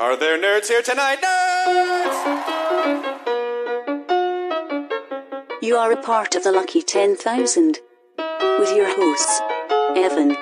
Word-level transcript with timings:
Are 0.00 0.16
there 0.16 0.38
nerds 0.38 0.68
here 0.68 0.80
tonight? 0.80 1.20
Nerds! 1.20 2.14
You 5.60 5.76
are 5.76 5.90
a 5.90 6.00
part 6.00 6.36
of 6.36 6.44
the 6.44 6.52
lucky 6.52 6.82
10,000 6.82 7.78
with 8.60 8.76
your 8.76 8.86
hosts, 8.96 9.40
Evan, 9.96 10.36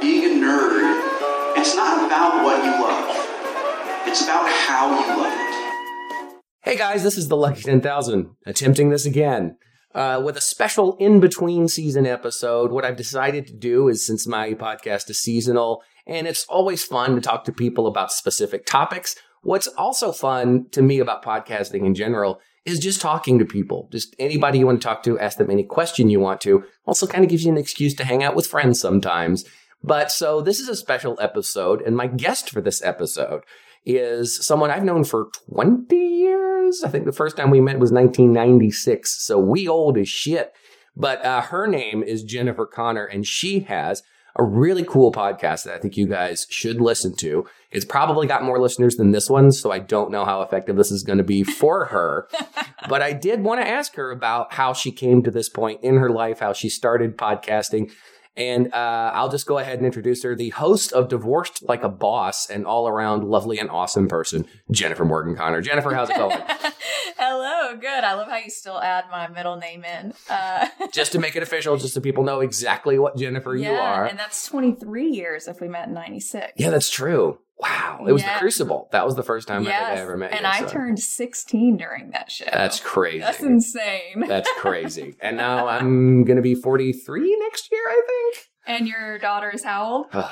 being 0.00 0.24
a 0.24 0.44
nerd, 0.44 1.56
it's 1.56 1.76
not 1.76 2.06
about 2.06 2.42
what 2.42 2.64
you 2.64 2.72
love. 2.72 4.08
It's 4.08 4.24
about 4.24 4.50
how 4.50 4.90
you 4.90 5.16
love 5.16 5.32
it. 5.32 6.42
Hey 6.62 6.76
guys, 6.76 7.04
this 7.04 7.16
is 7.16 7.28
the 7.28 7.36
Lucky 7.36 7.62
10,000, 7.62 8.30
attempting 8.46 8.90
this 8.90 9.06
again. 9.06 9.58
Uh, 9.94 10.20
with 10.22 10.36
a 10.36 10.40
special 10.40 10.96
in 10.98 11.20
between 11.20 11.68
season 11.68 12.04
episode, 12.04 12.72
what 12.72 12.84
I've 12.84 12.96
decided 12.96 13.46
to 13.46 13.54
do 13.54 13.86
is 13.86 14.04
since 14.04 14.26
my 14.26 14.54
podcast 14.54 15.08
is 15.08 15.18
seasonal 15.18 15.84
and 16.06 16.26
it's 16.26 16.44
always 16.44 16.84
fun 16.84 17.14
to 17.14 17.20
talk 17.20 17.44
to 17.44 17.52
people 17.52 17.86
about 17.86 18.12
specific 18.12 18.66
topics, 18.66 19.16
what's 19.42 19.66
also 19.66 20.12
fun 20.12 20.66
to 20.70 20.82
me 20.82 20.98
about 20.98 21.24
podcasting 21.24 21.84
in 21.84 21.94
general 21.94 22.40
is 22.64 22.80
just 22.80 23.00
talking 23.00 23.38
to 23.38 23.44
people. 23.44 23.88
Just 23.92 24.14
anybody 24.18 24.58
you 24.58 24.66
want 24.66 24.82
to 24.82 24.86
talk 24.86 25.02
to, 25.04 25.18
ask 25.18 25.38
them 25.38 25.50
any 25.50 25.62
question 25.62 26.10
you 26.10 26.18
want 26.18 26.40
to. 26.42 26.64
Also 26.84 27.06
kind 27.06 27.24
of 27.24 27.30
gives 27.30 27.44
you 27.44 27.52
an 27.52 27.58
excuse 27.58 27.94
to 27.94 28.04
hang 28.04 28.22
out 28.22 28.34
with 28.34 28.46
friends 28.46 28.80
sometimes. 28.80 29.44
But 29.82 30.10
so 30.10 30.40
this 30.40 30.58
is 30.58 30.68
a 30.68 30.74
special 30.74 31.16
episode, 31.20 31.80
and 31.82 31.96
my 31.96 32.08
guest 32.08 32.50
for 32.50 32.60
this 32.60 32.82
episode 32.82 33.42
is 33.84 34.44
someone 34.44 34.70
I've 34.70 34.82
known 34.82 35.04
for 35.04 35.28
20 35.52 35.96
years. 35.96 36.82
I 36.82 36.88
think 36.88 37.04
the 37.04 37.12
first 37.12 37.36
time 37.36 37.50
we 37.50 37.60
met 37.60 37.78
was 37.78 37.92
1996. 37.92 39.24
So 39.24 39.38
we 39.38 39.68
old 39.68 39.96
as 39.96 40.08
shit. 40.08 40.52
But 40.96 41.24
uh, 41.24 41.42
her 41.42 41.68
name 41.68 42.02
is 42.02 42.24
Jennifer 42.24 42.66
Connor, 42.66 43.04
and 43.04 43.24
she 43.24 43.60
has 43.60 44.02
a 44.36 44.44
really 44.44 44.84
cool 44.84 45.10
podcast 45.12 45.64
that 45.64 45.74
I 45.74 45.78
think 45.78 45.96
you 45.96 46.06
guys 46.06 46.46
should 46.50 46.80
listen 46.80 47.16
to. 47.16 47.46
It's 47.70 47.84
probably 47.84 48.26
got 48.26 48.44
more 48.44 48.60
listeners 48.60 48.96
than 48.96 49.10
this 49.10 49.28
one, 49.28 49.50
so 49.50 49.72
I 49.72 49.78
don't 49.78 50.10
know 50.10 50.24
how 50.24 50.42
effective 50.42 50.76
this 50.76 50.90
is 50.90 51.02
going 51.02 51.18
to 51.18 51.24
be 51.24 51.42
for 51.42 51.86
her. 51.86 52.28
but 52.88 53.02
I 53.02 53.12
did 53.12 53.42
want 53.42 53.60
to 53.60 53.68
ask 53.68 53.94
her 53.96 54.10
about 54.10 54.52
how 54.52 54.72
she 54.72 54.92
came 54.92 55.22
to 55.22 55.30
this 55.30 55.48
point 55.48 55.82
in 55.82 55.96
her 55.96 56.10
life, 56.10 56.38
how 56.38 56.52
she 56.52 56.68
started 56.68 57.16
podcasting. 57.16 57.90
And 58.36 58.72
uh, 58.74 59.12
I'll 59.14 59.30
just 59.30 59.46
go 59.46 59.58
ahead 59.58 59.78
and 59.78 59.86
introduce 59.86 60.22
her, 60.22 60.34
the 60.34 60.50
host 60.50 60.92
of 60.92 61.08
Divorced 61.08 61.62
Like 61.62 61.82
a 61.82 61.88
Boss 61.88 62.50
and 62.50 62.66
all 62.66 62.86
around 62.86 63.24
lovely 63.24 63.58
and 63.58 63.70
awesome 63.70 64.08
person, 64.08 64.46
Jennifer 64.70 65.04
Morgan 65.04 65.36
Connor. 65.36 65.62
Jennifer, 65.62 65.94
how's 65.94 66.10
it 66.10 66.16
going? 66.16 66.38
Hello, 67.18 67.74
good. 67.76 68.04
I 68.04 68.12
love 68.12 68.28
how 68.28 68.36
you 68.36 68.50
still 68.50 68.78
add 68.78 69.06
my 69.10 69.28
middle 69.28 69.56
name 69.56 69.84
in. 69.84 70.12
Uh, 70.28 70.68
just 70.92 71.12
to 71.12 71.18
make 71.18 71.34
it 71.34 71.42
official, 71.42 71.76
just 71.78 71.94
so 71.94 72.00
people 72.00 72.24
know 72.24 72.40
exactly 72.40 72.98
what 72.98 73.16
Jennifer 73.16 73.56
yeah, 73.56 73.70
you 73.70 73.76
are. 73.76 74.04
and 74.04 74.18
that's 74.18 74.46
23 74.46 75.08
years 75.08 75.48
if 75.48 75.60
we 75.62 75.68
met 75.68 75.88
in 75.88 75.94
96. 75.94 76.52
yeah, 76.56 76.68
that's 76.68 76.90
true. 76.90 77.38
Wow. 77.58 78.04
It 78.06 78.12
was 78.12 78.22
Yeah. 78.22 78.34
the 78.34 78.40
Crucible. 78.40 78.88
That 78.92 79.06
was 79.06 79.14
the 79.16 79.22
first 79.22 79.48
time 79.48 79.62
I 79.62 79.64
think 79.64 79.74
I 79.76 79.94
ever 79.96 80.16
met 80.16 80.30
you. 80.30 80.36
and 80.38 80.44
you. 80.44 80.50
I 80.52 80.60
so- 80.60 80.68
turned 80.68 80.98
16 80.98 81.76
during 81.78 82.10
that 82.10 82.30
show. 82.30 82.44
That's 82.52 82.80
crazy. 82.80 83.20
That's 83.20 83.40
insane. 83.40 84.24
That's 84.28 84.50
crazy. 84.58 85.16
And 85.20 85.36
now 85.38 85.66
I'm 85.66 86.24
going 86.24 86.36
to 86.36 86.42
be 86.42 86.54
43 86.54 87.36
next 87.40 87.70
year, 87.72 87.80
I 87.88 88.02
think. 88.06 88.46
and 88.66 88.86
your 88.88 89.18
daughter 89.18 89.50
is 89.50 89.64
how 89.64 89.84
old? 89.90 90.06
Ugh, 90.12 90.30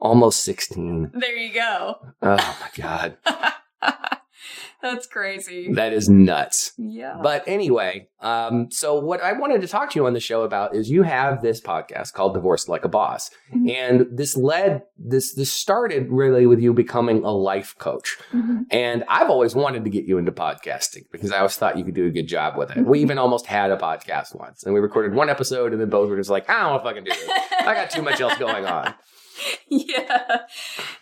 almost 0.00 0.40
16. 0.42 1.12
There 1.14 1.36
you 1.36 1.54
go. 1.54 1.96
Oh 2.22 2.56
my 2.60 2.70
God. 2.76 3.16
That's 4.82 5.06
crazy. 5.06 5.72
That 5.72 5.92
is 5.92 6.08
nuts. 6.08 6.72
yeah. 6.76 7.18
But 7.22 7.44
anyway, 7.46 8.08
um, 8.20 8.70
so 8.70 8.98
what 9.00 9.20
I 9.22 9.32
wanted 9.32 9.60
to 9.62 9.68
talk 9.68 9.90
to 9.90 9.98
you 9.98 10.06
on 10.06 10.12
the 10.12 10.20
show 10.20 10.42
about 10.42 10.74
is 10.74 10.90
you 10.90 11.02
have 11.02 11.42
this 11.42 11.60
podcast 11.60 12.12
called 12.12 12.34
Divorced 12.34 12.68
Like 12.68 12.84
a 12.84 12.88
Boss. 12.88 13.30
Mhm. 13.54 13.70
And 13.70 14.06
this 14.10 14.36
led 14.36 14.82
this 14.98 15.34
this 15.34 15.50
started 15.52 16.10
really 16.10 16.46
with 16.46 16.60
you 16.60 16.72
becoming 16.72 17.24
a 17.24 17.30
life 17.32 17.74
coach. 17.78 18.16
Mhm. 18.32 18.66
And 18.70 19.04
I've 19.08 19.30
always 19.30 19.54
wanted 19.54 19.84
to 19.84 19.90
get 19.90 20.04
you 20.04 20.18
into 20.18 20.32
podcasting 20.32 21.04
because 21.10 21.32
I 21.32 21.38
always 21.38 21.56
thought 21.56 21.78
you 21.78 21.84
could 21.84 21.94
do 21.94 22.06
a 22.06 22.10
good 22.10 22.28
job 22.28 22.56
with 22.56 22.70
it. 22.76 22.84
We 22.84 23.00
even 23.00 23.18
almost 23.18 23.46
had 23.46 23.70
a 23.70 23.76
podcast 23.76 24.34
once 24.38 24.62
and 24.64 24.74
we 24.74 24.80
recorded 24.80 25.14
one 25.14 25.28
episode 25.30 25.72
and 25.72 25.80
then 25.80 25.90
both 25.90 26.08
were 26.08 26.16
just 26.16 26.30
like, 26.30 26.48
I 26.48 26.60
don't 26.68 26.80
if 26.80 26.86
I 26.86 26.92
can 26.92 27.04
do 27.04 27.10
this. 27.10 27.30
I 27.60 27.74
got 27.74 27.90
too 27.90 28.02
much 28.02 28.20
else 28.20 28.36
going 28.38 28.64
on. 28.66 28.94
yeah 29.68 30.38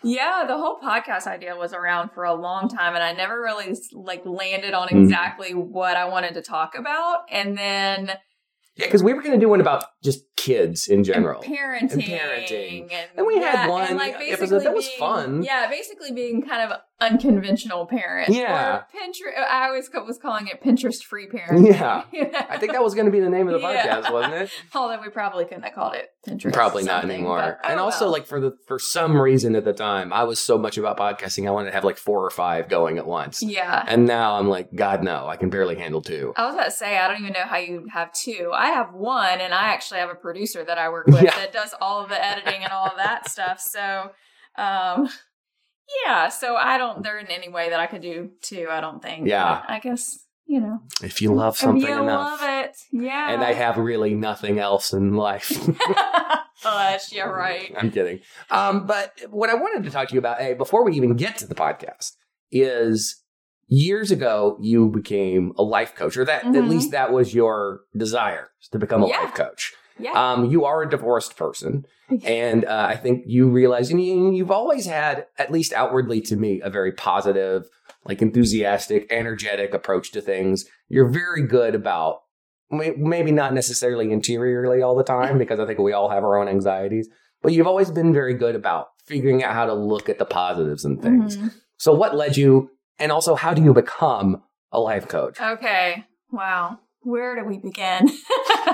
yeah 0.03 0.43
the 0.47 0.57
whole 0.57 0.77
podcast 0.79 1.27
idea 1.27 1.55
was 1.55 1.73
around 1.73 2.09
for 2.13 2.23
a 2.23 2.33
long 2.33 2.67
time 2.69 2.93
and 2.95 3.03
i 3.03 3.11
never 3.13 3.39
really 3.41 3.75
like 3.93 4.25
landed 4.25 4.73
on 4.73 4.87
Mhm. 4.89 5.03
exactly 5.03 5.53
what 5.53 5.95
i 5.97 6.05
wanted 6.05 6.33
to 6.35 6.41
talk 6.41 6.75
about 6.77 7.19
and 7.31 7.57
then 7.57 8.07
Yeah, 8.77 8.85
because 8.87 9.03
we 9.03 9.13
were 9.13 9.21
going 9.21 9.33
to 9.39 9.43
do 9.43 9.49
one 9.49 9.61
about 9.61 9.85
just 10.03 10.23
kids 10.35 10.87
in 10.89 11.03
general. 11.03 11.41
and 11.41 11.53
parenting 11.53 11.91
And 11.93 12.03
parenting. 12.03 12.81
and, 12.91 13.09
And 13.17 13.25
we 13.25 13.37
had 13.37 13.67
one 13.69 13.95
like, 13.97 14.15
episode 14.15 14.29
basically 14.39 14.59
that 14.65 14.73
was 14.75 14.87
being- 14.87 14.99
fun. 14.99 15.43
yeah 15.43 15.69
basically 15.69 16.11
being 16.11 16.41
kind 16.45 16.69
of 16.71 16.77
unconventional 17.01 17.85
parent 17.85 18.29
Yeah. 18.29 18.77
or 18.77 18.87
pinterest 18.95 19.37
i 19.51 19.67
always 19.67 19.89
was 20.07 20.17
calling 20.17 20.47
it 20.47 20.63
pinterest 20.63 21.03
free 21.03 21.27
parent 21.27 21.65
Yeah. 21.67 22.03
I 22.49 22.57
think 22.57 22.71
that 22.71 22.81
was 22.83 22.93
going 22.93 23.05
to 23.05 23.11
be 23.11 23.19
the 23.19 23.29
name 23.29 23.47
of 23.47 23.53
the 23.53 23.59
Yeah. 23.67 24.01
podcast, 24.01 24.13
wasn't 24.13 24.33
it? 24.35 24.49
although 24.75 25.01
we 25.01 25.09
probably 25.09 25.43
couldn't 25.45 25.63
have 25.63 25.73
called 25.73 25.95
it 25.95 26.09
pinterest 26.27 26.53
Probably 26.53 26.83
not 26.83 27.03
anymore. 27.03 27.59
and 27.63 27.79
also, 27.79 28.07
like 28.09 28.25
for 28.25 28.39
the 28.39 28.53
for 28.67 28.79
some 28.79 29.19
reason 29.19 29.55
at 29.55 29.65
the 29.65 29.73
time, 29.73 30.13
I 30.13 30.23
was 30.23 30.39
so 30.39 30.57
much 30.57 30.77
about 30.77 30.97
podcasting, 30.97 31.47
I 31.47 31.51
wanted 31.51 31.69
to 31.71 31.75
have 31.75 31.83
like 31.83 31.97
four 31.97 32.23
or 32.25 32.29
five 32.29 32.69
going 32.69 32.97
at 32.97 33.05
once. 33.05 33.43
yeah 33.43 33.83
And 33.87 34.05
now 34.05 34.35
I'm 34.37 34.47
like, 34.47 34.73
God, 34.73 35.03
no, 35.03 35.27
I 35.27 35.35
can 35.37 35.49
barely 35.49 35.75
handle 35.75 36.01
two. 36.01 36.33
I 36.37 36.45
was 36.45 36.55
about 36.55 36.65
to 36.65 36.71
say, 36.71 36.97
I 36.97 37.07
don't 37.09 37.19
even 37.21 37.33
know 37.33 37.43
how 37.45 37.57
you 37.57 37.87
have 37.93 38.13
two. 38.13 38.51
I 38.53 38.67
have 38.67 38.93
one, 38.93 39.41
and 39.41 39.53
I 39.53 39.65
actually 39.73 39.99
have 39.99 40.09
a 40.09 40.15
producer 40.15 40.63
that 40.63 40.77
I 40.77 40.89
work 40.89 41.07
with 41.15 41.21
Yeah. 41.23 41.35
that 41.37 41.51
does 41.53 41.73
all 41.81 42.01
of 42.01 42.09
the 42.09 42.23
editing 42.25 42.63
and 42.63 42.71
all 42.71 42.85
of 42.87 42.97
that 42.97 43.29
stuff. 43.29 43.59
So, 43.59 44.11
um, 44.57 45.09
yeah, 46.05 46.29
so 46.29 46.55
I 46.55 46.77
don't, 46.77 47.03
there 47.03 47.17
isn't 47.17 47.31
any 47.31 47.49
way 47.49 47.69
that 47.69 47.79
I 47.79 47.87
could 47.87 48.01
do 48.01 48.31
two, 48.41 48.67
I 48.69 48.81
don't 48.81 49.01
think. 49.01 49.27
Yeah. 49.27 49.63
I 49.67 49.79
guess, 49.79 50.19
you 50.45 50.59
know. 50.59 50.79
If 51.03 51.21
you 51.21 51.33
love 51.33 51.57
something 51.57 51.81
if 51.83 51.89
you 51.89 52.01
enough, 52.01 52.41
love 52.41 52.49
it. 52.65 52.77
Yeah. 52.91 53.31
and 53.33 53.43
I 53.43 53.53
have 53.53 53.77
really 53.77 54.13
nothing 54.15 54.59
else 54.59 54.93
in 54.93 55.13
life. 55.13 55.49
Gosh, 56.63 57.11
yeah, 57.11 57.23
right. 57.23 57.73
I'm 57.77 57.91
kidding. 57.91 58.21
Um, 58.49 58.85
but 58.87 59.11
what 59.29 59.49
I 59.49 59.55
wanted 59.55 59.83
to 59.83 59.91
talk 59.91 60.07
to 60.09 60.13
you 60.13 60.19
about, 60.19 60.39
hey, 60.39 60.53
before 60.53 60.83
we 60.83 60.95
even 60.95 61.15
get 61.15 61.37
to 61.39 61.47
the 61.47 61.55
podcast, 61.55 62.13
is 62.51 63.21
years 63.67 64.11
ago 64.11 64.57
you 64.61 64.89
became 64.89 65.51
a 65.57 65.63
life 65.63 65.95
coach, 65.95 66.15
or 66.17 66.25
that 66.25 66.45
at 66.45 66.51
Mhm. 66.53 66.69
least 66.69 66.91
that 66.91 67.11
was 67.11 67.33
your 67.33 67.81
desire 67.97 68.49
to 68.71 68.79
become 68.79 69.03
a 69.03 69.07
Yeah. 69.07 69.21
life 69.21 69.33
coach. 69.33 69.73
Yeah. 69.97 70.11
Um, 70.11 70.45
you 70.45 70.65
are 70.65 70.81
a 70.83 70.89
divorced 70.89 71.37
person, 71.37 71.85
and 72.23 72.65
uh, 72.65 72.87
I 72.89 72.97
think 72.97 73.23
you 73.25 73.49
realize, 73.49 73.91
and 73.91 74.03
you, 74.03 74.31
you've 74.31 74.51
always 74.51 74.85
had, 74.85 75.27
at 75.37 75.51
least 75.51 75.73
outwardly 75.73 76.21
to 76.21 76.35
me, 76.35 76.61
a 76.61 76.69
very 76.69 76.91
positive, 76.91 77.63
like 78.03 78.21
enthusiastic, 78.21 79.07
energetic 79.09 79.73
approach 79.73 80.11
to 80.11 80.21
things. 80.21 80.65
You're 80.89 81.09
very 81.09 81.43
good 81.47 81.75
about 81.75 82.19
maybe 82.69 83.31
not 83.31 83.53
necessarily 83.53 84.11
interiorly 84.11 84.81
all 84.81 84.95
the 84.95 85.03
time, 85.03 85.37
because 85.37 85.59
I 85.59 85.65
think 85.65 85.79
we 85.79 85.93
all 85.93 86.09
have 86.09 86.23
our 86.23 86.37
own 86.37 86.47
anxieties, 86.47 87.07
but 87.41 87.53
you've 87.53 87.67
always 87.67 87.91
been 87.91 88.13
very 88.13 88.33
good 88.33 88.55
about 88.55 88.87
figuring 89.05 89.43
out 89.43 89.53
how 89.53 89.65
to 89.65 89.73
look 89.73 90.09
at 90.09 90.17
the 90.19 90.25
positives 90.25 90.83
and 90.83 91.01
things. 91.01 91.37
Mhm. 91.37 91.53
So, 91.77 91.93
what 91.93 92.15
led 92.15 92.37
you, 92.37 92.71
and 92.99 93.11
also 93.11 93.35
how 93.35 93.53
do 93.53 93.63
you 93.63 93.73
become 93.73 94.41
a 94.71 94.79
life 94.79 95.07
coach? 95.07 95.39
Okay. 95.39 96.05
Wow. 96.31 96.79
Where 97.05 97.35
do 97.35 97.45
we 97.45 97.59
begin? 97.59 98.09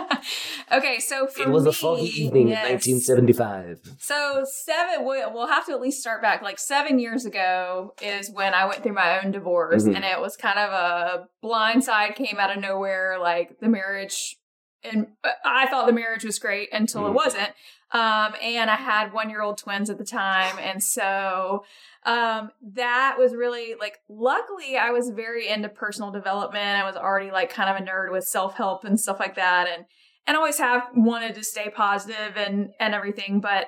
okay, 0.71 0.99
so 0.99 1.27
it 1.37 1.49
was 1.49 1.65
a 1.65 1.73
foggy 1.73 2.07
evening 2.23 2.47
yes. 2.47 2.65
in 2.87 2.93
1975. 2.95 3.97
So 3.99 4.45
seven, 4.45 5.05
we- 5.05 5.25
we'll 5.33 5.47
have 5.47 5.65
to 5.65 5.73
at 5.73 5.81
least 5.81 5.99
start 5.99 6.21
back. 6.21 6.41
Like 6.41 6.57
seven 6.57 6.97
years 6.97 7.25
ago 7.25 7.93
is 8.01 8.31
when 8.31 8.53
I 8.53 8.65
went 8.65 8.83
through 8.83 8.93
my 8.93 9.21
own 9.21 9.31
divorce, 9.31 9.83
Mhm. 9.83 9.97
and 9.97 10.05
it 10.05 10.21
was 10.21 10.37
kind 10.37 10.57
of 10.59 10.71
a 10.71 11.27
blind 11.41 11.83
side, 11.83 12.15
came 12.15 12.37
out 12.39 12.55
of 12.55 12.61
nowhere. 12.61 13.17
Like 13.19 13.59
the 13.59 13.67
marriage, 13.67 14.37
and 14.83 15.07
I 15.45 15.67
thought 15.67 15.85
the 15.85 15.93
marriage 15.93 16.23
was 16.23 16.39
great 16.39 16.69
until 16.71 17.07
it 17.07 17.13
wasn't. 17.13 17.51
Um, 17.91 18.33
and 18.41 18.69
I 18.69 18.77
had 18.77 19.13
one 19.13 19.29
year 19.29 19.41
old 19.41 19.57
twins 19.57 19.89
at 19.89 19.97
the 19.97 20.05
time, 20.05 20.57
and 20.59 20.81
so 20.81 21.63
um 22.03 22.49
that 22.73 23.15
was 23.19 23.35
really 23.35 23.75
like 23.79 23.99
luckily 24.09 24.75
i 24.75 24.89
was 24.89 25.11
very 25.11 25.47
into 25.47 25.69
personal 25.69 26.09
development 26.09 26.81
i 26.81 26.83
was 26.83 26.95
already 26.95 27.29
like 27.29 27.51
kind 27.51 27.69
of 27.69 27.75
a 27.75 27.87
nerd 27.87 28.11
with 28.11 28.23
self-help 28.23 28.83
and 28.83 28.99
stuff 28.99 29.19
like 29.19 29.35
that 29.35 29.67
and 29.67 29.85
and 30.25 30.35
always 30.35 30.57
have 30.57 30.87
wanted 30.95 31.35
to 31.35 31.43
stay 31.43 31.69
positive 31.69 32.35
and 32.35 32.69
and 32.79 32.95
everything 32.95 33.39
but 33.39 33.67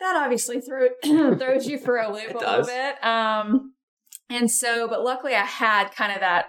that 0.00 0.20
obviously 0.20 0.60
throw, 0.60 0.88
throws 1.38 1.68
you 1.68 1.78
for 1.78 1.98
a 1.98 2.12
loop 2.12 2.30
a 2.30 2.38
does. 2.40 2.66
little 2.66 2.82
bit 2.82 3.04
um 3.04 3.74
and 4.28 4.50
so 4.50 4.88
but 4.88 5.04
luckily 5.04 5.34
i 5.34 5.44
had 5.44 5.94
kind 5.94 6.12
of 6.12 6.18
that 6.18 6.46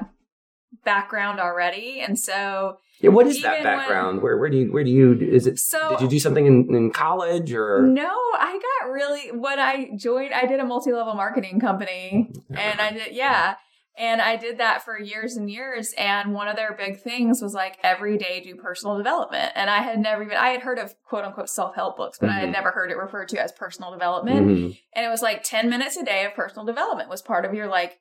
background 0.86 1.40
already 1.40 2.00
and 2.00 2.18
so 2.18 2.78
Yeah, 3.02 3.10
what 3.10 3.28
is 3.28 3.42
that 3.42 3.60
Even 3.60 3.66
when- 3.66 3.78
background? 3.80 4.22
where 4.22 4.38
where 4.38 4.50
do 4.50 4.58
you 4.58 4.72
where 4.72 4.84
do 4.84 4.90
you 4.92 5.14
is 5.20 5.46
it? 5.48 5.60
So- 5.60 5.90
did 5.90 6.02
you 6.02 6.08
do 6.08 6.20
something 6.20 6.46
in, 6.46 6.74
in 6.74 6.92
college 6.92 7.52
or? 7.54 7.82
no 7.82 8.14
i 8.40 8.60
got 8.68 8.90
really 8.92 9.32
when 9.32 9.60
i 9.60 9.90
joined 9.98 10.34
i 10.34 10.46
did 10.46 10.60
a 10.60 10.66
multi-level 10.66 11.14
marketing 11.16 11.60
company 11.60 12.32
and 12.56 12.80
I 12.80 12.92
did, 12.92 13.14
yeah. 13.14 13.56
And 13.98 14.22
I 14.22 14.36
did 14.36 14.58
that 14.58 14.84
for 14.84 15.00
years 15.00 15.38
and 15.38 15.50
years. 15.50 15.94
And 15.98 16.34
one 16.34 16.50
of 16.50 16.58
their 16.58 16.74
big 16.74 17.00
things 17.00 17.42
was 17.42 17.54
like 17.54 17.78
every 17.82 18.18
day 18.18 18.42
do 18.42 18.54
personal 18.58 18.98
development. 18.98 19.54
And 19.56 19.70
I 19.70 19.78
had 19.78 20.00
never 20.00 20.22
even, 20.22 20.36
I 20.36 20.50
had 20.50 20.60
heard 20.64 20.80
of 20.80 20.94
quote 21.08 21.24
unquote 21.24 21.50
self 21.50 21.76
help 21.76 21.96
books, 21.96 22.18
but 22.20 22.30
I 22.30 22.34
had 22.34 22.50
Mhm. 22.50 22.58
never 22.60 22.72
heard 22.72 22.92
it 22.92 22.98
referred 22.98 23.30
to 23.30 23.42
as 23.42 23.54
personal 23.54 23.92
development. 23.92 24.48
Mhm. 24.48 24.78
And 24.94 25.06
it 25.06 25.10
was 25.10 25.22
like 25.22 25.44
10 25.44 25.70
minutes 25.70 25.96
a 25.96 26.04
day 26.04 26.26
of 26.26 26.34
personal 26.34 26.66
development 26.66 27.10
was 27.10 27.22
part 27.22 27.46
of 27.46 27.54
your 27.54 27.68
like 27.68 27.98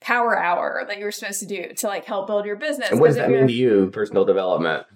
power 0.00 0.38
hour 0.38 0.84
that 0.86 0.98
you 0.98 1.04
were 1.04 1.12
supposed 1.12 1.40
to 1.40 1.46
do 1.46 1.74
to 1.74 1.86
like 1.86 2.04
help 2.04 2.26
build 2.26 2.46
your 2.46 2.56
business. 2.56 2.90
And 2.90 3.00
what 3.00 3.08
does 3.08 3.16
that 3.16 3.30
mean 3.30 3.46
to 3.46 3.52
you, 3.52 3.90
personal 3.92 4.24
development? 4.24 4.86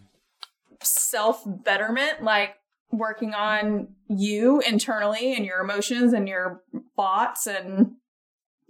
Self 0.82 1.42
betterment, 1.46 2.22
like 2.22 2.56
working 2.98 3.34
on 3.34 3.88
you 4.08 4.60
internally 4.60 5.34
and 5.34 5.44
your 5.44 5.60
emotions 5.60 6.12
and 6.12 6.28
your 6.28 6.62
thoughts 6.96 7.46
and 7.46 7.92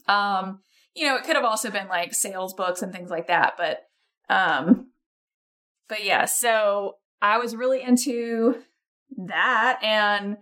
um 0.08 0.60
you 0.94 1.06
know 1.06 1.16
it 1.16 1.24
could 1.24 1.36
have 1.36 1.44
also 1.44 1.70
been 1.70 1.88
like 1.88 2.14
sales 2.14 2.54
books 2.54 2.82
and 2.82 2.92
things 2.92 3.10
like 3.10 3.26
that 3.26 3.54
but 3.56 3.82
um 4.30 4.88
but 5.88 6.04
yeah 6.04 6.24
so 6.24 6.94
i 7.20 7.38
was 7.38 7.54
really 7.56 7.82
into 7.82 8.56
that 9.16 9.78
and 9.82 10.36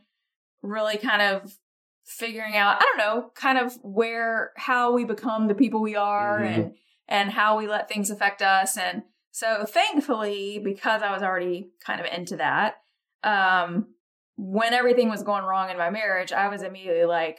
really 0.63 0.97
kind 0.97 1.23
of 1.23 1.57
figuring 2.05 2.57
out 2.57 2.77
i 2.79 2.81
don't 2.81 2.99
know 2.99 3.31
kind 3.35 3.59
of 3.59 3.75
where 3.83 4.53
how 4.57 4.93
we 4.93 5.05
become 5.05 5.47
the 5.49 5.55
people 5.55 5.81
we 5.81 5.97
are 5.97 6.41
Mhm. 6.41 6.55
and 6.55 6.75
and 7.09 7.31
how 7.31 7.59
we 7.59 7.67
let 7.69 7.89
things 7.89 8.11
affect 8.11 8.43
us 8.43 8.77
and 8.77 9.03
so 9.31 9.65
thankfully 9.65 10.61
because 10.63 11.03
i 11.03 11.13
was 11.13 11.23
already 11.23 11.71
kind 11.85 12.01
of 12.01 12.07
into 12.07 12.37
that 12.37 12.77
um 13.25 13.87
when 14.37 14.73
everything 14.73 15.09
was 15.11 15.23
going 15.23 15.45
wrong 15.45 15.71
in 15.71 15.77
my 15.79 15.91
marriage 15.91 16.33
i 16.33 16.49
was 16.49 16.63
immediately 16.63 17.05
like 17.05 17.39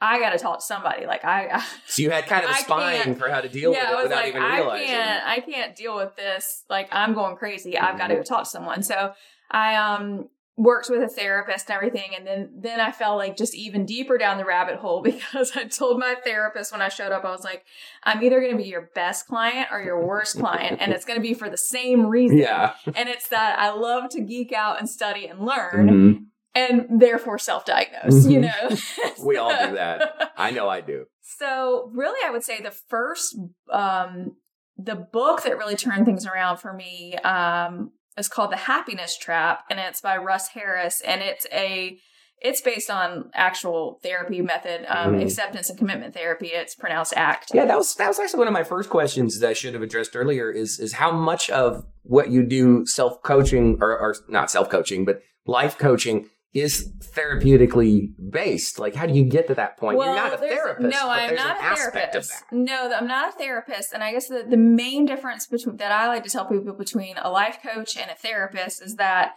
i 0.00 0.18
gotta 0.18 0.38
talk 0.38 0.58
to 0.58 0.64
somebody 0.64 1.06
like 1.06 1.24
i 1.24 1.48
I 1.48 1.64
So 1.86 2.02
you 2.02 2.10
had 2.10 2.26
kind 2.26 2.44
of 2.44 2.50
a 2.50 2.54
spine 2.64 3.14
for 3.14 3.28
how 3.28 3.40
to 3.40 3.48
deal 3.48 3.72
yeah, 3.72 3.90
with 3.90 3.98
I 3.98 4.00
it 4.00 4.02
without 4.04 4.16
like, 4.22 4.28
even 4.28 4.42
I 4.42 4.56
realizing. 4.56 4.86
can't, 4.88 5.26
I 5.26 5.40
can't 5.40 5.76
deal 5.76 5.94
with 5.96 6.16
this. 6.16 6.64
Like, 6.70 6.88
I'm 6.90 7.12
going 7.14 7.36
crazy. 7.36 7.78
I've 7.78 7.98
got 7.98 8.08
to 8.08 8.14
Mm-hmm. 8.14 8.22
go 8.22 8.24
talk 8.24 8.44
to 8.44 8.50
someone. 8.50 8.82
So 8.82 9.12
I 9.50 9.76
um 9.76 10.28
worked 10.56 10.90
with 10.90 11.02
a 11.02 11.08
therapist 11.08 11.68
and 11.70 11.74
everything, 11.76 12.14
and 12.16 12.26
then 12.26 12.50
then 12.60 12.78
I 12.80 12.92
fell 12.92 13.16
like 13.16 13.36
just 13.36 13.54
even 13.54 13.86
deeper 13.86 14.18
down 14.18 14.36
the 14.38 14.44
rabbit 14.44 14.76
hole 14.76 15.00
because 15.10 15.56
I 15.56 15.64
told 15.64 15.98
my 15.98 16.14
therapist 16.24 16.72
when 16.72 16.82
I 16.82 16.88
showed 16.88 17.10
up, 17.12 17.24
I 17.24 17.30
was 17.30 17.44
like, 17.44 17.64
I'm 18.04 18.22
either 18.22 18.40
going 18.40 18.52
to 18.56 18.62
be 18.62 18.68
your 18.68 18.90
best 18.94 19.26
client 19.26 19.68
or 19.72 19.80
your 19.82 20.04
worst 20.06 20.38
client, 20.38 20.78
and 20.80 20.92
it's 20.92 21.04
going 21.04 21.18
to 21.18 21.22
be 21.22 21.34
for 21.34 21.48
the 21.48 21.56
same 21.56 22.06
reason. 22.06 22.38
Yeah. 22.38 22.74
and 22.94 23.08
it's 23.08 23.28
that 23.28 23.58
I 23.58 23.70
love 23.70 24.10
to 24.10 24.20
geek 24.20 24.52
out 24.52 24.78
and 24.78 24.88
study 24.88 25.26
and 25.26 25.40
learn, 25.44 25.88
Mhm. 25.88 26.18
and 26.54 27.00
therefore 27.00 27.38
self-diagnose. 27.38 28.26
You 28.26 28.40
Mhm. 28.40 28.42
know, 28.42 28.76
We 29.24 29.36
all 29.38 29.50
do 29.50 29.74
that. 29.74 30.32
I 30.36 30.50
know 30.50 30.68
I 30.68 30.80
do. 30.82 31.06
So 31.22 31.90
really, 31.94 32.18
I 32.26 32.30
would 32.30 32.42
say 32.44 32.60
the 32.60 32.70
first, 32.72 33.38
um, 33.70 34.36
the 34.76 34.96
book 34.96 35.42
that 35.44 35.56
really 35.56 35.76
turned 35.76 36.04
things 36.04 36.26
around 36.26 36.58
for 36.58 36.72
me, 36.72 37.14
um, 37.18 37.92
is 38.18 38.28
called 38.28 38.52
The 38.52 38.56
Happiness 38.56 39.16
Trap, 39.16 39.64
and 39.70 39.78
it's 39.80 40.00
by 40.00 40.16
Russ 40.16 40.48
Harris, 40.48 41.00
and 41.06 41.22
it's 41.22 41.46
a, 41.52 41.98
it's 42.40 42.60
based 42.60 42.90
on 42.90 43.30
actual 43.34 44.00
therapy 44.02 44.42
method, 44.42 44.84
um, 44.88 45.14
Mhm. 45.14 45.22
acceptance 45.22 45.70
and 45.70 45.78
commitment 45.78 46.12
therapy. 46.14 46.48
It's 46.48 46.74
pronounced 46.74 47.14
ACT. 47.16 47.52
Yeah, 47.54 47.66
that 47.66 47.76
was 47.78 47.94
that 47.94 48.08
was 48.08 48.18
actually 48.18 48.38
one 48.38 48.48
of 48.48 48.52
my 48.52 48.64
first 48.64 48.90
questions 48.90 49.38
that 49.40 49.48
I 49.50 49.52
should 49.52 49.74
have 49.74 49.82
addressed 49.82 50.16
earlier. 50.16 50.50
Is 50.50 50.80
is 50.80 50.94
how 50.94 51.12
much 51.12 51.50
of 51.50 51.84
what 52.02 52.30
you 52.30 52.42
do 52.42 52.84
self 52.86 53.22
coaching 53.22 53.78
or, 53.80 53.96
or 53.96 54.16
not 54.28 54.50
self 54.50 54.68
coaching, 54.68 55.04
but 55.04 55.22
life 55.46 55.78
coaching 55.78 56.28
is 56.54 56.92
therapeutically 57.16 58.12
based. 58.30 58.78
Like, 58.78 58.94
how 58.94 59.06
do 59.06 59.14
you 59.14 59.24
get 59.24 59.46
to 59.48 59.54
that 59.54 59.78
point? 59.78 59.98
You're 59.98 60.14
not 60.14 60.34
a 60.34 60.38
therapist. 60.38 60.94
No, 60.94 61.08
I'm 61.08 61.34
not 61.34 61.56
a 61.56 61.74
therapist. 61.90 62.32
No, 62.52 62.92
I'm 62.92 63.06
not 63.06 63.30
a 63.30 63.32
therapist. 63.38 63.92
And 63.94 64.04
I 64.04 64.12
guess 64.12 64.28
the, 64.28 64.44
the 64.48 64.56
main 64.58 65.06
difference 65.06 65.46
between 65.46 65.76
that 65.78 65.92
I 65.92 66.08
like 66.08 66.24
to 66.24 66.30
tell 66.30 66.44
people 66.46 66.74
between 66.74 67.16
a 67.16 67.30
life 67.30 67.58
coach 67.62 67.96
and 67.96 68.10
a 68.10 68.14
therapist 68.14 68.82
is 68.82 68.96
that 68.96 69.32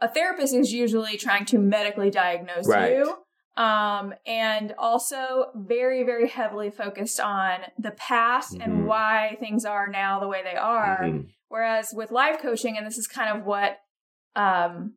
a 0.00 0.08
therapist 0.08 0.54
is 0.54 0.72
usually 0.72 1.16
trying 1.18 1.44
to 1.46 1.58
medically 1.58 2.10
diagnose 2.10 2.66
Right. 2.66 2.96
you. 2.96 3.16
Um, 3.62 4.14
and 4.26 4.74
also 4.78 5.48
very, 5.54 6.02
very 6.02 6.28
heavily 6.28 6.70
focused 6.70 7.20
on 7.20 7.60
the 7.78 7.90
past 7.90 8.54
Mhm. 8.54 8.64
and 8.64 8.86
why 8.86 9.36
things 9.38 9.66
are 9.66 9.86
now 9.88 10.18
the 10.18 10.28
way 10.28 10.42
they 10.42 10.56
are. 10.56 11.00
Mhm. 11.02 11.28
Whereas 11.48 11.92
with 11.94 12.10
life 12.10 12.40
coaching, 12.40 12.78
and 12.78 12.86
this 12.86 12.96
is 12.96 13.06
kind 13.06 13.38
of 13.38 13.44
what, 13.44 13.76
um, 14.34 14.94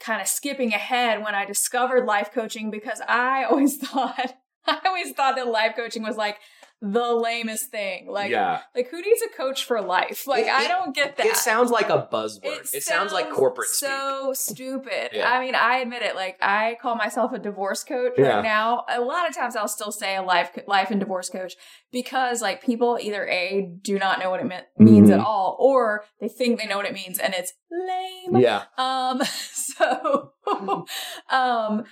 kind 0.00 0.20
of 0.20 0.28
skipping 0.28 0.72
ahead 0.72 1.22
when 1.22 1.34
I 1.34 1.44
discovered 1.44 2.04
life 2.04 2.30
coaching 2.32 2.70
because 2.70 3.00
I 3.08 3.44
always 3.50 3.76
thought, 3.76 4.34
I 4.66 4.80
always 4.84 5.12
thought 5.12 5.36
that 5.36 5.48
life 5.48 5.74
coaching 5.76 6.02
was 6.02 6.16
like 6.16 6.38
the 6.82 7.12
lamest 7.14 7.70
thing. 7.70 8.06
Like, 8.08 8.30
yeah, 8.30 8.60
like 8.74 8.88
who 8.90 9.00
needs 9.00 9.22
a 9.22 9.34
coach 9.36 9.64
for 9.64 9.80
life? 9.80 10.26
Like, 10.26 10.44
It- 10.44 10.52
I 10.52 10.68
don't 10.68 10.94
get 10.94 11.16
that. 11.16 11.26
it 11.26 11.36
sounds 11.36 11.70
like 11.70 11.88
a 11.88 12.06
buzzword. 12.12 12.72
It, 12.74 12.82
sounds, 12.82 13.12
like 13.12 13.30
corporate 13.30 13.68
speak. 13.68 13.88
so 13.88 14.32
stupid. 14.34 15.10
Yeah. 15.12 15.30
I 15.30 15.40
mean, 15.44 15.54
I 15.54 15.78
admit 15.78 16.02
it. 16.02 16.14
Like, 16.14 16.36
I 16.42 16.76
call 16.82 16.94
myself 16.96 17.32
a 17.32 17.38
divorce 17.38 17.82
coach 17.82 18.12
Yeah. 18.18 18.36
right 18.36 18.42
now. 18.44 18.84
A 18.88 19.00
lot 19.00 19.28
of 19.28 19.34
times, 19.34 19.56
I'll 19.56 19.68
still 19.68 19.90
say 19.92 20.16
a 20.16 20.22
life 20.22 20.50
life 20.66 20.90
and 20.90 21.00
divorce 21.00 21.30
coach 21.30 21.54
because, 21.92 22.42
like, 22.42 22.62
people 22.62 22.98
either 23.00 23.26
a 23.26 23.62
do 23.82 23.98
not 23.98 24.18
know 24.18 24.28
what 24.30 24.40
it 24.40 24.46
meant, 24.46 24.66
means 24.78 25.08
Mhm. 25.08 25.14
at 25.14 25.20
all, 25.20 25.56
or 25.58 26.04
they 26.20 26.28
think 26.28 26.60
they 26.60 26.66
know 26.66 26.76
what 26.76 26.86
it 26.86 26.92
means, 26.94 27.18
and 27.18 27.32
it's 27.34 27.52
lame. 27.70 28.36
Yeah, 28.36 28.64
Um, 28.76 29.22
so, 29.24 30.32
um, 31.30 31.84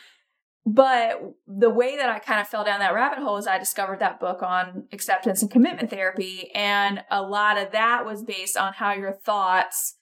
but 0.66 1.20
the 1.46 1.68
way 1.70 1.96
that 1.96 2.08
I 2.08 2.18
kind 2.18 2.40
of 2.40 2.48
fell 2.48 2.64
down 2.64 2.80
that 2.80 2.94
rabbit 2.94 3.18
hole 3.18 3.36
is 3.36 3.46
I 3.46 3.58
discovered 3.58 4.00
that 4.00 4.18
book 4.18 4.42
on 4.42 4.84
acceptance 4.92 5.42
and 5.42 5.50
commitment 5.50 5.90
therapy. 5.90 6.50
And 6.54 7.04
a 7.10 7.20
lot 7.22 7.58
of 7.58 7.72
that 7.72 8.06
was 8.06 8.22
based 8.22 8.56
on 8.56 8.72
how 8.74 8.92
your 8.92 9.12
thoughts 9.12 9.96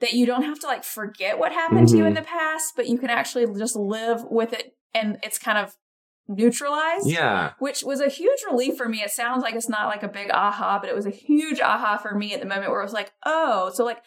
that 0.00 0.12
you 0.12 0.24
don't 0.26 0.44
have 0.44 0.60
to 0.60 0.66
like 0.66 0.84
forget 0.84 1.38
what 1.38 1.52
happened 1.52 1.88
to 1.88 1.96
you 1.96 2.04
in 2.04 2.12
Mhm. 2.12 2.16
the 2.16 2.22
past, 2.22 2.74
but 2.76 2.88
you 2.88 2.98
can 2.98 3.10
actually 3.10 3.46
just 3.58 3.74
live 3.74 4.24
with 4.24 4.52
it 4.52 4.76
and 4.92 5.18
it's 5.22 5.38
kind 5.38 5.58
of 5.58 5.76
neutralized 6.28 7.06
yeah. 7.06 7.52
which 7.58 7.82
was 7.82 8.00
a 8.00 8.08
huge 8.08 8.40
relief 8.50 8.76
for 8.76 8.88
me. 8.88 9.02
It 9.02 9.10
sounds 9.10 9.42
like 9.42 9.54
it's 9.54 9.68
not 9.68 9.88
like 9.88 10.02
a 10.02 10.08
big 10.08 10.30
aha, 10.30 10.78
but 10.80 10.88
it 10.88 10.94
was 10.96 11.06
a 11.06 11.10
huge 11.10 11.60
aha 11.60 11.96
for 11.98 12.14
me 12.14 12.32
at 12.32 12.40
the 12.40 12.46
moment 12.46 12.70
where 12.70 12.80
it 12.80 12.84
was 12.84 12.92
like, 12.94 13.12
oh, 13.26 13.70
so 13.74 13.84
like 13.84 13.98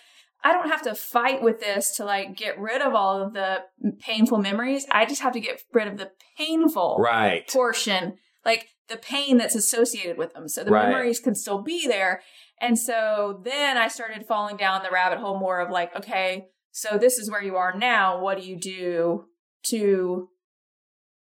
I 0.44 0.54
don't 0.54 0.70
have 0.70 0.84
to 0.84 0.96
fight 0.96 1.42
with 1.42 1.60
this 1.60 1.96
to 1.98 2.06
like 2.06 2.38
get 2.38 2.60
rid 2.60 2.82
of 2.82 2.94
all 2.94 3.22
of 3.22 3.34
the 3.34 3.64
painful 4.00 4.38
memories. 4.38 4.86
I 4.92 5.06
just 5.06 5.22
have 5.22 5.34
to 5.34 5.40
get 5.40 5.62
rid 5.74 5.88
of 5.88 5.98
the 5.98 6.12
painful 6.38 6.98
Right. 7.00 7.48
portion, 7.50 8.18
like 8.46 8.70
the 8.88 8.98
pain 8.98 9.38
that's 9.38 9.56
associated 9.56 10.18
with 10.18 10.34
them. 10.34 10.48
So 10.48 10.64
the 10.64 10.72
Right. 10.72 10.88
memories 10.88 11.20
can 11.20 11.36
still 11.36 11.62
be 11.62 11.88
there. 11.88 12.22
And 12.62 12.78
so 12.80 13.42
then 13.44 13.78
I 13.78 13.88
started 13.88 14.26
falling 14.26 14.58
down 14.58 14.84
the 14.84 14.92
rabbit 14.92 15.20
hole 15.20 15.38
more 15.38 15.60
of 15.60 15.70
like, 15.70 15.96
okay, 15.96 16.48
so 16.72 16.98
this 16.98 17.18
is 17.18 17.30
where 17.30 17.44
you 17.44 17.56
are 17.56 17.74
now. 17.76 18.20
What 18.20 18.38
do 18.40 18.44
you 18.48 18.58
do 18.58 19.26
to 19.64 20.30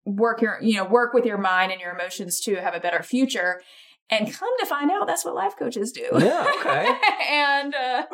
work 0.05 0.41
your, 0.41 0.59
you 0.61 0.75
know, 0.75 0.85
work 0.85 1.13
with 1.13 1.25
your 1.25 1.37
mind 1.37 1.71
and 1.71 1.81
your 1.81 1.93
emotions 1.93 2.39
to 2.41 2.55
have 2.55 2.75
a 2.75 2.79
better 2.79 3.01
future? 3.03 3.61
And 4.09 4.31
come 4.33 4.49
to 4.59 4.65
find 4.65 4.89
out, 4.89 5.05
that's 5.05 5.25
what 5.25 5.35
life 5.35 5.55
coaches 5.59 5.91
do. 5.91 6.07
Yeah, 6.17 6.45
okay. 6.59 6.95
and 7.29 7.75
uh, 7.75 8.03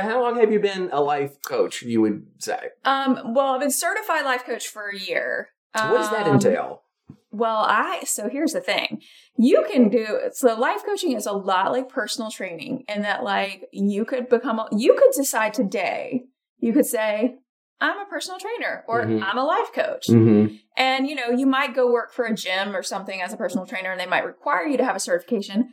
How 0.00 0.22
long 0.22 0.40
have 0.40 0.50
you 0.50 0.58
been 0.58 0.88
a 0.92 1.02
life 1.02 1.36
coach? 1.46 1.82
You 1.82 2.00
would 2.00 2.26
say. 2.38 2.70
um, 2.84 3.34
well, 3.34 3.48
I've 3.54 3.60
been 3.60 3.70
certified 3.70 4.24
life 4.24 4.44
coach 4.44 4.68
for 4.68 4.88
a 4.88 4.98
year. 4.98 5.50
what 5.74 5.98
does 5.98 6.10
that 6.10 6.26
Um, 6.26 6.34
entail? 6.36 6.82
Well, 7.30 7.64
I 7.68 8.04
so 8.06 8.28
here's 8.28 8.52
the 8.52 8.60
thing. 8.60 9.02
You 9.36 9.66
can 9.70 9.88
do 9.88 10.06
so 10.32 10.54
life 10.54 10.82
coaching 10.86 11.12
is 11.12 11.26
a 11.26 11.32
lot 11.32 11.72
like 11.72 11.88
personal 11.88 12.30
training 12.30 12.84
in 12.88 13.02
that 13.02 13.24
like 13.24 13.64
you 13.72 14.04
could 14.04 14.28
become 14.28 14.60
a, 14.60 14.68
you 14.72 14.94
could 14.94 15.10
decide 15.16 15.52
today. 15.52 16.26
You 16.58 16.72
could 16.72 16.86
say 16.86 17.34
I'm 17.80 17.98
a 17.98 18.06
personal 18.06 18.38
trainer 18.38 18.84
or 18.86 19.02
Mhm. 19.04 19.20
I'm 19.22 19.36
a 19.36 19.44
life 19.44 19.72
coach. 19.74 20.06
Mm-hmm. 20.06 20.54
And 20.76 21.06
you 21.08 21.14
know, 21.14 21.30
you 21.30 21.46
might 21.46 21.74
go 21.74 21.90
work 21.90 22.12
for 22.12 22.24
a 22.24 22.34
gym 22.34 22.74
or 22.74 22.82
something 22.82 23.20
as 23.20 23.32
a 23.32 23.36
personal 23.36 23.66
trainer 23.66 23.92
and 23.92 24.00
they 24.00 24.06
might 24.06 24.24
require 24.24 24.66
you 24.66 24.76
to 24.76 24.84
have 24.84 24.96
a 24.96 25.00
certification. 25.00 25.70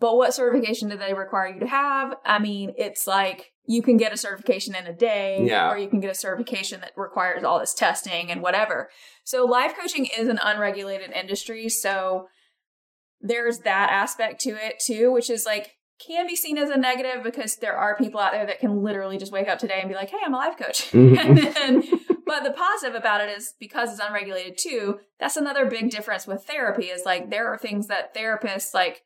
But 0.00 0.16
what 0.16 0.34
certification 0.34 0.88
do 0.88 0.96
they 0.96 1.14
require 1.14 1.48
you 1.54 1.60
to 1.60 1.66
have? 1.66 2.14
I 2.24 2.38
mean, 2.38 2.72
it's 2.76 3.06
like 3.06 3.52
you 3.66 3.80
can 3.82 3.96
get 3.96 4.12
a 4.12 4.16
certification 4.16 4.74
in 4.74 4.86
a 4.86 4.92
day 4.92 5.44
Yeah. 5.46 5.70
or 5.70 5.78
you 5.78 5.88
can 5.88 6.00
get 6.00 6.10
a 6.10 6.14
certification 6.14 6.80
that 6.80 6.92
requires 6.96 7.42
all 7.42 7.58
this 7.58 7.74
testing 7.74 8.30
and 8.30 8.42
whatever. 8.42 8.90
So 9.24 9.44
life 9.44 9.74
coaching 9.80 10.06
is 10.18 10.28
an 10.28 10.38
unregulated 10.42 11.10
industry, 11.12 11.68
so 11.68 12.26
there's 13.20 13.60
that 13.60 13.90
aspect 13.90 14.40
to 14.42 14.50
it 14.50 14.78
too, 14.84 15.10
which 15.12 15.30
is 15.30 15.46
like 15.46 15.72
can 16.04 16.26
be 16.26 16.36
seen 16.36 16.58
as 16.58 16.68
a 16.70 16.76
negative 16.76 17.22
because 17.22 17.56
there 17.56 17.76
are 17.76 17.96
people 17.96 18.20
out 18.20 18.32
there 18.32 18.44
that 18.44 18.58
can 18.58 18.82
literally 18.82 19.16
just 19.16 19.32
wake 19.32 19.48
up 19.48 19.58
today 19.58 19.78
and 19.80 19.88
be 19.88 19.94
like, 19.94 20.10
"Hey, 20.10 20.18
I'm 20.24 20.34
a 20.34 20.36
life 20.36 20.58
coach." 20.58 20.90
Mhm. 20.92 21.18
and 21.18 21.38
then 21.38 21.82
but 22.34 22.42
the 22.42 22.50
positive 22.50 22.96
about 22.96 23.20
it 23.20 23.30
is 23.30 23.54
because 23.60 23.92
it's 23.92 24.00
unregulated 24.04 24.58
too, 24.58 24.98
that's 25.20 25.36
another 25.36 25.66
big 25.66 25.88
difference 25.88 26.26
with 26.26 26.42
therapy 26.44 26.86
is 26.86 27.04
like 27.06 27.30
there 27.30 27.46
are 27.46 27.56
things 27.56 27.86
that 27.86 28.12
therapists 28.12 28.74
like 28.74 29.02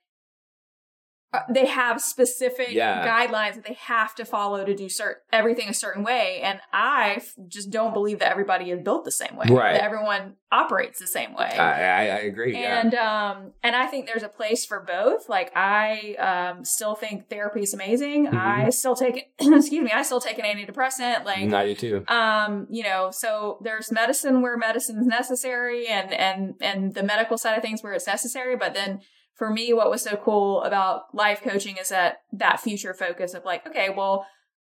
uh, 1.32 1.40
they 1.52 1.66
have 1.66 2.00
specific 2.00 2.70
Yeah. 2.70 3.06
guidelines 3.06 3.54
that 3.56 3.64
they 3.66 3.74
have 3.74 4.14
to 4.14 4.24
follow 4.24 4.64
to 4.64 4.74
do 4.74 4.88
certain 4.88 5.22
everything 5.32 5.68
a 5.68 5.74
certain 5.74 6.02
way 6.02 6.40
and 6.42 6.60
i 6.72 7.14
f- 7.16 7.34
just 7.48 7.70
don't 7.70 7.92
believe 7.92 8.18
that 8.20 8.30
everybody 8.30 8.70
is 8.70 8.80
built 8.82 9.04
the 9.04 9.10
same 9.12 9.36
way 9.36 9.46
Right. 9.50 9.74
that 9.74 9.82
everyone 9.82 10.36
operates 10.50 10.98
the 10.98 11.06
same 11.06 11.34
way 11.34 11.44
I, 11.46 11.82
I, 11.82 12.00
I 12.16 12.18
agree. 12.20 12.54
yeah. 12.58 12.80
and 12.80 12.94
um 12.94 13.52
and 13.62 13.76
i 13.76 13.86
think 13.86 14.06
there's 14.06 14.22
a 14.22 14.28
place 14.30 14.64
for 14.64 14.80
both 14.80 15.28
like 15.28 15.52
i 15.54 16.14
um 16.18 16.64
still 16.64 16.94
think 16.94 17.28
therapy 17.28 17.60
is 17.62 17.74
amazing 17.74 18.28
Mhm. 18.28 18.34
i 18.34 18.70
still 18.70 18.96
take 18.96 19.30
excuse 19.38 19.84
me 19.84 19.90
i 19.92 20.02
still 20.02 20.20
take 20.20 20.38
an 20.38 20.46
antidepressant 20.46 21.24
like 21.24 21.52
I 21.52 21.66
do 21.66 21.74
too. 21.74 22.04
um 22.08 22.66
you 22.70 22.82
know 22.84 23.10
so 23.10 23.58
there's 23.62 23.92
medicine 23.92 24.40
where 24.40 24.56
medicine's 24.56 25.06
necessary 25.06 25.86
and 25.88 26.12
and 26.14 26.54
and 26.62 26.94
the 26.94 27.02
medical 27.02 27.36
side 27.36 27.56
of 27.56 27.62
things 27.62 27.82
where 27.82 27.92
it's 27.92 28.06
necessary 28.06 28.56
but 28.56 28.72
then 28.72 29.00
for 29.38 29.50
me 29.50 29.72
what 29.72 29.88
was 29.90 30.02
so 30.02 30.16
cool 30.16 30.62
about 30.64 31.14
life 31.14 31.40
coaching 31.42 31.76
is 31.80 31.88
that 31.88 32.18
that 32.32 32.60
future 32.60 32.92
focus 32.92 33.32
of 33.34 33.44
like 33.44 33.66
okay 33.66 33.88
well 33.88 34.26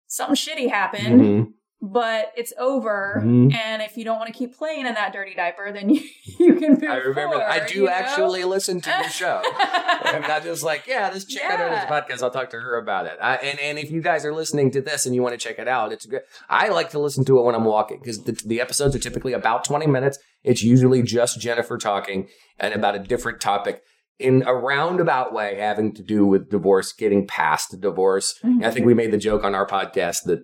something 0.06 0.36
shitty 0.36 0.68
happened 0.70 1.20
Mhm. 1.20 1.46
but 1.80 2.32
it's 2.36 2.52
over 2.58 3.22
Mhm. 3.24 3.54
and 3.54 3.82
if 3.82 3.96
you 3.96 4.04
don't 4.04 4.18
want 4.18 4.32
to 4.32 4.38
keep 4.38 4.54
playing 4.56 4.86
in 4.86 4.94
that 4.94 5.12
dirty 5.12 5.34
diaper 5.34 5.72
then 5.72 5.88
you, 5.90 6.00
you 6.38 6.54
can 6.56 6.72
move 6.74 6.84
I 6.84 6.96
remember. 6.96 7.36
I 7.42 7.66
do 7.66 7.78
you 7.78 7.84
know? 7.86 7.90
actually 7.92 8.44
listen 8.44 8.80
to 8.82 8.90
your 8.90 9.08
show. 9.10 9.42
I'm 10.00 10.22
not 10.22 10.42
just 10.44 10.62
like, 10.62 10.86
yeah, 10.86 11.10
this 11.10 11.24
chick 11.24 11.42
I 11.44 11.56
know 11.56 11.70
this 11.70 11.84
podcast. 11.84 12.22
I'll 12.22 12.30
talk 12.30 12.50
to 12.50 12.60
her 12.60 12.78
about 12.78 13.06
it. 13.06 13.18
I, 13.20 13.36
and 13.36 13.58
and 13.58 13.78
if 13.78 13.90
you 13.90 14.00
guys 14.00 14.24
are 14.24 14.32
listening 14.34 14.70
to 14.72 14.80
this 14.80 15.06
and 15.06 15.14
you 15.14 15.22
want 15.22 15.34
to 15.38 15.38
check 15.38 15.58
it 15.58 15.68
out, 15.68 15.92
it's 15.92 16.06
good. 16.06 16.22
I 16.48 16.68
like 16.68 16.90
to 16.90 16.98
listen 16.98 17.24
to 17.26 17.38
it 17.38 17.42
when 17.42 17.54
I'm 17.54 17.64
walking 17.64 17.98
because 17.98 18.22
the, 18.24 18.32
the 18.46 18.60
episodes 18.60 18.94
are 18.96 19.00
typically 19.00 19.32
about 19.32 19.64
20 19.64 19.86
minutes. 19.86 20.18
It's 20.44 20.62
usually 20.62 21.02
just 21.02 21.40
Jennifer 21.40 21.76
talking 21.78 22.28
and 22.58 22.72
about 22.74 22.94
a 22.94 22.98
different 23.00 23.40
topic 23.40 23.82
in 24.18 24.42
a 24.46 24.54
roundabout 24.54 25.32
way 25.32 25.56
having 25.58 25.94
to 25.94 26.02
do 26.02 26.26
with 26.26 26.50
divorce, 26.50 26.92
getting 26.92 27.26
past 27.26 27.80
divorce. 27.80 28.38
Mm-hmm. 28.44 28.64
I 28.64 28.70
think 28.70 28.86
we 28.86 28.94
made 28.94 29.10
the 29.12 29.18
joke 29.18 29.44
on 29.44 29.54
our 29.54 29.66
podcast 29.66 30.24
that 30.24 30.40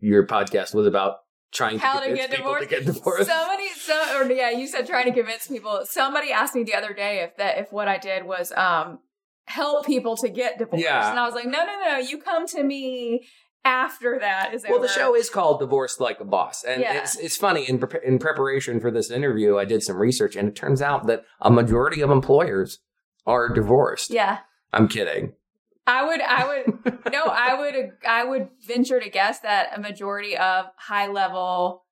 your 0.00 0.26
podcast 0.26 0.74
was 0.74 0.86
about 0.86 1.16
trying 1.52 1.78
how 1.78 1.98
to 2.00 2.10
to 2.10 2.14
get 2.14 2.30
people 2.30 2.44
divorced. 2.44 2.68
to 2.68 2.74
get 2.76 2.86
divorced. 2.86 3.28
Somebody, 3.28 3.68
so, 3.70 4.20
or 4.20 4.30
yeah, 4.30 4.50
you 4.50 4.66
said 4.66 4.86
trying 4.86 5.06
to 5.06 5.12
convince 5.12 5.48
people. 5.48 5.80
Somebody 5.84 6.30
asked 6.30 6.54
me 6.54 6.62
the 6.62 6.74
other 6.74 6.92
day 6.92 7.20
if 7.20 7.36
that 7.38 7.58
if 7.58 7.72
what 7.72 7.88
I 7.88 7.98
did 7.98 8.24
was 8.24 8.52
um 8.52 9.00
help 9.46 9.86
people 9.86 10.16
to 10.18 10.28
get 10.28 10.58
divorced, 10.58 10.84
Yeah. 10.84 11.10
and 11.10 11.18
I 11.18 11.24
was 11.24 11.34
like, 11.34 11.46
no, 11.46 11.64
no, 11.64 11.74
no, 11.86 11.96
you 11.98 12.18
come 12.18 12.46
to 12.48 12.62
me 12.62 13.26
after 13.64 14.18
that 14.20 14.54
is 14.54 14.62
Well, 14.68 14.78
over. 14.78 14.86
the 14.86 14.92
show 14.92 15.14
is 15.16 15.28
called 15.30 15.58
"Divorced 15.60 16.00
Like 16.00 16.20
a 16.20 16.24
Boss," 16.24 16.62
and 16.64 16.80
Yeah. 16.82 16.98
it's 17.00 17.16
it's 17.18 17.36
funny. 17.36 17.68
In 17.68 17.78
pre- 17.78 18.00
in 18.04 18.18
preparation 18.18 18.78
for 18.78 18.90
this 18.90 19.10
interview, 19.10 19.58
I 19.58 19.64
did 19.64 19.82
some 19.82 19.96
research, 19.96 20.36
and 20.36 20.48
it 20.48 20.54
turns 20.54 20.80
out 20.80 21.06
that 21.08 21.24
a 21.40 21.50
majority 21.50 22.00
of 22.02 22.10
employers 22.10 22.78
are 23.28 23.48
divorced. 23.48 24.10
Yeah, 24.10 24.38
I'm 24.72 24.88
kidding. 24.88 25.34
I 25.86 26.04
would, 26.04 26.20
I 26.20 26.46
would, 26.46 26.98
no, 27.12 27.24
I 27.24 27.54
would, 27.58 27.92
I 28.06 28.24
would 28.24 28.48
venture 28.66 29.00
to 29.00 29.08
guess 29.08 29.38
that 29.40 29.70
a 29.76 29.80
majority 29.80 30.36
of 30.36 30.66
high 30.76 31.06
level. 31.06 31.84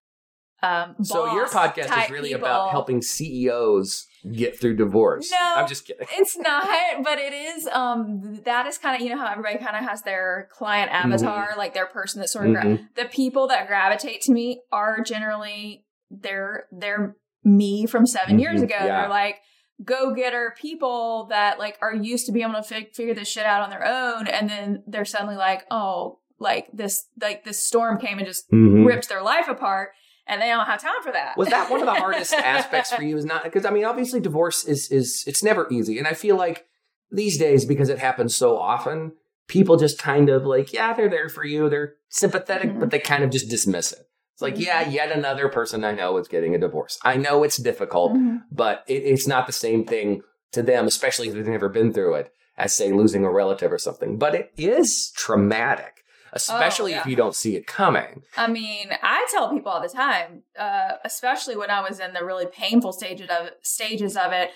Um, 0.63 0.97
So 1.03 1.33
your 1.33 1.47
podcast 1.47 2.05
is 2.05 2.11
really 2.11 2.31
people- 2.31 2.47
about 2.49 2.71
helping 2.71 3.01
CEOs 3.03 4.07
get 4.33 4.59
through 4.59 4.77
divorce. 4.77 5.31
No. 5.31 5.39
I'm 5.57 5.69
just 5.69 5.87
kidding. 5.87 6.07
It's 6.13 6.37
not, 6.37 6.67
but 7.05 7.19
it 7.19 7.33
is. 7.33 7.67
Um, 7.69 8.41
that 8.45 8.67
is 8.67 8.77
kind 8.79 8.97
of 8.97 9.03
you 9.07 9.15
know 9.15 9.21
how 9.21 9.31
everybody 9.31 9.59
kind 9.59 9.77
of 9.77 9.85
has 9.89 10.03
their 10.03 10.49
client 10.51 10.91
avatar, 10.93 11.55
like 11.57 11.75
their 11.75 11.87
person 11.87 12.21
that 12.21 12.29
sort 12.29 12.47
of. 12.49 12.53
Gra- 12.55 12.65
Mhm. 12.65 12.89
the 12.97 13.05
people 13.05 13.47
that 13.49 13.67
gravitate 13.69 14.23
to 14.23 14.33
me 14.33 14.63
are 14.73 15.01
generally 15.03 15.85
they're 16.11 16.67
they're 16.73 17.17
me 17.45 17.87
from 17.87 18.07
7 18.07 18.39
years 18.39 18.61
Mhm, 18.61 18.65
ago. 18.65 18.75
yeah. 18.81 19.01
They're 19.03 19.09
like 19.11 19.37
go 19.85 20.15
getter 20.15 20.55
people 20.59 21.27
that 21.31 21.59
like 21.59 21.79
are 21.83 21.95
used 21.95 22.27
to 22.27 22.33
being 22.33 22.49
able 22.49 22.55
to 22.57 22.63
fi- 22.63 22.89
figure 22.93 23.15
this 23.15 23.29
shit 23.29 23.45
out 23.45 23.63
on 23.63 23.71
their 23.71 23.85
own, 23.87 24.27
and 24.27 24.49
then 24.49 24.83
they're 24.87 25.05
suddenly 25.05 25.37
like, 25.37 25.65
oh, 25.71 26.19
like 26.39 26.69
this 26.73 27.07
like 27.21 27.45
this 27.45 27.59
storm 27.65 27.99
came 27.99 28.19
and 28.19 28.27
just 28.27 28.51
Mhm. 28.51 28.87
ripped 28.87 29.09
their 29.09 29.23
life 29.23 29.49
apart, 29.49 29.91
and 30.27 30.41
they 30.41 30.49
don't 30.49 30.67
have 30.67 30.81
time 30.81 31.03
for 31.03 31.13
that. 31.13 31.37
Was 31.37 31.49
that 31.49 31.71
one 31.71 31.81
of 31.81 31.87
the 31.87 31.95
hardest 31.95 32.33
aspects 32.35 32.93
for 32.93 33.03
you? 33.03 33.17
Is 33.17 33.25
not 33.25 33.45
because 33.45 33.65
I 33.65 33.71
mean, 33.71 33.85
obviously, 33.85 34.21
divorce 34.21 34.65
is 34.65 34.91
is 34.91 35.25
it's 35.27 35.43
never 35.43 35.67
easy, 35.71 35.99
and 35.99 36.07
I 36.07 36.15
feel 36.15 36.37
like 36.37 36.67
these 37.11 37.39
days 37.39 37.65
because 37.65 37.89
it 37.89 37.99
happens 37.99 38.37
so 38.37 38.59
often, 38.59 39.13
people 39.47 39.77
just 39.77 39.99
kind 39.99 40.29
of 40.29 40.45
like, 40.45 40.73
yeah, 40.73 40.93
they're 40.93 41.09
there 41.09 41.29
for 41.29 41.45
you, 41.45 41.69
they're 41.71 41.95
sympathetic, 42.09 42.71
Mhm. 42.71 42.81
but 42.81 42.91
they 42.91 42.99
kind 42.99 43.23
of 43.23 43.31
just 43.31 43.49
dismiss 43.49 43.93
it. 43.93 44.01
It's 44.37 44.43
like, 44.43 44.59
yeah, 44.59 44.87
yet 44.87 45.11
another 45.13 45.49
person 45.49 45.83
I 45.83 45.93
know 45.93 46.19
is 46.19 46.29
getting 46.29 46.55
a 46.55 46.59
divorce. 46.59 46.99
I 47.03 47.17
know 47.17 47.43
it's 47.43 47.57
difficult, 47.57 48.13
Mhm. 48.13 48.43
but 48.53 48.85
it, 48.87 49.03
it's 49.03 49.27
not 49.27 49.47
the 49.47 49.53
same 49.55 49.87
thing 49.87 50.21
to 50.53 50.63
them, 50.63 50.87
especially 50.87 51.29
if 51.29 51.35
they've 51.35 51.47
never 51.47 51.71
been 51.71 51.91
through 51.91 52.17
it, 52.17 52.35
as 52.59 52.77
say 52.77 52.93
losing 52.93 53.25
a 53.25 53.31
relative 53.33 53.73
or 53.73 53.79
something. 53.79 54.19
But 54.19 54.35
it 54.35 54.53
is 54.59 55.11
traumatic, 55.17 56.05
especially 56.35 56.93
if 56.93 56.99
Oh, 56.99 57.03
yeah. 57.07 57.11
you 57.11 57.17
don't 57.17 57.35
see 57.35 57.57
it 57.57 57.67
coming. 57.67 58.25
I 58.37 58.47
mean, 58.49 58.91
I 59.03 59.27
tell 59.31 59.51
people 59.51 59.73
all 59.73 59.81
the 59.81 59.89
time, 59.89 60.43
uh, 60.59 60.97
especially 61.03 61.57
when 61.57 61.71
I 61.71 61.81
was 61.81 61.99
in 61.99 62.13
the 62.13 62.23
really 62.23 62.45
painful 62.47 62.93
stages 62.93 63.31
of 63.31 63.53
stages 63.63 64.19
of 64.19 64.33
it. 64.33 64.51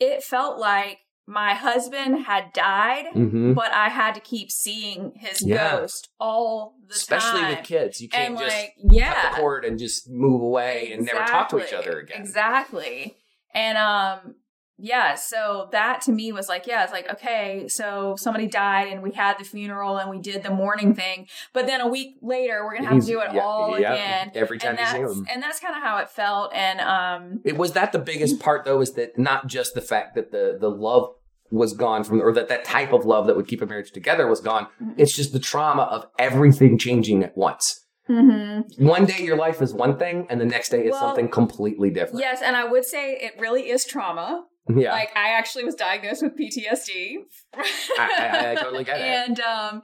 It 0.00 0.22
felt 0.24 0.58
like 0.58 1.00
my 1.26 1.54
husband 1.54 2.24
had 2.26 2.52
died, 2.52 3.06
hmm 3.12 3.54
but 3.54 3.72
I 3.72 3.88
had 3.88 4.14
to 4.14 4.20
keep 4.20 4.50
seeing 4.50 5.12
his 5.16 5.40
Yeah. 5.42 5.76
ghost 5.78 6.08
all 6.20 6.74
the 6.86 6.94
Especially 6.94 7.40
time. 7.40 7.50
Especially 7.50 7.56
with 7.56 7.64
kids, 7.66 8.00
you 8.00 8.08
can't 8.08 8.30
and 8.30 8.38
just 8.38 8.56
like, 8.56 8.74
cut 8.82 8.92
yeah, 8.92 9.30
the 9.30 9.36
cord 9.36 9.64
and 9.64 9.78
just 9.78 10.08
move 10.10 10.42
away 10.42 10.92
and 10.92 11.04
never 11.06 11.24
talk 11.24 11.48
to 11.50 11.64
each 11.64 11.72
other 11.72 11.98
again. 12.00 12.20
Exactly. 12.20 13.16
And 13.54 13.78
um 13.78 14.34
yeah, 14.76 15.14
so 15.14 15.68
that 15.72 16.00
to 16.02 16.12
me 16.12 16.32
was 16.32 16.48
like, 16.48 16.66
yeah, 16.66 16.82
it's 16.82 16.92
like, 16.92 17.08
okay, 17.12 17.68
so 17.68 18.16
somebody 18.18 18.46
died 18.48 18.88
and 18.88 19.02
we 19.02 19.12
had 19.12 19.38
the 19.38 19.44
funeral 19.44 19.98
and 19.98 20.10
we 20.10 20.18
did 20.18 20.42
the 20.42 20.50
mourning 20.50 20.94
thing, 20.94 21.26
but 21.52 21.66
then 21.66 21.80
a 21.80 21.86
week 21.88 22.16
later 22.22 22.64
we're 22.64 22.76
gonna 22.76 22.88
have 22.88 23.00
to 23.00 23.06
do 23.06 23.20
it 23.20 23.32
Yeah, 23.34 23.40
all 23.40 23.78
yeah, 23.78 23.92
again. 23.94 24.32
Every 24.34 24.58
time 24.58 24.70
And 24.70 24.78
you 24.80 24.86
see 24.86 24.98
that's 25.02 25.14
them. 25.14 25.26
and 25.32 25.42
that's 25.42 25.60
kind 25.60 25.76
of 25.76 25.82
how 25.82 25.98
it 25.98 26.10
felt. 26.10 26.52
And 26.54 26.80
um 26.80 27.40
It 27.44 27.56
was 27.56 27.72
that 27.72 27.92
the 27.92 27.98
biggest 27.98 28.40
part 28.40 28.64
though, 28.64 28.80
is 28.80 28.92
that 28.94 29.16
not 29.18 29.46
just 29.46 29.74
the 29.74 29.80
fact 29.80 30.14
that 30.16 30.32
the 30.32 30.56
the 30.60 30.70
love 30.70 31.08
was 31.50 31.72
gone 31.72 32.02
from 32.02 32.20
or 32.20 32.32
that 32.32 32.48
that 32.48 32.64
type 32.64 32.92
of 32.92 33.04
love 33.04 33.26
that 33.28 33.36
would 33.36 33.46
keep 33.46 33.62
a 33.62 33.66
marriage 33.66 33.92
together 33.92 34.26
was 34.26 34.40
gone. 34.40 34.66
Mhm. 34.82 34.94
It's 34.96 35.14
just 35.14 35.32
the 35.32 35.38
trauma 35.38 35.82
of 35.82 36.06
everything 36.18 36.78
changing 36.78 37.22
at 37.22 37.36
once. 37.36 37.80
Mm-hmm. 38.10 38.86
One 38.86 39.06
day 39.06 39.22
your 39.22 39.36
life 39.36 39.62
is 39.62 39.72
one 39.72 39.98
thing, 39.98 40.26
and 40.28 40.38
the 40.40 40.44
next 40.44 40.68
day 40.70 40.82
it's 40.82 40.92
Well, 40.92 41.00
something 41.08 41.28
completely 41.28 41.90
different. 41.90 42.20
Yes, 42.20 42.42
and 42.42 42.54
I 42.56 42.64
would 42.64 42.84
say 42.84 43.14
it 43.16 43.32
really 43.38 43.70
is 43.70 43.84
trauma. 43.84 44.44
Yeah, 44.68 44.92
Like 44.92 45.10
I 45.16 45.30
actually 45.30 45.64
was 45.64 45.74
diagnosed 45.74 46.22
with 46.22 46.36
PTSD. 46.36 47.16
I, 47.56 47.62
I, 47.98 48.52
I 48.52 48.54
totally 48.54 48.84
get 48.84 48.96
it. 49.00 49.02
and 49.02 49.40
um 49.40 49.82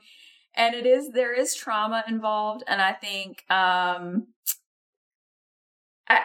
and 0.54 0.74
it 0.74 0.86
is 0.86 1.10
there 1.10 1.32
is 1.34 1.54
trauma 1.54 2.02
involved 2.08 2.64
and 2.66 2.82
i 2.82 2.92
think 2.92 3.44
um 3.50 4.26
I, 6.08 6.20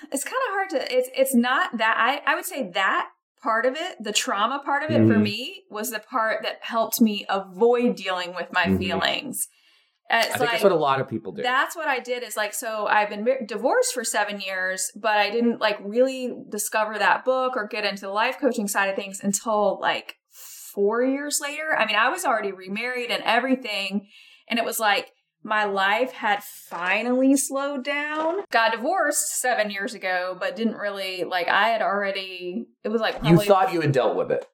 it's 0.12 0.24
kind 0.24 0.36
of 0.48 0.52
hard 0.54 0.70
to 0.70 0.96
it's 0.96 1.10
it's 1.16 1.34
not 1.34 1.76
that 1.78 1.96
i 1.98 2.30
i 2.30 2.34
would 2.34 2.46
say 2.46 2.70
that 2.74 3.08
part 3.42 3.66
of 3.66 3.74
it 3.76 3.96
the 4.02 4.12
trauma 4.12 4.60
part 4.64 4.82
of 4.82 4.90
it 4.90 5.06
for 5.06 5.16
Mhm. 5.16 5.22
me 5.22 5.62
was 5.70 5.90
the 5.90 5.98
part 6.00 6.42
that 6.42 6.58
helped 6.62 7.00
me 7.00 7.26
avoid 7.28 7.96
dealing 7.96 8.34
with 8.34 8.48
my 8.52 8.64
Mhm. 8.66 8.78
feelings 8.78 9.48
it's 10.08 10.26
I 10.26 10.30
think 10.30 10.40
like 10.40 10.50
that's 10.52 10.62
what 10.62 10.72
a 10.72 10.76
lot 10.76 11.00
of 11.00 11.08
people 11.08 11.32
do. 11.32 11.42
that's 11.42 11.74
what 11.74 11.88
I 11.88 11.98
did 11.98 12.22
is 12.22 12.36
like, 12.36 12.54
so 12.54 12.86
I've 12.86 13.08
been 13.10 13.24
mar- 13.24 13.44
divorced 13.46 13.92
for 13.92 14.04
seven 14.04 14.40
years, 14.40 14.92
but 14.94 15.16
I 15.16 15.30
didn't 15.30 15.60
like 15.60 15.78
really 15.82 16.32
discover 16.48 16.98
that 16.98 17.24
book 17.24 17.56
or 17.56 17.66
get 17.66 17.84
into 17.84 18.02
the 18.02 18.10
life 18.10 18.38
coaching 18.38 18.68
side 18.68 18.88
of 18.88 18.96
things 18.96 19.20
until 19.22 19.80
like 19.80 20.16
four 20.30 21.02
years 21.02 21.40
later. 21.42 21.76
I 21.76 21.86
mean, 21.86 21.96
I 21.96 22.08
was 22.10 22.24
already 22.24 22.52
remarried 22.52 23.10
and 23.10 23.22
everything. 23.24 24.08
And 24.48 24.58
it 24.58 24.64
was 24.64 24.78
like 24.78 25.10
my 25.42 25.64
life 25.64 26.12
had 26.12 26.42
finally 26.42 27.36
slowed 27.36 27.84
down. 27.84 28.44
Got 28.52 28.72
divorced 28.72 29.40
seven 29.40 29.70
years 29.70 29.94
ago, 29.94 30.36
but 30.38 30.54
didn't 30.54 30.76
really 30.76 31.24
like, 31.24 31.48
I 31.48 31.68
had 31.68 31.82
already, 31.82 32.66
it 32.84 32.90
was 32.90 33.00
like, 33.00 33.16
you 33.24 33.38
thought 33.38 33.72
you 33.72 33.80
had 33.80 33.92
dealt 33.92 34.16
with 34.16 34.30
it. 34.30 34.46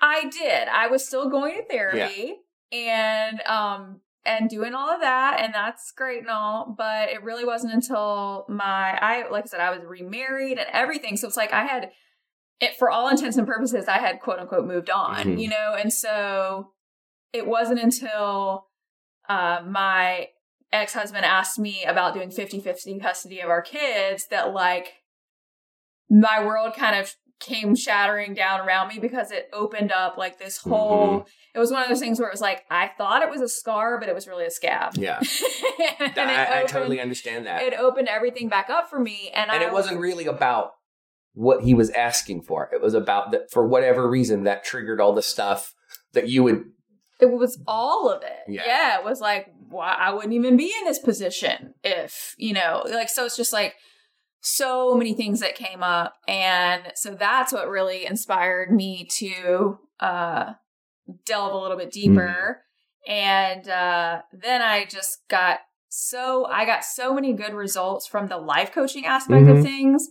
I 0.00 0.28
did. 0.28 0.68
I 0.68 0.88
was 0.88 1.06
still 1.06 1.28
going 1.28 1.56
to 1.56 1.64
therapy 1.64 2.36
and 2.70 3.40
um 3.42 4.00
and 4.24 4.48
doing 4.48 4.74
all 4.74 4.88
of 4.88 5.00
that 5.00 5.40
and 5.40 5.52
that's 5.52 5.92
great 5.96 6.20
and 6.20 6.30
all, 6.30 6.74
but 6.76 7.08
it 7.08 7.22
really 7.22 7.44
wasn't 7.44 7.72
until 7.72 8.46
my 8.48 8.96
I 9.00 9.28
like 9.30 9.44
I 9.44 9.46
said 9.48 9.60
I 9.60 9.70
was 9.70 9.84
remarried 9.84 10.58
and 10.58 10.66
everything. 10.72 11.16
So 11.16 11.26
it's 11.26 11.36
like 11.36 11.52
I 11.52 11.64
had 11.64 11.90
it 12.60 12.76
for 12.78 12.90
all 12.90 13.08
intents 13.08 13.36
and 13.36 13.46
purposes 13.46 13.88
I 13.88 13.98
had 13.98 14.20
quote 14.20 14.38
unquote 14.38 14.66
moved 14.66 14.90
on, 14.90 15.24
Mhm. 15.24 15.40
you 15.40 15.48
know, 15.48 15.74
and 15.78 15.92
so 15.92 16.72
it 17.32 17.46
wasn't 17.46 17.80
until 17.80 18.68
uh 19.28 19.60
my 19.66 20.28
ex-husband 20.72 21.24
asked 21.24 21.58
me 21.58 21.84
about 21.84 22.14
doing 22.14 22.30
50-50 22.30 22.98
custody 23.00 23.40
of 23.40 23.50
our 23.50 23.60
kids 23.60 24.26
that 24.28 24.54
like 24.54 25.02
my 26.08 26.44
world 26.44 26.74
kind 26.74 26.96
of 26.96 27.14
came 27.42 27.74
shattering 27.74 28.32
down 28.32 28.60
around 28.60 28.88
me 28.88 28.98
because 28.98 29.30
it 29.30 29.50
opened 29.52 29.92
up 29.92 30.16
like 30.16 30.38
this 30.38 30.58
mm-hmm. 30.60 30.70
whole 30.70 31.26
it 31.54 31.58
was 31.58 31.70
one 31.70 31.82
of 31.82 31.88
those 31.88 32.00
things 32.00 32.18
where 32.18 32.28
it 32.28 32.32
was 32.32 32.40
like 32.40 32.64
I 32.70 32.90
thought 32.96 33.22
it 33.22 33.30
was 33.30 33.40
a 33.40 33.48
scar 33.48 33.98
but 33.98 34.08
it 34.08 34.14
was 34.14 34.26
really 34.26 34.46
a 34.46 34.50
scab. 34.50 34.94
Yeah, 34.96 35.18
and 35.98 36.18
I, 36.18 36.44
it 36.44 36.64
I 36.64 36.64
totally 36.64 37.00
understand 37.00 37.46
that. 37.46 37.62
It 37.62 37.74
opened 37.74 38.08
everything 38.08 38.48
back 38.48 38.70
up 38.70 38.88
for 38.88 38.98
me 38.98 39.30
and, 39.34 39.50
and 39.50 39.62
I 39.62 39.66
it 39.66 39.72
wasn't 39.72 40.00
really 40.00 40.26
about 40.26 40.72
what 41.34 41.62
he 41.62 41.74
was 41.74 41.90
asking 41.90 42.42
for. 42.42 42.70
It 42.72 42.80
was 42.80 42.94
about 42.94 43.32
that 43.32 43.50
for 43.50 43.66
whatever 43.66 44.08
reason 44.08 44.44
that 44.44 44.64
triggered 44.64 45.00
all 45.00 45.12
the 45.12 45.22
stuff 45.22 45.74
that 46.12 46.28
you 46.28 46.42
would 46.44 46.64
it 47.20 47.30
was 47.30 47.62
all 47.68 48.10
of 48.10 48.22
it. 48.22 48.40
Yeah. 48.48 48.62
Yeah. 48.66 48.98
it 48.98 49.04
was 49.04 49.20
like, 49.20 49.46
why 49.68 49.94
I 49.94 50.12
wouldn't 50.12 50.32
even 50.32 50.56
be 50.56 50.72
in 50.80 50.84
this 50.84 50.98
position 50.98 51.74
if, 51.84 52.34
you 52.36 52.52
know, 52.52 52.82
like, 52.90 53.08
so 53.08 53.24
it's 53.24 53.36
just 53.36 53.52
like 53.52 53.74
so 54.42 54.94
many 54.94 55.14
things 55.14 55.40
that 55.40 55.54
came 55.54 55.82
up. 55.82 56.14
And 56.28 56.92
so 56.96 57.14
that's 57.14 57.52
what 57.52 57.68
really 57.68 58.04
inspired 58.04 58.70
me 58.72 59.04
to 59.12 59.78
uh, 60.00 60.54
delve 61.24 61.54
a 61.54 61.56
little 61.58 61.76
bit 61.76 61.92
deeper. 61.92 62.62
And 63.06 63.68
uh, 63.68 64.22
then 64.32 64.60
I 64.60 64.84
just 64.84 65.26
got 65.28 65.60
so, 65.88 66.46
I 66.46 66.64
got 66.64 66.84
so 66.84 67.14
many 67.14 67.32
good 67.34 67.54
results 67.54 68.06
from 68.06 68.26
the 68.28 68.38
life 68.38 68.72
coaching 68.72 69.06
aspect 69.06 69.46
Mhm. 69.46 69.58
of 69.58 69.62
things. 69.62 70.08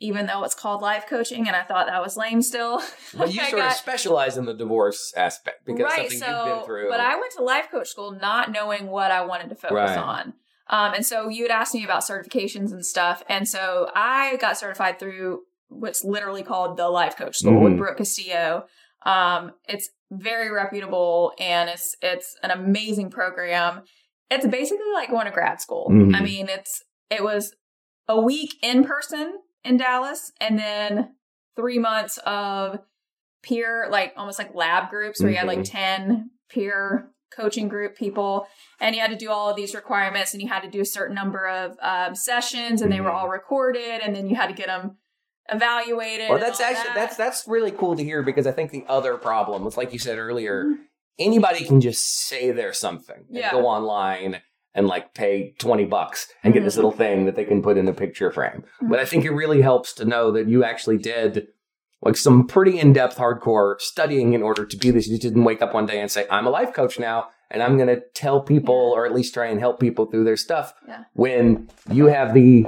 Even 0.00 0.26
though 0.26 0.44
it's 0.44 0.54
called 0.54 0.80
life 0.80 1.06
coaching, 1.08 1.48
and 1.48 1.56
I 1.56 1.64
thought 1.64 1.88
that 1.88 2.00
was 2.00 2.16
lame 2.16 2.40
still. 2.40 2.80
well, 3.18 3.28
you 3.28 3.44
sort 3.46 3.64
of 3.64 3.72
specialize 3.72 4.36
in 4.38 4.44
the 4.44 4.54
divorce 4.54 5.12
aspect 5.16 5.64
because 5.66 5.82
right, 5.86 5.96
something 5.96 6.18
so, 6.18 6.26
you've 6.26 6.44
been 6.44 6.64
through. 6.64 6.88
But 6.88 7.00
I 7.00 7.16
went 7.18 7.32
to 7.36 7.42
life 7.42 7.68
coach 7.68 7.88
school 7.88 8.12
not 8.12 8.52
knowing 8.52 8.86
what 8.86 9.10
I 9.10 9.24
wanted 9.24 9.48
to 9.48 9.56
focus 9.56 9.72
Right. 9.74 9.98
on. 9.98 10.34
Um, 10.70 10.94
and 10.94 11.04
so 11.06 11.28
you 11.28 11.44
had 11.44 11.50
asked 11.52 11.74
me 11.74 11.84
about 11.84 12.02
certifications 12.02 12.72
and 12.72 12.84
stuff. 12.84 13.22
And 13.28 13.48
so 13.48 13.90
I 13.94 14.36
got 14.36 14.58
certified 14.58 14.98
through 14.98 15.40
what's 15.68 16.04
literally 16.04 16.42
called 16.42 16.76
the 16.76 16.88
Life 16.88 17.16
Coach 17.16 17.38
School 17.38 17.60
with 17.60 17.74
Mhm. 17.74 17.78
Brooke 17.78 17.96
Castillo. 17.98 18.66
Um, 19.06 19.52
it's 19.68 19.90
very 20.10 20.50
reputable 20.50 21.32
and 21.38 21.68
it's 21.70 21.94
it's 22.02 22.36
an 22.42 22.50
amazing 22.50 23.10
program. 23.10 23.82
It's 24.30 24.46
basically 24.46 24.90
like 24.94 25.10
going 25.10 25.26
to 25.26 25.30
grad 25.32 25.60
school. 25.60 25.88
Mhm. 25.90 26.14
I 26.14 26.20
mean, 26.22 26.48
it's 26.48 26.82
it 27.10 27.22
was 27.22 27.54
a 28.08 28.20
week 28.20 28.54
in 28.62 28.84
person 28.84 29.34
in 29.64 29.76
Dallas 29.76 30.32
and 30.40 30.58
then 30.58 31.14
three 31.56 31.78
months 31.78 32.18
of 32.24 32.78
peer 33.42 33.88
like 33.90 34.12
almost 34.16 34.38
like 34.38 34.54
lab 34.54 34.90
groups 34.90 35.20
where 35.20 35.30
you 35.30 35.36
had 35.36 35.46
like 35.46 35.64
10 35.64 36.30
peer 36.50 37.10
coaching 37.34 37.68
group 37.68 37.96
people 37.96 38.46
and 38.80 38.94
you 38.94 39.00
had 39.00 39.10
to 39.10 39.16
do 39.16 39.30
all 39.30 39.50
of 39.50 39.56
these 39.56 39.74
requirements 39.74 40.32
and 40.32 40.42
you 40.42 40.48
had 40.48 40.60
to 40.62 40.68
do 40.70 40.80
a 40.80 40.84
certain 40.84 41.14
number 41.14 41.46
of 41.48 41.76
um, 41.82 42.14
sessions 42.14 42.80
and 42.82 42.90
they 42.92 43.00
were 43.00 43.10
Mhm. 43.10 43.14
all 43.14 43.28
recorded 43.28 44.00
and 44.02 44.14
then 44.16 44.28
you 44.28 44.36
had 44.36 44.48
to 44.48 44.54
get 44.54 44.66
them 44.66 44.96
evaluated 45.50 46.28
Well, 46.28 46.38
that's 46.38 46.60
actually 46.60 46.88
that. 46.88 46.94
that's 46.94 47.16
that's 47.16 47.48
really 47.48 47.70
cool 47.70 47.96
to 47.96 48.04
hear 48.04 48.22
because 48.22 48.46
I 48.46 48.52
think 48.52 48.70
the 48.70 48.84
other 48.88 49.16
problem 49.16 49.64
was 49.64 49.76
like 49.76 49.92
you 49.92 49.98
said 49.98 50.18
earlier, 50.18 50.64
Mhm. 50.64 50.74
anybody 51.18 51.64
can 51.64 51.80
just 51.80 52.26
say 52.26 52.50
there's 52.50 52.78
something 52.78 53.24
Yeah. 53.30 53.50
go 53.50 53.66
online 53.66 54.42
and 54.74 54.86
like 54.86 55.14
pay 55.14 55.54
20 55.58 55.86
bucks 55.86 56.28
and 56.44 56.52
get 56.52 56.62
this 56.64 56.74
Mhm. 56.74 56.78
little 56.78 56.90
thing 56.92 57.24
that 57.24 57.34
they 57.34 57.44
can 57.44 57.62
put 57.62 57.76
in 57.78 57.88
a 57.88 57.92
picture 57.94 58.30
frame. 58.30 58.64
But 58.82 59.00
I 59.00 59.04
think 59.04 59.24
it 59.24 59.30
really 59.30 59.62
helps 59.62 59.92
to 59.94 60.04
know 60.04 60.30
that 60.32 60.46
you 60.46 60.62
actually 60.64 60.98
did 60.98 61.48
like 62.02 62.16
some 62.16 62.46
pretty 62.46 62.78
in-depth 62.78 63.16
hardcore 63.16 63.80
studying 63.80 64.32
in 64.34 64.42
order 64.42 64.64
to 64.64 64.76
be 64.76 64.90
this. 64.90 65.08
You 65.08 65.18
didn't 65.18 65.44
wake 65.44 65.62
up 65.62 65.74
one 65.74 65.86
day 65.86 66.00
and 66.00 66.10
say, 66.10 66.26
I'm 66.30 66.46
a 66.46 66.50
life 66.50 66.72
coach 66.72 66.98
now 66.98 67.28
and 67.50 67.62
I'm 67.62 67.76
going 67.76 67.88
to 67.88 68.02
tell 68.14 68.40
people 68.40 68.74
or 68.94 69.06
at 69.06 69.14
least 69.14 69.34
try 69.34 69.46
and 69.46 69.58
help 69.58 69.80
people 69.80 70.06
through 70.06 70.24
their 70.24 70.36
stuff 70.36 70.74
Yeah. 70.86 71.04
when 71.14 71.68
you 71.90 72.06
have 72.06 72.34
the 72.34 72.66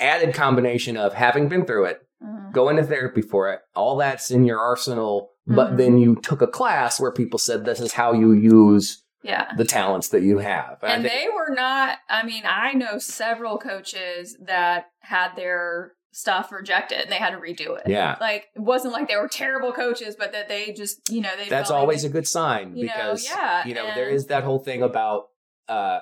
added 0.00 0.34
combination 0.34 0.96
of 0.96 1.14
having 1.14 1.48
been 1.48 1.64
through 1.66 1.86
it, 1.86 2.00
Mhm. 2.24 2.52
going 2.52 2.76
to 2.76 2.82
therapy 2.84 3.22
for 3.22 3.52
it, 3.52 3.60
all 3.74 3.96
that's 3.96 4.30
in 4.30 4.44
your 4.44 4.58
arsenal. 4.60 5.30
But 5.46 5.72
Mhm. 5.72 5.76
then 5.76 5.98
you 5.98 6.16
took 6.16 6.42
a 6.42 6.46
class 6.46 6.98
where 7.00 7.12
people 7.12 7.38
said 7.38 7.64
this 7.64 7.80
is 7.80 7.92
how 7.92 8.12
you 8.12 8.32
use 8.32 9.02
yeah 9.22 9.52
the 9.56 9.64
talents 9.64 10.08
that 10.10 10.22
you 10.22 10.38
have. 10.38 10.78
And 10.82 11.02
think- 11.02 11.12
they 11.14 11.28
were 11.34 11.52
not 11.52 11.98
i 12.08 12.22
mean 12.24 12.44
i 12.46 12.72
know 12.74 12.98
several 12.98 13.58
coaches 13.58 14.36
that 14.40 14.86
had 15.00 15.34
their 15.36 15.92
stuff 16.16 16.50
rejected 16.50 16.98
and 17.00 17.10
they 17.12 17.16
had 17.16 17.30
to 17.30 17.36
redo 17.36 17.76
it 17.78 17.82
yeah, 17.86 18.16
like 18.22 18.46
it 18.54 18.60
wasn't 18.62 18.90
like 18.92 19.06
they 19.06 19.16
were 19.16 19.28
terrible 19.28 19.70
coaches 19.70 20.16
but 20.18 20.32
that 20.32 20.48
they 20.48 20.72
just 20.72 21.10
you 21.10 21.20
know 21.20 21.28
they 21.36 21.46
that's 21.48 21.68
felt 21.68 21.76
like 21.76 21.80
always 21.82 22.04
a 22.04 22.08
good 22.08 22.26
sign 22.26 22.74
you 22.74 22.86
know, 22.86 22.92
because 22.94 23.28
yeah, 23.28 23.66
you 23.66 23.74
know 23.74 23.84
there 23.94 24.06
and- 24.06 24.16
is 24.16 24.26
that 24.28 24.42
whole 24.42 24.58
thing 24.58 24.82
about 24.82 25.26
uh 25.68 25.98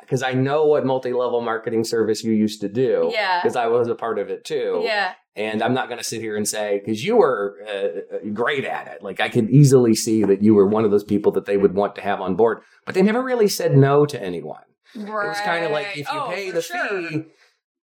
because 0.00 0.22
I 0.22 0.32
know 0.32 0.64
what 0.66 0.84
multi-level 0.86 1.42
marketing 1.42 1.84
service 1.84 2.24
you 2.24 2.32
used 2.32 2.60
to 2.62 2.68
do. 2.68 3.10
Yeah. 3.14 3.40
Because 3.40 3.54
I 3.54 3.68
was 3.68 3.86
a 3.86 3.94
part 3.94 4.18
of 4.18 4.30
it 4.30 4.44
too. 4.44 4.80
yeah 4.84 5.12
And 5.36 5.62
I'm 5.62 5.74
not 5.74 5.86
going 5.88 5.98
to 5.98 6.04
sit 6.04 6.20
here 6.20 6.36
and 6.36 6.46
say, 6.46 6.80
because 6.84 7.04
you 7.04 7.16
were 7.16 7.56
uh, 7.72 8.28
great 8.34 8.64
at 8.64 8.88
it. 8.88 9.02
Like 9.02 9.20
I 9.20 9.28
could 9.28 9.48
easily 9.48 9.94
see 9.94 10.24
that 10.24 10.42
you 10.42 10.54
were 10.56 10.66
one 10.66 10.84
of 10.84 10.90
those 10.90 11.04
people 11.04 11.30
that 11.32 11.46
they 11.46 11.56
would 11.56 11.74
want 11.74 11.94
to 11.96 12.00
have 12.00 12.20
on 12.20 12.34
board, 12.34 12.62
but 12.84 12.96
they 12.96 13.02
never 13.02 13.22
really 13.22 13.46
said 13.48 13.76
no 13.76 14.04
to 14.06 14.20
anyone. 14.20 14.64
right. 14.96 15.26
It 15.26 15.28
was 15.28 15.40
kind 15.40 15.64
of 15.64 15.70
like 15.70 15.86
if 15.96 16.10
you 16.12 16.18
Oh, 16.18 16.28
pay 16.28 16.50
the 16.50 16.62
sure. 16.62 16.88
fee, 17.08 17.24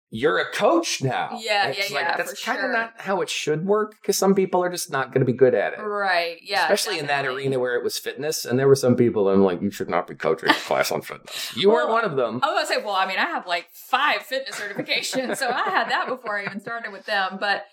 you're 0.09 0.37
a 0.39 0.49
coach 0.51 1.01
now. 1.03 1.37
Yeah, 1.41 1.67
It's 1.67 1.89
yeah, 1.89 1.95
like, 1.95 2.05
yeah, 2.05 2.17
That's 2.17 2.43
kind 2.43 2.59
of 2.59 2.63
sure. 2.63 2.71
not 2.71 2.93
how 2.97 3.21
it 3.21 3.29
should 3.29 3.65
work 3.65 3.95
because 4.01 4.17
some 4.17 4.33
people 4.35 4.63
are 4.63 4.69
just 4.69 4.89
not 4.91 5.07
going 5.13 5.19
to 5.19 5.25
be 5.25 5.37
good 5.37 5.53
at 5.53 5.73
it. 5.73 5.79
right 5.79 6.37
yeah 6.41 6.63
Especially 6.63 6.97
in 6.99 7.07
that 7.07 7.25
arena 7.25 7.59
where 7.59 7.75
it 7.75 7.83
was 7.83 7.97
fitness, 7.97 8.45
and 8.45 8.57
there 8.57 8.67
were 8.67 8.75
some 8.75 8.95
people 8.95 9.25
that 9.25 9.31
I'm 9.33 9.43
like, 9.43 9.61
you 9.61 9.69
should 9.71 9.89
not 9.89 10.07
be 10.07 10.15
coaching 10.15 10.49
a 10.49 10.53
class 10.53 10.91
on 10.91 11.01
fitness. 11.01 11.55
You 11.57 11.69
weren't 11.69 11.89
one 11.89 12.05
of 12.05 12.15
them. 12.15 12.39
I 12.41 12.53
was 12.53 12.67
gonna 12.69 12.79
say, 12.79 12.85
well, 12.85 12.95
I 12.95 13.05
mean, 13.05 13.17
I 13.17 13.25
have 13.25 13.45
like 13.47 13.67
five 13.71 14.21
fitness 14.21 14.55
certifications, 14.59 15.37
so 15.37 15.49
I 15.49 15.63
had 15.69 15.89
that 15.89 16.07
before 16.07 16.39
I 16.39 16.45
even 16.45 16.59
started 16.61 16.91
with 16.91 17.05
them. 17.05 17.37
But, 17.39 17.65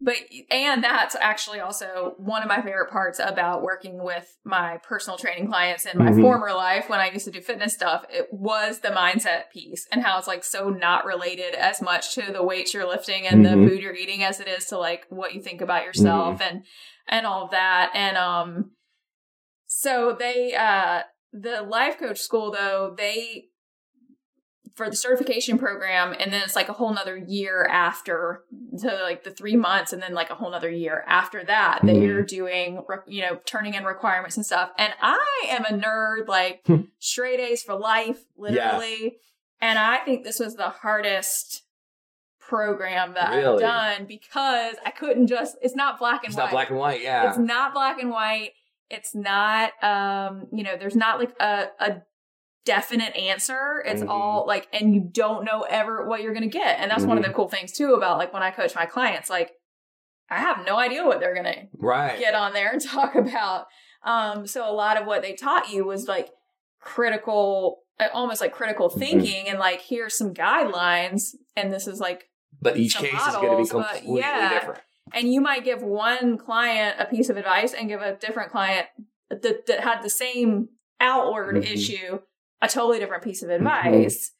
but, 0.00 0.16
and 0.50 0.82
that's 0.82 1.16
actually 1.20 1.60
also 1.60 2.14
one 2.18 2.42
of 2.42 2.48
my 2.48 2.60
favorite 2.60 2.90
parts 2.90 3.18
about 3.18 3.62
working 3.62 4.02
with 4.02 4.36
my 4.44 4.78
personal 4.82 5.16
training 5.16 5.46
clients 5.46 5.86
in 5.86 5.96
my 5.98 6.10
Mhm. 6.10 6.20
former 6.20 6.52
life 6.52 6.88
when 6.88 7.00
I 7.00 7.10
used 7.10 7.24
to 7.26 7.30
do 7.30 7.40
fitness 7.40 7.74
stuff. 7.74 8.04
It 8.10 8.28
was 8.32 8.80
the 8.80 8.88
mindset 8.88 9.50
piece 9.50 9.86
and 9.90 10.02
how 10.02 10.18
it's 10.18 10.26
like 10.26 10.44
so 10.44 10.68
not 10.68 11.04
related 11.04 11.54
as 11.54 11.80
much 11.80 12.14
to 12.16 12.32
the 12.32 12.42
weights 12.42 12.74
you're 12.74 12.86
lifting 12.88 13.26
and 13.26 13.44
Mhm. 13.44 13.50
the 13.64 13.68
food 13.68 13.80
you're 13.82 13.94
eating 13.94 14.22
as 14.24 14.40
it 14.40 14.48
is 14.48 14.66
to 14.66 14.78
like 14.78 15.06
what 15.08 15.34
you 15.34 15.40
think 15.40 15.60
about 15.60 15.84
yourself 15.84 16.40
and 16.40 16.64
and 17.06 17.26
all 17.26 17.44
of 17.44 17.50
that. 17.50 17.90
And 17.94 18.16
um, 18.16 18.72
so 19.66 20.12
they 20.18 20.54
uh 20.54 21.02
the 21.32 21.62
life 21.62 21.98
coach 21.98 22.20
school 22.20 22.50
though 22.52 22.94
they 22.96 23.48
for 24.74 24.90
the 24.90 24.96
certification 24.96 25.56
program 25.58 26.12
and 26.18 26.32
then 26.32 26.42
it's 26.42 26.56
like 26.56 26.68
a 26.68 26.72
whole 26.72 26.92
nother 26.92 27.16
year 27.16 27.64
after 27.70 28.42
to 28.80 28.88
like 29.04 29.22
the 29.22 29.30
three 29.30 29.54
months 29.56 29.92
and 29.92 30.02
then 30.02 30.14
like 30.14 30.30
a 30.30 30.34
whole 30.34 30.50
nother 30.50 30.68
year 30.70 31.04
after 31.06 31.44
that 31.44 31.78
that 31.82 31.94
Mhm. 31.94 32.02
you're 32.06 32.22
doing 32.22 32.82
you 33.06 33.22
know 33.22 33.38
turning 33.46 33.74
in 33.74 33.84
requirements 33.84 34.36
and 34.36 34.44
stuff 34.44 34.70
and 34.76 34.92
i 35.00 35.46
am 35.48 35.64
a 35.64 35.68
nerd 35.78 36.26
like 36.26 36.62
Hmm. 36.66 36.82
straight 36.98 37.38
a's 37.38 37.62
for 37.62 37.74
life 37.76 38.24
literally 38.36 39.16
and 39.60 39.78
i 39.78 39.98
think 39.98 40.24
this 40.24 40.40
was 40.40 40.56
the 40.56 40.70
hardest 40.70 41.62
program 42.40 43.14
that 43.14 43.30
Really? 43.34 43.62
i've 43.64 43.96
done 43.98 44.06
because 44.06 44.74
i 44.84 44.90
couldn't 44.90 45.28
just 45.28 45.56
it's 45.62 45.76
not 45.76 45.98
black 45.98 46.24
and 46.24 46.30
It's 46.32 46.36
white 46.36 46.44
not 46.46 46.50
black 46.50 46.70
and 46.70 46.78
white, 46.78 47.00
yeah. 47.02 47.28
it's 47.28 47.38
not 47.38 47.72
black 47.72 48.00
and 48.00 48.10
white. 48.10 48.50
It's 48.90 49.14
not 49.14 49.72
um, 49.82 50.46
you 50.52 50.62
know, 50.62 50.76
there's 50.78 50.94
not 50.94 51.18
like 51.18 51.34
a, 51.40 51.68
a 51.80 52.02
definite 52.64 53.14
answer. 53.16 53.82
It's 53.86 54.02
Mhm. 54.02 54.08
all 54.08 54.44
like 54.46 54.68
and 54.72 54.94
you 54.94 55.00
don't 55.12 55.44
know 55.44 55.62
ever 55.62 56.06
what 56.06 56.22
you're 56.22 56.34
gonna 56.34 56.46
get. 56.46 56.78
And 56.80 56.90
that's 56.90 57.04
one 57.04 57.18
of 57.18 57.24
the 57.24 57.30
cool 57.32 57.48
things 57.48 57.72
too 57.72 57.94
about 57.94 58.18
like 58.18 58.32
when 58.32 58.42
I 58.42 58.50
coach 58.50 58.74
my 58.74 58.86
clients, 58.86 59.28
like 59.30 59.52
I 60.30 60.38
have 60.38 60.64
no 60.66 60.76
idea 60.78 61.04
what 61.04 61.20
they're 61.20 61.34
gonna 61.34 61.64
right. 61.74 62.18
get 62.18 62.34
on 62.34 62.52
there 62.54 62.70
and 62.72 62.80
talk 62.84 63.14
about. 63.14 63.66
Um, 64.02 64.46
so 64.46 64.68
a 64.68 64.72
lot 64.72 64.96
of 65.00 65.06
what 65.06 65.22
they 65.22 65.34
taught 65.34 65.70
you 65.70 65.84
was 65.84 66.08
like 66.08 66.30
critical 66.80 67.78
uh, 68.00 68.08
almost 68.12 68.40
like 68.40 68.52
critical 68.52 68.90
Mhm. 68.90 68.98
thinking 68.98 69.48
and 69.48 69.58
like 69.58 69.80
here's 69.80 70.16
some 70.16 70.34
guidelines 70.34 71.34
and 71.56 71.72
this 71.72 71.86
is 71.86 72.00
like 72.00 72.28
but 72.60 72.76
each 72.76 72.96
case 72.96 73.12
is 73.12 73.34
going 73.36 73.50
to 73.50 73.56
be 73.56 73.62
models, 73.62 73.70
completely 73.70 74.20
yeah. 74.20 74.48
different. 74.50 74.80
and 75.12 75.32
you 75.32 75.40
might 75.40 75.64
give 75.64 75.82
one 75.82 76.36
client 76.38 76.96
a 76.98 77.04
piece 77.04 77.28
of 77.28 77.36
advice 77.36 77.72
and 77.74 77.88
give 77.88 78.00
a 78.02 78.14
different 78.16 78.50
client 78.50 78.86
that, 79.30 79.66
that 79.66 79.80
had 79.80 80.02
the 80.02 80.10
same 80.10 80.68
outward 81.00 81.56
Mhm. 81.56 81.70
issue 81.72 82.18
a 82.62 82.68
totally 82.68 82.98
different 82.98 83.22
piece 83.22 83.42
of 83.42 83.50
advice. 83.50 84.32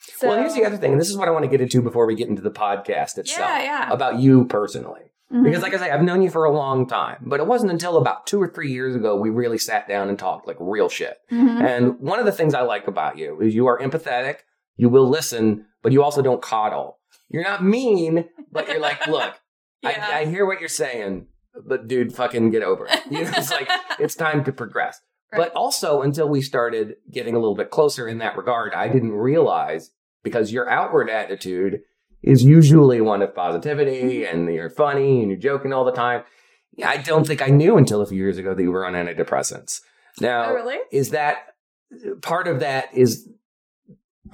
So, 0.00 0.28
well, 0.28 0.38
here's 0.38 0.54
the 0.54 0.64
other 0.64 0.76
thing, 0.76 0.92
and 0.92 1.00
this 1.00 1.08
is 1.08 1.16
what 1.16 1.28
I 1.28 1.30
want 1.30 1.44
to 1.44 1.48
get 1.50 1.60
into 1.60 1.80
before 1.80 2.06
we 2.06 2.16
get 2.16 2.28
into 2.28 2.42
the 2.42 2.50
podcast 2.50 3.18
itself 3.18 3.28
Yeah, 3.50 3.62
yeah. 3.62 3.90
about 3.92 4.18
you 4.18 4.46
personally. 4.46 5.02
Mhm. 5.32 5.44
Because, 5.44 5.62
like 5.62 5.72
I 5.74 5.78
say, 5.78 5.90
I've 5.90 6.02
known 6.02 6.22
you 6.22 6.28
for 6.30 6.44
a 6.44 6.50
long 6.52 6.86
time, 6.88 7.18
but 7.24 7.38
it 7.40 7.46
wasn't 7.46 7.70
until 7.70 7.96
about 7.96 8.26
two 8.26 8.42
or 8.42 8.48
three 8.48 8.72
years 8.72 8.96
ago 8.96 9.16
we 9.16 9.30
really 9.30 9.58
sat 9.58 9.86
down 9.88 10.08
and 10.08 10.18
talked 10.18 10.46
like 10.48 10.56
real 10.58 10.88
shit. 10.88 11.18
Mhm. 11.30 11.62
And 11.62 11.98
one 12.00 12.18
of 12.18 12.26
the 12.26 12.32
things 12.32 12.52
I 12.52 12.62
like 12.62 12.88
about 12.88 13.16
you 13.16 13.40
is 13.40 13.54
you 13.54 13.66
are 13.66 13.78
empathetic, 13.78 14.38
you 14.76 14.88
will 14.88 15.08
listen, 15.08 15.66
but 15.82 15.92
you 15.92 16.02
also 16.02 16.20
don't 16.20 16.42
coddle. 16.42 16.98
You're 17.28 17.44
not 17.44 17.64
mean, 17.64 18.28
but 18.50 18.68
you're 18.68 18.80
like, 18.80 19.06
look, 19.06 19.34
Yeah. 19.82 20.06
I, 20.12 20.18
I 20.20 20.24
hear 20.26 20.44
what 20.46 20.60
you're 20.60 20.68
saying, 20.68 21.26
but 21.66 21.86
dude, 21.88 22.12
fucking 22.14 22.50
get 22.50 22.62
over 22.62 22.86
it. 22.86 23.00
You 23.10 23.24
know, 23.24 23.30
it's 23.36 23.50
like 23.50 23.68
it's 24.00 24.14
time 24.16 24.44
to 24.44 24.52
progress. 24.52 25.00
Right. 25.32 25.38
But 25.38 25.52
also, 25.54 26.02
until 26.02 26.28
we 26.28 26.42
started 26.42 26.96
getting 27.10 27.34
a 27.34 27.38
little 27.38 27.54
bit 27.54 27.70
closer 27.70 28.06
in 28.06 28.18
that 28.18 28.36
regard, 28.36 28.74
I 28.74 28.88
didn't 28.88 29.12
realize 29.12 29.90
because 30.22 30.52
your 30.52 30.68
outward 30.68 31.08
attitude 31.08 31.80
is 32.22 32.44
usually 32.44 33.00
one 33.00 33.22
of 33.22 33.34
positivity 33.34 34.20
mm-hmm. 34.24 34.36
and 34.36 34.54
you're 34.54 34.70
funny 34.70 35.20
and 35.20 35.30
you're 35.30 35.40
joking 35.40 35.72
all 35.72 35.84
the 35.84 35.92
time. 35.92 36.22
I 36.84 36.98
don't 36.98 37.26
think 37.26 37.42
I 37.42 37.46
knew 37.48 37.76
until 37.76 38.00
a 38.00 38.06
few 38.06 38.18
years 38.18 38.38
ago 38.38 38.54
that 38.54 38.62
you 38.62 38.70
were 38.70 38.86
on 38.86 38.92
antidepressants. 38.94 39.80
Now, 40.20 40.50
Oh, 40.50 40.54
really? 40.54 40.78
is 40.90 41.10
that 41.10 41.54
part 42.22 42.46
of 42.48 42.60
that 42.60 42.88
is 42.94 43.28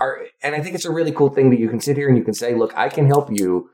are 0.01 0.21
and 0.43 0.55
I 0.55 0.61
think 0.61 0.75
it's 0.75 0.85
a 0.85 0.93
really 0.93 1.11
cool 1.13 1.31
thing 1.31 1.51
that 1.51 1.59
you 1.59 1.69
can 1.69 1.81
sit 1.81 1.97
here 1.97 2.09
and 2.09 2.17
you 2.17 2.23
can 2.25 2.35
say, 2.35 2.55
look, 2.55 2.73
I 2.77 2.89
can 2.89 3.07
help 3.07 3.31
you 3.33 3.71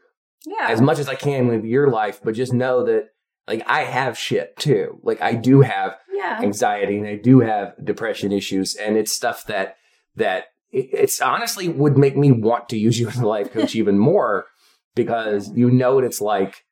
Yeah. 0.47 0.69
as 0.69 0.81
much 0.81 0.99
as 0.99 1.09
I 1.09 1.15
can 1.15 1.49
with 1.49 1.65
your 1.65 1.89
life, 1.91 2.21
but 2.23 2.35
just 2.35 2.53
know 2.53 2.85
that 2.85 3.09
like 3.47 3.63
I 3.67 3.83
have 3.85 4.17
shit 4.17 4.57
too. 4.57 5.01
Like 5.03 5.21
I 5.21 5.35
do 5.35 5.61
have 5.63 5.97
Yeah. 6.15 6.41
anxiety 6.43 6.99
and 6.99 7.07
I 7.07 7.17
do 7.17 7.41
have 7.41 7.75
depression 7.85 8.33
issues 8.33 8.75
and 8.75 8.97
it's 8.97 9.13
stuff 9.13 9.45
that 9.47 9.77
that 10.17 10.45
it- 10.71 10.91
it's 10.93 11.21
honestly 11.21 11.69
would 11.69 11.97
make 11.99 12.17
me 12.17 12.31
want 12.33 12.69
to 12.71 12.79
use 12.79 12.99
you 12.99 13.09
as 13.09 13.19
a 13.19 13.27
life 13.27 13.53
coach 13.53 13.75
even 13.83 13.99
more 13.99 14.47
because 14.95 15.51
you 15.55 15.71
know 15.71 15.95
what 15.97 16.05
it's 16.05 16.21
like 16.21 16.65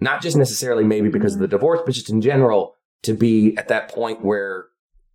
not 0.00 0.20
just 0.22 0.36
necessarily 0.36 0.84
maybe 0.84 1.08
because 1.08 1.34
of 1.34 1.40
the 1.40 1.48
divorce 1.48 1.80
but 1.84 1.94
just 1.94 2.10
in 2.10 2.20
general 2.20 2.74
to 3.02 3.12
be 3.14 3.56
at 3.56 3.68
that 3.68 3.88
point 3.88 4.24
where 4.24 4.66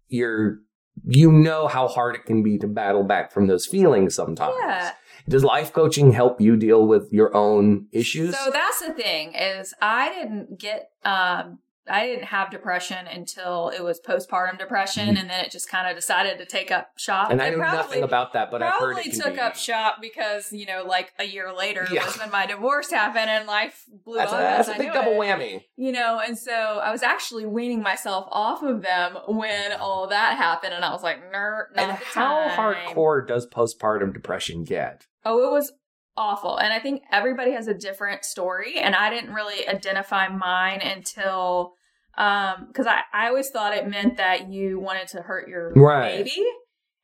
you're 0.08 0.60
you 1.06 1.32
know 1.32 1.68
how 1.68 1.88
hard 1.88 2.16
it 2.16 2.26
can 2.26 2.42
be 2.42 2.58
to 2.58 2.68
battle 2.68 3.04
back 3.04 3.32
from 3.32 3.46
those 3.48 3.68
feelings 3.68 4.16
sometimes. 4.16 4.56
Yeah. 4.60 4.92
Does 5.30 5.44
life 5.44 5.72
coaching 5.72 6.12
help 6.12 6.42
you 6.42 6.56
deal 6.56 6.88
with 6.88 7.12
your 7.12 7.36
own 7.36 7.86
issues? 7.92 8.36
So 8.36 8.50
that's 8.50 8.80
the 8.80 8.94
thing 8.94 9.34
is 9.36 9.74
I 9.82 10.10
didn't 10.14 10.58
get 10.60 10.90
um 11.06 11.60
I 11.90 12.06
didn't 12.08 12.26
have 12.26 12.50
depression 12.52 13.08
until 13.08 13.70
it 13.70 13.84
was 13.84 14.00
postpartum 14.00 14.58
depression, 14.58 15.10
and 15.18 15.30
then 15.30 15.40
it 15.46 15.52
just 15.52 15.70
kind 15.70 15.88
of 15.90 15.96
decided 15.96 16.38
to 16.40 16.46
take 16.46 16.72
up 16.72 16.92
shop. 16.98 17.26
Mm-hmm. 17.26 17.32
and 17.34 17.42
I 17.42 17.48
It 17.48 17.52
knew 17.52 17.58
probably- 17.58 17.78
nothing 17.78 18.04
about 18.04 18.34
that, 18.34 18.52
but 18.52 18.62
I've 18.64 18.74
heard 18.80 18.98
it 19.00 19.14
took 19.14 19.34
be. 19.36 19.40
up 19.40 19.56
shop 19.56 19.98
because 20.02 20.52
you 20.52 20.66
know, 20.66 20.84
like 20.86 21.14
a 21.20 21.24
year 21.24 21.54
later 21.54 21.88
Yeah. 21.92 22.06
was 22.06 22.18
when 22.20 22.32
my 22.32 22.46
divorce 22.46 22.90
happened 22.92 23.30
and 23.30 23.48
life 23.48 23.86
blew 24.06 24.18
That's 24.18 24.32
a, 24.32 24.36
up. 24.36 24.42
that's 24.42 24.70
as 24.70 24.74
a 24.74 24.76
I 24.76 24.78
big 24.80 24.94
double 24.94 25.12
it. 25.14 25.16
whammy. 25.18 25.62
You 25.76 25.92
know, 25.92 26.20
and 26.26 26.38
so 26.38 26.52
I 26.52 26.92
was 26.92 27.04
actually 27.04 27.46
weaning 27.46 27.82
myself 27.82 28.28
off 28.32 28.64
of 28.64 28.82
them 28.82 29.18
when 29.28 29.74
all 29.74 30.08
that 30.08 30.38
happened, 30.38 30.74
and 30.74 30.84
I 30.84 30.92
was 30.92 31.04
like, 31.04 31.32
"Nerd, 31.34 31.66
And 31.76 31.92
how 31.92 32.48
time." 32.50 32.76
hardcore 32.96 33.28
does 33.28 33.48
postpartum 33.48 34.14
depression 34.14 34.64
get? 34.64 35.06
Oh, 35.26 35.46
it 35.48 35.52
was 35.52 35.72
awful. 36.18 36.58
And 36.58 36.74
I 36.74 36.80
think 36.80 37.04
everybody 37.12 37.52
has 37.52 37.68
a 37.68 37.74
different 37.74 38.26
story. 38.26 38.78
And 38.78 38.96
I 38.96 39.10
didn't 39.10 39.34
really 39.34 39.68
identify 39.68 40.28
mine 40.28 40.82
until 40.82 41.74
um 42.18 42.66
because 42.68 42.88
I, 42.88 43.02
I 43.14 43.28
always 43.28 43.50
thought 43.50 43.74
it 43.78 43.88
meant 43.88 44.18
that 44.18 44.50
you 44.50 44.80
wanted 44.80 45.08
to 45.10 45.22
hurt 45.22 45.48
your 45.48 45.72
Right. 45.74 46.26
baby. 46.26 46.44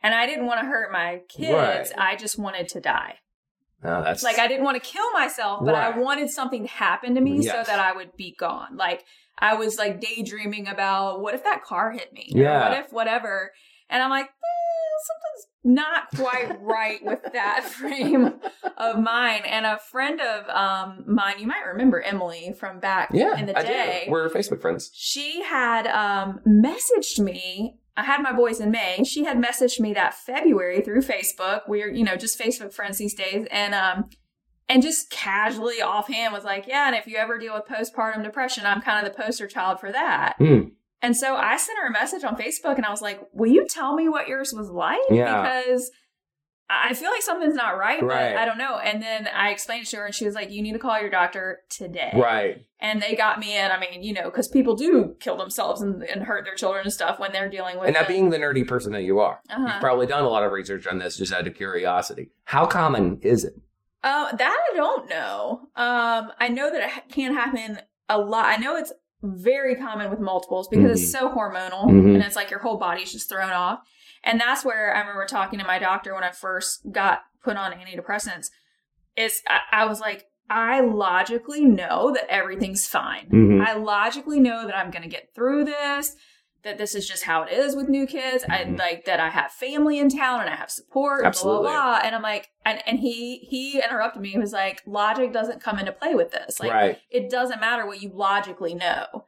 And 0.01 0.13
I 0.13 0.25
didn't 0.25 0.47
want 0.47 0.59
to 0.59 0.65
hurt 0.65 0.91
my 0.91 1.21
kids. 1.29 1.53
Right. 1.53 1.91
I 1.97 2.15
just 2.17 2.37
wanted 2.37 2.67
to 2.69 2.81
die. 2.81 3.15
No, 3.83 4.03
that's 4.03 4.23
Like 4.23 4.39
I 4.39 4.47
didn't 4.47 4.63
want 4.63 4.81
to 4.81 4.89
kill 4.89 5.11
myself, 5.11 5.59
but 5.63 5.75
I 5.75 5.97
wanted 5.97 6.29
something 6.29 6.63
to 6.63 6.69
happen 6.71 7.15
to 7.15 7.21
me 7.21 7.41
so 7.43 7.63
that 7.65 7.79
I 7.79 7.91
would 7.93 8.15
be 8.17 8.33
gone. 8.39 8.77
Like 8.77 9.03
I 9.37 9.55
was 9.55 9.77
like 9.77 9.99
daydreaming 10.01 10.67
about 10.67 11.21
what 11.21 11.33
if 11.35 11.43
that 11.43 11.63
car 11.63 11.91
hit 11.91 12.11
me? 12.13 12.25
Yeah. 12.29 12.67
Or 12.67 12.69
what 12.69 12.77
if 12.79 12.93
whatever? 12.93 13.51
And 13.93 14.01
I'm 14.01 14.09
like, 14.09 14.25
eh, 14.25 14.93
something's 15.05 15.47
not 15.63 16.09
quite 16.15 16.61
right 16.61 17.05
with 17.05 17.21
that 17.31 17.63
frame 17.69 18.33
of 18.77 18.99
mine. 18.99 19.43
And 19.45 19.65
a 19.65 19.77
friend 19.77 20.19
of 20.19 20.49
um 20.49 21.05
mine, 21.07 21.35
you 21.39 21.47
might 21.47 21.65
remember 21.65 22.01
Emily 22.01 22.53
from 22.59 22.79
back 22.79 23.11
yeah, 23.13 23.37
in 23.37 23.45
the 23.45 23.57
I 23.57 23.63
day 23.63 24.03
do. 24.05 24.11
We're 24.11 24.29
Facebook 24.29 24.61
friends. 24.61 24.89
she 24.93 25.43
had 25.43 25.87
um, 25.87 26.39
messaged 26.45 27.19
me. 27.19 27.77
I 27.95 28.03
had 28.03 28.23
my 28.23 28.33
boys 28.33 28.59
in 28.59 28.71
May. 28.71 29.03
She 29.03 29.23
had 29.23 29.37
messaged 29.37 29.79
me 29.79 29.93
that 29.93 30.15
February 30.15 30.81
through 30.81 31.01
Facebook. 31.01 31.61
We're, 31.67 31.91
you 31.91 32.03
know, 32.03 32.15
just 32.15 32.39
Facebook 32.39 32.73
friends 32.73 32.97
these 32.97 33.13
days. 33.13 33.45
And, 33.51 33.75
um, 33.75 34.09
and 34.67 34.81
just 34.81 35.11
casually 35.11 35.79
offhand 35.81 36.33
was 36.33 36.43
like, 36.43 36.65
yeah, 36.65 36.87
and 36.87 36.95
if 36.95 37.05
you 37.05 37.17
ever 37.17 37.37
deal 37.37 37.53
with 37.53 37.65
postpartum 37.65 38.23
depression, 38.23 38.65
I'm 38.65 38.81
kind 38.81 39.05
of 39.05 39.13
the 39.13 39.21
poster 39.21 39.45
child 39.45 39.79
for 39.79 39.91
that. 39.91 40.33
Hmm. 40.39 40.69
And 41.03 41.15
so 41.15 41.35
I 41.35 41.57
sent 41.57 41.77
her 41.79 41.87
a 41.87 41.91
message 41.91 42.23
on 42.23 42.35
Facebook 42.35 42.77
and 42.77 42.85
I 42.85 42.89
was 42.89 43.01
like, 43.01 43.19
will 43.33 43.51
you 43.51 43.67
tell 43.67 43.93
me 43.93 44.09
what 44.09 44.27
yours 44.27 44.53
was 44.53 44.69
like? 44.69 44.97
Yeah. 45.11 45.61
Because 45.63 45.91
I 46.69 46.93
feel 46.95 47.11
like 47.11 47.21
something's 47.21 47.53
not 47.55 47.77
right, 47.77 48.01
Right. 48.01 48.33
but 48.33 48.37
I 48.41 48.45
don't 48.45 48.57
know. 48.57 48.77
And 48.77 49.03
then 49.03 49.27
I 49.27 49.49
explained 49.51 49.83
it 49.85 49.89
to 49.89 49.97
her 49.97 50.05
and 50.05 50.15
she 50.15 50.25
was 50.25 50.33
like, 50.33 50.49
you 50.49 50.61
need 50.63 50.71
to 50.71 50.79
call 50.79 50.99
your 50.99 51.09
doctor 51.09 51.59
today 51.69 52.11
Right. 52.15 52.65
and 52.79 53.01
they 53.01 53.15
got 53.15 53.37
me 53.37 53.55
in. 53.55 53.69
I 53.69 53.79
mean, 53.79 54.01
you 54.01 54.13
know, 54.13 54.23
because 54.23 54.47
people 54.47 54.75
do 54.75 55.15
kill 55.19 55.35
themselves 55.37 55.81
and, 55.81 56.01
and 56.03 56.23
hurt 56.23 56.45
their 56.45 56.55
children 56.55 56.83
and 56.85 56.93
stuff 56.93 57.19
when 57.19 57.31
they're 57.33 57.49
dealing 57.49 57.77
with. 57.77 57.87
And 57.87 57.93
now 57.95 58.07
being 58.07 58.29
the 58.29 58.37
nerdy 58.37 58.65
person 58.65 58.93
that 58.93 59.03
you 59.03 59.19
are, 59.19 59.41
Uh-huh. 59.49 59.67
you've 59.67 59.81
probably 59.81 60.07
done 60.07 60.23
a 60.23 60.29
lot 60.29 60.43
of 60.43 60.51
research 60.53 60.87
on 60.87 60.97
this 60.99 61.17
just 61.17 61.33
out 61.33 61.45
of 61.45 61.53
curiosity. 61.53 62.31
How 62.45 62.65
common 62.65 63.19
is 63.21 63.43
it? 63.43 63.53
Uh, 64.01 64.33
that 64.35 64.57
I 64.71 64.75
don't 64.75 65.09
know. 65.09 65.67
Um, 65.75 66.31
I 66.39 66.47
know 66.49 66.71
that 66.71 66.81
it 66.97 67.11
can 67.13 67.33
happen 67.33 67.79
a 68.09 68.17
lot. 68.17 68.45
I 68.45 68.55
know 68.57 68.77
it's 68.77 68.91
very 69.23 69.75
common 69.75 70.09
with 70.09 70.19
multiples 70.19 70.67
because 70.67 71.01
it's 71.01 71.11
so 71.11 71.29
hormonal 71.29 71.85
Mhm. 71.85 72.13
and 72.15 72.23
it's 72.23 72.35
like 72.35 72.49
your 72.51 72.59
whole 72.59 72.77
body's 72.77 73.11
just 73.11 73.29
thrown 73.29 73.51
off. 73.51 73.79
And 74.23 74.39
that's 74.39 74.63
where 74.65 74.93
I 74.95 74.99
remember 74.99 75.25
talking 75.25 75.59
to 75.59 75.65
my 75.65 75.79
doctor 75.79 76.13
when 76.13 76.23
I 76.23 76.31
first 76.31 76.81
got 76.91 77.21
put 77.43 77.55
on 77.57 77.71
antidepressants. 77.73 78.47
Is 79.15 79.41
I, 79.47 79.59
I 79.71 79.85
was 79.85 79.99
like, 80.01 80.25
I 80.49 80.81
logically 80.81 81.63
know 81.65 82.11
that 82.13 82.29
everything's 82.29 82.87
fine. 82.87 83.29
Mhm. 83.31 83.65
I 83.65 83.73
logically 83.75 84.39
know 84.39 84.65
that 84.65 84.75
I'm 84.77 84.91
going 84.91 85.03
to 85.03 85.09
get 85.09 85.29
through 85.33 85.65
this. 85.65 86.15
That 86.63 86.77
this 86.77 86.95
is 86.95 87.05
just 87.07 87.23
how 87.23 87.43
it 87.43 87.51
is 87.51 87.75
with 87.75 87.89
new 87.89 88.07
kids. 88.07 88.45
I 88.49 88.59
Mhm. 88.63 88.79
like 88.79 89.03
that 89.05 89.19
I 89.19 89.29
have 89.29 89.51
family 89.51 89.99
in 89.99 90.07
town 90.09 90.39
and 90.41 90.49
I 90.49 90.55
have 90.55 90.71
support. 90.71 91.19
and 91.19 91.27
Absolutely. 91.27 91.63
Blah, 91.63 91.71
blah, 91.73 91.99
blah. 91.99 92.01
And 92.07 92.15
I'm 92.15 92.21
like, 92.21 92.49
and, 92.65 92.81
and 92.87 92.99
he 92.99 93.39
he 93.39 93.81
interrupted 93.81 94.21
me. 94.21 94.29
He 94.29 94.39
was 94.39 94.53
like, 94.53 94.81
logic 94.85 95.33
doesn't 95.33 95.61
come 95.61 95.77
into 95.77 95.91
play 95.91 96.15
with 96.15 96.31
this. 96.31 96.59
Like, 96.61 96.71
right. 96.71 96.97
it 97.09 97.29
doesn't 97.29 97.59
matter 97.59 97.85
what 97.85 98.01
you 98.01 98.11
logically 98.13 98.73
know. 98.75 99.25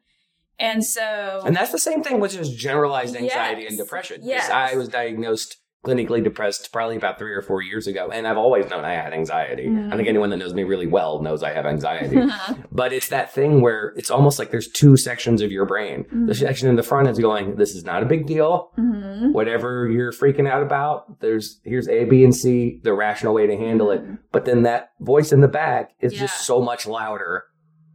And 0.57 0.85
so, 0.85 1.41
And 1.45 1.53
that's 1.53 1.73
the 1.73 1.77
same 1.79 2.01
thing 2.01 2.21
with 2.21 2.31
just 2.31 2.57
generalized 2.57 3.13
anxiety 3.17 3.63
Yes. 3.63 3.71
and 3.71 3.77
depression. 3.77 4.21
Yes. 4.23 4.49
I 4.49 4.75
was 4.77 4.87
diagnosed 4.87 5.57
clinically 5.85 6.23
depressed 6.23 6.71
probably 6.71 6.95
about 6.95 7.19
three 7.19 7.31
or 7.33 7.41
four 7.41 7.61
years 7.61 7.85
ago, 7.87 8.09
and 8.11 8.27
I've 8.27 8.37
always 8.37 8.69
known 8.69 8.83
I 8.83 8.93
had 8.93 9.13
anxiety. 9.13 9.67
Mhm. 9.67 9.93
I 9.93 9.95
think 9.95 10.07
anyone 10.07 10.29
that 10.31 10.37
knows 10.37 10.53
me 10.53 10.63
really 10.63 10.87
well 10.87 11.21
knows 11.21 11.43
I 11.43 11.53
have 11.53 11.65
anxiety. 11.65 12.17
but 12.71 12.91
it's 12.91 13.09
that 13.09 13.31
thing 13.31 13.61
where 13.61 13.93
it's 13.95 14.09
almost 14.09 14.39
like 14.39 14.49
there's 14.51 14.67
two 14.67 14.97
sections 14.97 15.41
of 15.41 15.51
your 15.51 15.65
brain. 15.65 16.05
The 16.09 16.33
Mhm. 16.33 16.35
section 16.35 16.67
in 16.69 16.75
the 16.75 16.83
front 16.83 17.07
is 17.07 17.19
going, 17.19 17.55
"This 17.57 17.75
is 17.75 17.85
not 17.85 18.01
a 18.01 18.05
big 18.05 18.25
deal. 18.25 18.71
Mhm. 18.77 19.31
Whatever 19.33 19.87
you're 19.89 20.11
freaking 20.11 20.49
out 20.49 20.63
about, 20.63 21.19
there's 21.19 21.59
here's 21.63 21.87
A, 21.87 22.05
B, 22.05 22.23
and 22.23 22.35
C, 22.35 22.79
the 22.83 22.93
rational 22.93 23.33
way 23.33 23.45
to 23.47 23.55
handle 23.55 23.91
it." 23.91 24.03
Mhm. 24.03 24.17
But 24.31 24.45
then 24.45 24.63
that 24.63 24.89
voice 24.99 25.31
in 25.31 25.41
the 25.41 25.47
back 25.47 25.91
is 25.99 26.13
Yeah. 26.13 26.21
just 26.21 26.45
so 26.45 26.61
much 26.61 26.87
louder. 26.87 27.43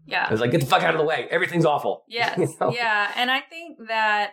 yeah. 0.07 0.26
It's 0.33 0.40
like, 0.40 0.50
"Get 0.50 0.61
the 0.61 0.66
fuck 0.66 0.83
out 0.83 0.92
of 0.94 0.98
the 0.98 1.07
way! 1.07 1.29
Everything's 1.31 1.64
awful." 1.64 2.03
Yes. 2.09 2.37
You 2.38 2.48
know? 2.61 2.72
Yeah. 2.72 3.12
And 3.16 3.31
I 3.31 3.40
think 3.40 3.79
that, 3.87 4.33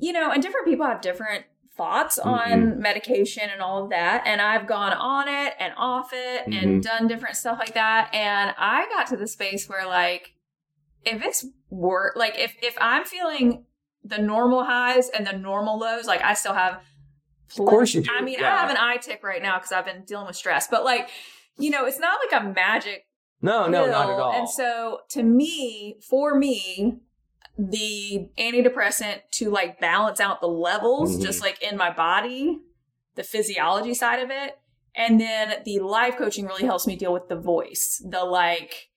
you 0.00 0.12
know, 0.12 0.32
and 0.32 0.42
different 0.42 0.66
people 0.66 0.84
have 0.84 1.00
different 1.00 1.44
thoughts 1.80 2.18
Mm-hmm. 2.18 2.28
on 2.28 2.80
medication 2.80 3.44
and 3.52 3.60
all 3.62 3.84
of 3.84 3.90
that. 3.90 4.22
And 4.26 4.40
I've 4.40 4.66
gone 4.66 4.92
on 4.92 5.28
it 5.28 5.54
and 5.58 5.72
off 5.76 6.10
it 6.12 6.42
Mm-hmm. 6.42 6.52
and 6.52 6.82
done 6.82 7.08
different 7.08 7.36
stuff 7.36 7.58
like 7.58 7.74
that. 7.74 8.10
And 8.14 8.54
I 8.58 8.86
got 8.94 9.06
to 9.08 9.16
the 9.16 9.26
space 9.26 9.68
where 9.68 9.86
like, 9.86 10.34
if 11.04 11.24
it's 11.24 11.46
work, 11.70 12.16
like 12.16 12.34
if, 12.36 12.54
if 12.62 12.76
I'm 12.80 13.04
feeling 13.04 13.64
the 14.04 14.18
normal 14.18 14.64
highs 14.64 15.08
and 15.08 15.26
the 15.26 15.32
normal 15.32 15.78
lows, 15.78 16.06
like 16.06 16.22
I 16.22 16.34
still 16.34 16.54
have. 16.54 16.80
Of 17.58 17.66
course 17.66 17.94
you 17.94 18.02
do, 18.02 18.10
I 18.16 18.20
mean, 18.22 18.38
I 18.44 18.48
have 18.60 18.70
an 18.70 18.76
eye 18.76 18.98
tick 18.98 19.22
right 19.24 19.42
now 19.42 19.56
because 19.58 19.72
I've 19.72 19.84
been 19.84 20.04
dealing 20.04 20.26
with 20.26 20.36
stress, 20.36 20.68
but 20.68 20.84
like, 20.84 21.08
you 21.58 21.70
know, 21.70 21.84
it's 21.84 21.98
not 21.98 22.18
like 22.24 22.42
a 22.42 22.44
magic 22.46 23.06
No, 23.42 23.66
no, 23.66 23.86
not 23.86 24.08
at 24.08 24.18
all. 24.20 24.32
And 24.32 24.48
so 24.48 25.00
to 25.10 25.22
me, 25.22 25.96
for 26.08 26.38
me, 26.38 26.98
the 27.68 28.28
antidepressant 28.38 29.20
to 29.32 29.50
like 29.50 29.80
balance 29.80 30.20
out 30.20 30.40
the 30.40 30.46
levels, 30.48 31.18
Mhm. 31.18 31.22
just 31.22 31.40
like 31.42 31.62
in 31.62 31.76
my 31.76 31.90
body, 31.92 32.58
the 33.16 33.22
physiology 33.24 33.94
side 33.94 34.20
of 34.22 34.30
it. 34.30 34.58
And 34.94 35.20
then 35.20 35.62
the 35.64 35.78
life 35.80 36.16
coaching 36.16 36.46
really 36.46 36.64
helps 36.64 36.86
me 36.86 36.96
deal 36.96 37.12
with 37.12 37.28
the 37.28 37.36
voice, 37.36 38.02
the 38.08 38.24
like, 38.24 38.88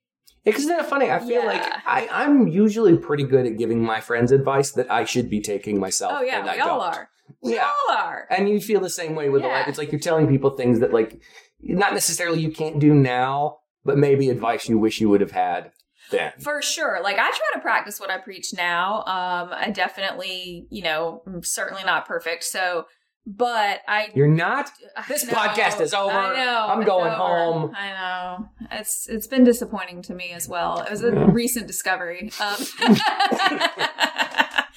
Isn't 0.46 0.68
that 0.76 0.88
funny? 0.90 1.10
I 1.10 1.20
feel 1.20 1.42
Yeah. 1.42 1.46
like 1.46 1.64
I, 1.86 2.08
I'm 2.12 2.48
usually 2.48 2.98
pretty 2.98 3.24
good 3.24 3.46
at 3.46 3.58
giving 3.58 3.82
my 3.82 4.02
friends 4.02 4.32
advice 4.32 4.72
that 4.72 4.92
I 4.92 5.06
should 5.06 5.30
be 5.30 5.40
taking 5.42 5.80
myself. 5.80 6.14
oh 6.18 6.22
yeah, 6.22 6.38
and 6.38 6.44
we 6.46 6.50
I 6.52 6.60
all 6.60 6.80
don't. 6.80 6.94
are. 6.96 7.10
We 7.42 7.56
Yeah. 7.56 7.70
all 7.90 7.96
are. 7.96 8.28
And 8.30 8.50
you 8.50 8.60
feel 8.60 8.82
the 8.82 8.90
same 8.90 9.16
way 9.16 9.30
with 9.30 9.42
the 9.44 9.48
life. 9.48 9.68
It's 9.70 9.78
like 9.78 9.92
you're 9.92 10.02
telling 10.02 10.28
people 10.28 10.50
things 10.52 10.80
that, 10.82 10.92
like, 10.94 11.20
not 11.62 11.94
necessarily 11.94 12.42
you 12.42 12.52
can't 12.52 12.78
do 12.80 12.94
now, 12.94 13.60
but 13.86 13.98
maybe 13.98 14.30
advice 14.30 14.68
you 14.68 14.78
wish 14.78 15.00
you 15.00 15.08
would 15.10 15.22
have 15.22 15.32
had 15.32 15.72
then. 16.12 16.34
For 16.40 16.62
sure. 16.62 17.00
Like 17.02 17.18
I 17.18 17.30
try 17.30 17.50
to 17.54 17.60
practice 17.60 18.00
what 18.00 18.10
I 18.10 18.18
preach 18.18 18.54
now. 18.54 19.00
Um, 19.00 19.50
I 19.54 19.72
definitely, 19.74 20.68
you 20.70 20.84
know, 20.84 21.22
I'm 21.26 21.44
certainly 21.44 21.84
not 21.84 22.08
perfect. 22.08 22.44
So, 22.44 22.86
but 23.26 23.80
I 23.88 24.10
You're 24.14 24.28
not? 24.28 24.70
This 25.08 25.26
know. 25.26 25.34
podcast 25.34 25.80
is 25.80 25.94
over. 25.94 26.12
I 26.12 26.36
know. 26.36 26.68
I'm 26.70 26.84
going 26.84 27.12
home. 27.12 27.74
I 27.76 27.90
know. 27.90 28.50
It's 28.72 29.08
it's 29.08 29.28
been 29.28 29.44
disappointing 29.46 30.02
to 30.04 30.14
me 30.14 30.32
as 30.32 30.50
well. 30.50 30.82
It 30.82 30.92
was 30.92 31.04
a 31.04 31.12
recent 31.12 31.68
discovery. 31.68 32.32
Um, 32.42 32.58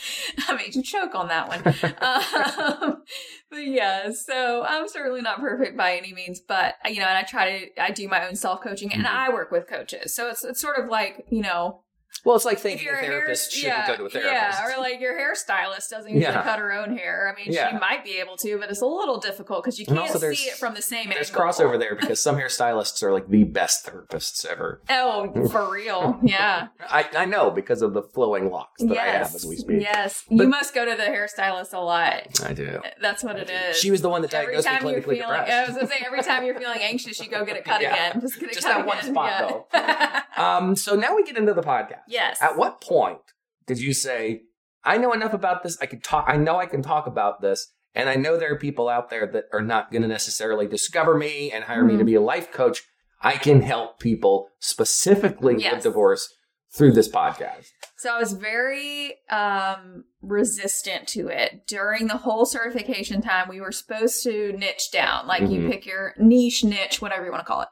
I 0.48 0.54
made 0.54 0.74
you 0.74 0.82
choke 0.82 1.14
on 1.14 1.28
that 1.28 1.48
one. 1.48 1.62
Um, 2.00 3.02
but 3.50 3.58
yeah, 3.58 4.10
so 4.12 4.64
I'm 4.66 4.88
certainly 4.88 5.22
not 5.22 5.40
perfect 5.40 5.76
by 5.76 5.96
any 5.96 6.12
means, 6.12 6.40
but 6.40 6.74
you 6.86 7.00
know, 7.00 7.06
and 7.06 7.18
I 7.18 7.22
try 7.22 7.58
to 7.60 7.82
I 7.82 7.90
do 7.90 8.08
my 8.08 8.26
own 8.26 8.36
self 8.36 8.60
coaching 8.60 8.92
and 8.92 9.04
Mhm. 9.04 9.10
I 9.10 9.28
work 9.32 9.50
with 9.50 9.66
coaches. 9.68 10.14
So 10.14 10.28
it's 10.28 10.44
it's 10.44 10.60
sort 10.60 10.78
of 10.78 10.88
like, 10.88 11.24
you 11.30 11.42
know, 11.42 11.82
Well, 12.24 12.36
it's 12.36 12.44
like 12.44 12.58
thinking 12.58 12.84
you're 12.86 12.94
a 12.96 12.98
a 12.98 13.00
hair, 13.02 13.10
therapist 13.12 13.52
shouldn't 13.52 13.76
yeah, 13.78 13.86
go 13.86 13.96
to 13.96 14.04
a 14.06 14.10
therapist. 14.10 14.32
yeah, 14.60 14.66
or 14.76 14.80
like 14.80 15.00
your 15.00 15.14
hairstylist 15.18 15.88
doesn't 15.90 16.10
usually 16.12 16.22
Yeah. 16.22 16.42
cut 16.42 16.58
her 16.58 16.72
own 16.72 16.96
hair. 16.96 17.32
I 17.32 17.36
mean, 17.40 17.52
Yeah. 17.52 17.70
she 17.70 17.76
might 17.78 18.04
be 18.04 18.18
able 18.18 18.36
to, 18.38 18.58
but 18.58 18.70
it's 18.70 18.80
a 18.82 18.86
little 18.86 19.18
difficult 19.18 19.62
because 19.64 19.78
you 19.78 19.86
can't 19.86 20.10
see 20.10 20.44
it 20.48 20.54
from 20.56 20.74
the 20.74 20.82
same 20.82 21.00
angle. 21.10 21.14
There's 21.14 21.30
crossover 21.30 21.78
there 21.78 21.94
because 22.00 22.22
some 22.22 22.36
hairstylists 22.36 23.02
are 23.02 23.12
like 23.12 23.28
the 23.28 23.44
best 23.44 23.86
therapists 23.86 24.44
ever. 24.46 24.80
Oh, 24.90 25.48
for 25.50 25.70
real? 25.72 26.18
Yeah. 26.22 26.68
I, 26.80 27.08
I 27.16 27.24
know 27.26 27.50
because 27.50 27.82
of 27.82 27.94
the 27.94 28.02
flowing 28.02 28.50
locks 28.50 28.82
that 28.82 28.98
I 28.98 29.04
have 29.06 29.34
as 29.34 29.44
we 29.46 29.56
speak. 29.56 29.80
Yes, 29.82 30.24
But- 30.28 30.44
you 30.44 30.48
must 30.48 30.74
go 30.74 30.84
to 30.84 30.96
the 30.96 31.04
hairstylist 31.04 31.72
a 31.74 31.78
lot. 31.80 32.40
I 32.44 32.52
do. 32.52 32.80
That's 33.00 33.22
what 33.22 33.36
it 33.36 33.50
is. 33.50 33.76
She 33.76 33.90
was 33.90 34.02
the 34.02 34.08
one 34.08 34.22
that 34.22 34.32
every 34.34 34.54
diagnosed 34.54 34.66
me 34.68 34.78
time 34.78 34.88
you're 34.88 35.00
clinically 35.02 35.04
feeling. 35.04 35.20
depressed. 35.40 35.52
I 35.52 35.64
was 35.66 35.74
gonna 35.76 35.86
say 35.88 36.02
every 36.04 36.22
time 36.22 36.44
you're 36.44 36.58
feeling 36.58 36.80
anxious, 36.82 37.20
you 37.20 37.28
go 37.30 37.44
get 37.44 37.56
it 37.56 37.64
cut 37.64 37.80
again. 37.80 38.20
Just 38.20 38.40
get 38.40 38.50
it 38.50 38.54
Just 38.54 38.66
cut 38.66 38.78
that 38.78 38.86
one 38.86 38.98
again. 38.98 39.10
spot, 39.12 39.66
yeah. 39.72 40.22
Um, 40.36 40.76
so 40.76 40.94
now 40.96 41.14
we 41.16 41.22
get 41.24 41.36
into 41.36 41.54
the 41.54 41.62
podcast. 41.62 42.00
Yes. 42.08 42.40
At 42.42 42.56
what 42.56 42.80
point 42.80 43.18
did 43.66 43.78
you 43.80 43.92
say, 43.94 44.42
I 44.84 44.98
know 44.98 45.12
enough 45.12 45.32
about 45.32 45.62
this, 45.62 45.76
I 45.80 45.86
could 45.86 46.02
talk 46.04 46.24
I 46.28 46.36
know 46.36 46.56
I 46.58 46.66
can 46.66 46.82
talk 46.82 47.06
about 47.06 47.40
this, 47.40 47.72
and 47.94 48.08
I 48.08 48.14
know 48.14 48.36
there 48.36 48.52
are 48.52 48.58
people 48.58 48.88
out 48.88 49.10
there 49.10 49.26
that 49.26 49.44
are 49.52 49.62
not 49.62 49.90
gonna 49.92 50.06
necessarily 50.08 50.66
discover 50.66 51.16
me 51.16 51.50
and 51.50 51.64
hire 51.64 51.84
me 51.84 51.94
Mhm. 51.94 51.98
to 51.98 52.04
be 52.04 52.14
a 52.14 52.20
life 52.20 52.52
coach. 52.52 52.82
I 53.22 53.36
can 53.36 53.62
help 53.62 53.98
people 53.98 54.50
specifically 54.58 55.54
with 55.56 55.82
divorce 55.82 56.32
through 56.72 56.92
this 56.92 57.08
podcast. 57.08 57.68
So 57.96 58.14
I 58.14 58.18
was 58.20 58.34
very 58.34 59.14
um, 59.30 60.04
resistant 60.20 61.08
to 61.08 61.28
it 61.28 61.66
during 61.66 62.06
the 62.08 62.18
whole 62.18 62.44
certification 62.44 63.22
time. 63.22 63.48
We 63.48 63.60
were 63.60 63.72
supposed 63.72 64.22
to 64.24 64.52
niche 64.52 64.90
down, 64.92 65.26
like 65.26 65.42
you 65.42 65.60
Mhm. 65.62 65.70
pick 65.70 65.86
your 65.86 66.12
niche, 66.18 66.62
niche, 66.62 67.00
whatever 67.00 67.24
you 67.24 67.30
want 67.32 67.40
to 67.40 67.46
call 67.46 67.62
it. 67.62 67.68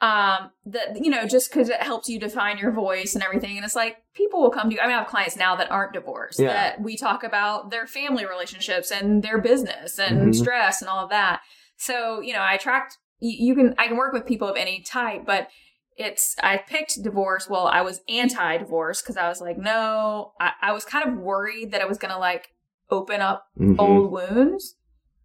Um, 0.00 0.50
that 0.66 1.04
you 1.04 1.10
know, 1.10 1.26
just 1.26 1.50
because 1.50 1.68
it 1.68 1.82
helps 1.82 2.08
you 2.08 2.20
define 2.20 2.56
your 2.58 2.70
voice 2.70 3.14
and 3.16 3.24
everything. 3.24 3.56
And 3.56 3.64
it's 3.64 3.74
like 3.74 3.96
people 4.14 4.40
will 4.40 4.50
come 4.50 4.70
to 4.70 4.74
you. 4.76 4.80
I 4.80 4.86
mean, 4.86 4.94
I 4.94 4.98
have 4.98 5.08
clients 5.08 5.36
now 5.36 5.56
that 5.56 5.72
aren't 5.72 5.92
divorced 5.92 6.38
Yeah. 6.38 6.52
that 6.52 6.80
we 6.80 6.96
talk 6.96 7.24
about 7.24 7.70
their 7.72 7.84
family 7.86 8.24
relationships 8.24 8.92
and 8.92 9.24
their 9.24 9.38
business 9.38 9.98
and 9.98 10.28
Mhm. 10.32 10.34
stress 10.36 10.80
and 10.80 10.88
all 10.88 11.02
of 11.02 11.10
that. 11.10 11.40
So 11.76 12.20
you 12.20 12.32
know, 12.32 12.38
I 12.40 12.54
attract. 12.54 12.96
You, 13.18 13.46
you 13.48 13.54
can 13.56 13.74
I 13.76 13.88
can 13.88 13.96
work 13.96 14.12
with 14.12 14.24
people 14.24 14.46
of 14.46 14.56
any 14.56 14.82
type, 14.82 15.22
but 15.26 15.48
it's 15.96 16.36
I 16.40 16.58
picked 16.58 17.02
divorce. 17.02 17.48
Well, 17.50 17.66
I 17.66 17.80
was 17.80 18.00
anti-divorce 18.08 19.02
because 19.02 19.16
I 19.16 19.28
was 19.28 19.40
like, 19.40 19.58
no, 19.58 20.32
I, 20.40 20.52
I 20.62 20.72
was 20.72 20.84
kind 20.84 21.08
of 21.08 21.18
worried 21.18 21.72
that 21.72 21.82
I 21.82 21.86
was 21.86 21.98
gonna 21.98 22.20
like 22.20 22.50
open 22.88 23.20
up 23.20 23.48
Mhm. 23.58 23.80
old 23.80 24.12
wounds, 24.12 24.76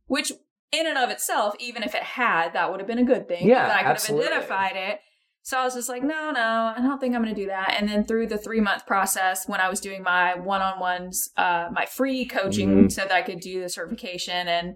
which 0.07 0.31
in 0.73 0.87
and 0.87 0.97
of 0.97 1.09
itself, 1.09 1.55
even 1.59 1.83
if 1.83 1.93
it 1.95 2.03
had, 2.03 2.53
that 2.53 2.69
would 2.71 2.79
have 2.79 2.87
been 2.87 2.99
a 2.99 3.03
good 3.05 3.27
thing. 3.27 3.47
Yeah, 3.47 3.67
that 3.67 3.75
I 3.77 3.83
could 3.83 3.91
absolutely. 3.91 4.25
have 4.25 4.33
identified 4.33 4.75
it. 4.75 4.99
So 5.45 5.57
I 5.59 5.65
was 5.65 5.73
just 5.75 5.89
like, 5.89 6.03
no, 6.03 6.31
no, 6.31 6.73
I 6.75 6.79
don't 6.81 6.99
think 6.99 7.13
I'm 7.13 7.21
going 7.21 7.35
to 7.35 7.41
do 7.41 7.47
that. 7.47 7.75
And 7.77 7.87
then 7.89 8.05
through 8.05 8.27
the 8.27 8.37
three 8.37 8.61
month 8.61 8.85
process, 8.87 9.47
when 9.47 9.59
I 9.59 9.69
was 9.69 9.79
doing 9.81 10.01
my 10.01 10.35
one 10.35 10.61
on 10.61 10.79
ones, 10.79 11.29
uh, 11.37 11.67
my 11.71 11.85
free 11.85 12.25
coaching, 12.25 12.69
Mhm. 12.87 12.91
so 12.91 13.01
that 13.01 13.11
I 13.11 13.21
could 13.21 13.39
do 13.41 13.61
the 13.61 13.69
certification, 13.69 14.47
and 14.47 14.75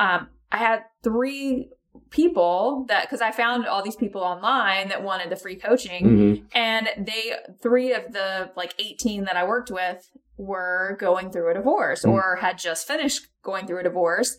um, 0.00 0.28
I 0.50 0.56
had 0.58 0.84
three 1.02 1.70
people 2.10 2.84
that 2.88 3.02
because 3.02 3.20
I 3.20 3.30
found 3.30 3.66
all 3.66 3.82
these 3.82 3.96
people 3.96 4.22
online 4.22 4.88
that 4.88 5.02
wanted 5.02 5.30
the 5.30 5.36
free 5.36 5.56
coaching, 5.56 6.04
Mhm. 6.06 6.44
and 6.54 6.88
they 6.98 7.34
three 7.62 7.92
of 7.92 8.12
the 8.12 8.50
like 8.56 8.74
18 8.78 9.24
that 9.24 9.36
I 9.36 9.44
worked 9.44 9.70
with 9.70 10.10
were 10.38 10.96
going 11.00 11.30
through 11.30 11.50
a 11.50 11.54
divorce 11.54 12.04
Mm. 12.04 12.12
or 12.12 12.36
had 12.36 12.58
just 12.58 12.86
finished 12.86 13.26
going 13.42 13.66
through 13.66 13.80
a 13.80 13.82
divorce 13.82 14.36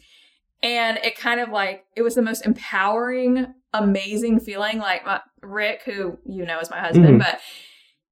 and 0.64 0.98
it 1.04 1.18
kind 1.18 1.40
of 1.40 1.50
like 1.50 1.86
it 1.96 2.02
was 2.02 2.16
the 2.16 2.22
most 2.22 2.46
empowering 2.46 3.54
amazing 3.74 4.40
feeling 4.40 4.80
like 4.80 5.06
my, 5.06 5.20
rick 5.42 5.82
who 5.86 6.18
you 6.26 6.46
know 6.46 6.60
is 6.60 6.70
my 6.70 6.80
husband 6.80 7.20
Mhm. 7.20 7.20
but 7.20 7.40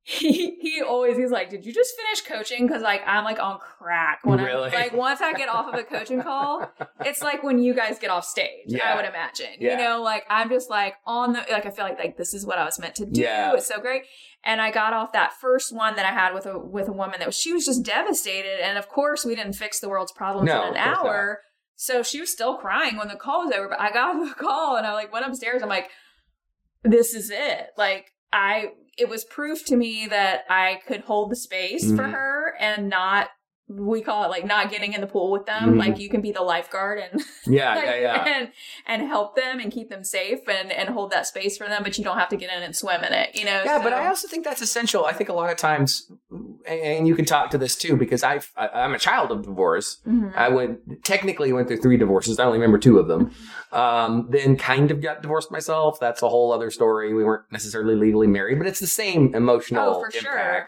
he 0.07 0.55
he 0.61 0.83
always 0.83 1.17
he's 1.17 1.31
like 1.31 1.49
did 1.49 1.65
you 1.65 1.73
just 1.73 1.95
finish 1.95 2.21
coaching 2.21 2.67
because 2.67 2.83
like 2.83 3.01
i'm 3.07 3.23
like 3.23 3.39
on 3.39 3.57
crack 3.57 4.19
when 4.23 4.37
Really? 4.39 4.69
i 4.71 4.75
like 4.81 4.93
once 4.93 5.19
i 5.19 5.33
get 5.33 5.49
off 5.49 5.67
of 5.73 5.79
a 5.79 5.83
coaching 5.83 6.21
call 6.21 6.71
it's 7.03 7.23
like 7.23 7.41
when 7.41 7.57
you 7.57 7.73
guys 7.73 7.97
get 7.97 8.11
off 8.11 8.23
stage 8.23 8.65
Yeah. 8.67 8.91
i 8.93 8.95
would 8.95 9.05
imagine 9.05 9.47
Yeah. 9.59 9.71
you 9.71 9.83
know 9.83 10.03
like 10.03 10.23
i'm 10.29 10.49
just 10.49 10.69
like 10.69 10.93
on 11.07 11.33
the 11.33 11.43
like 11.49 11.65
i 11.65 11.71
feel 11.71 11.85
like 11.85 11.97
like 11.97 12.17
this 12.17 12.35
is 12.35 12.45
what 12.45 12.59
i 12.59 12.65
was 12.65 12.77
meant 12.77 12.93
to 12.95 13.05
do 13.07 13.21
Yeah. 13.21 13.53
it's 13.55 13.65
so 13.67 13.79
great 13.79 14.03
and 14.43 14.61
i 14.61 14.69
got 14.69 14.93
off 14.93 15.11
that 15.13 15.33
first 15.33 15.75
one 15.75 15.95
that 15.95 16.05
i 16.05 16.11
had 16.11 16.35
with 16.35 16.45
a 16.45 16.59
with 16.59 16.87
a 16.87 16.93
woman 16.93 17.15
that 17.17 17.25
was 17.25 17.35
she 17.35 17.51
was 17.51 17.65
just 17.65 17.81
devastated 17.83 18.59
and 18.63 18.77
of 18.77 18.87
course 18.87 19.25
we 19.25 19.33
didn't 19.33 19.53
fix 19.53 19.79
the 19.79 19.89
world's 19.89 20.11
problems 20.11 20.45
No, 20.47 20.61
in 20.67 20.73
an 20.73 20.77
hour. 20.77 21.39
not. 21.39 21.54
So 21.75 22.01
she 22.03 22.19
was 22.19 22.31
still 22.31 22.55
crying 22.57 22.97
when 22.97 23.07
the 23.07 23.15
call 23.15 23.45
was 23.45 23.53
over 23.53 23.67
but 23.69 23.79
i 23.79 23.91
got 23.91 24.13
the 24.25 24.33
call 24.37 24.75
and 24.77 24.85
i 24.87 24.93
like 24.93 25.11
went 25.11 25.25
upstairs 25.25 25.61
i'm 25.61 25.69
like 25.69 25.89
this 26.83 27.13
is 27.13 27.29
it 27.29 27.69
like 27.77 28.11
i 28.31 28.69
it 28.97 29.09
was 29.09 29.23
proof 29.25 29.65
to 29.65 29.75
me 29.75 30.07
that 30.07 30.41
i 30.49 30.79
could 30.87 31.01
hold 31.01 31.29
the 31.31 31.35
space 31.35 31.83
for 31.91 32.03
Mhm. 32.03 32.11
her 32.13 32.55
and 32.59 32.89
not 32.89 33.29
we 33.67 33.99
call 34.01 34.23
it 34.23 34.27
like 34.29 34.45
not 34.45 34.69
getting 34.69 34.93
in 34.93 35.01
the 35.01 35.07
pool 35.07 35.31
with 35.31 35.47
them 35.47 35.73
Mhm. 35.73 35.79
like 35.79 35.97
you 35.97 36.07
can 36.07 36.21
be 36.21 36.31
the 36.31 36.41
lifeguard 36.43 36.99
and 36.99 37.19
Yeah, 37.47 37.75
yeah, 37.83 37.95
yeah. 37.95 38.23
and 38.27 38.51
and 38.85 39.01
help 39.07 39.35
them 39.35 39.59
and 39.59 39.71
keep 39.71 39.89
them 39.89 40.03
safe 40.03 40.47
and 40.47 40.71
and 40.71 40.89
hold 40.89 41.09
that 41.11 41.25
space 41.25 41.57
for 41.57 41.65
them 41.67 41.81
but 41.81 41.97
you 41.97 42.03
don't 42.03 42.17
have 42.19 42.29
to 42.29 42.37
get 42.37 42.55
in 42.55 42.61
and 42.61 42.75
swim 42.75 43.03
in 43.03 43.11
it 43.11 43.35
you 43.35 43.43
know 43.43 43.63
Yeah, 43.65 43.81
but 43.81 43.91
I 43.91 44.05
also 44.07 44.27
think 44.27 44.45
that's 44.45 44.61
essential. 44.61 45.05
I 45.05 45.13
think 45.13 45.29
a 45.29 45.33
lot 45.33 45.49
of 45.51 45.57
times, 45.57 46.11
and 46.67 47.07
you 47.07 47.15
can 47.15 47.25
talk 47.25 47.49
to 47.51 47.57
this 47.57 47.75
too, 47.75 47.95
because 47.97 48.21
I've, 48.23 48.51
I- 48.55 48.67
I'm 48.69 48.93
a 48.93 48.99
child 48.99 49.31
of 49.31 49.43
divorce. 49.43 49.97
Mhm. 50.07 50.35
I 50.35 50.49
went 50.49 51.03
technically 51.03 51.51
went 51.51 51.67
through 51.67 51.81
three 51.81 51.97
divorces. 51.97 52.39
I 52.39 52.45
only 52.45 52.59
remember 52.59 52.77
two 52.77 52.99
of 52.99 53.07
them. 53.07 53.31
Um, 53.71 54.27
then 54.29 54.57
kind 54.57 54.91
of 54.91 55.01
got 55.01 55.21
divorced 55.21 55.51
myself. 55.51 55.99
That's 55.99 56.21
a 56.21 56.29
whole 56.29 56.53
other 56.53 56.69
story. 56.69 57.13
We 57.13 57.23
weren't 57.23 57.51
necessarily 57.51 57.95
legally 57.95 58.27
married, 58.27 58.57
but 58.59 58.67
it's 58.67 58.79
the 58.79 58.87
same 58.87 59.33
emotional 59.35 59.95
Oh, 59.95 60.03
for 60.03 60.11
sure. 60.11 60.67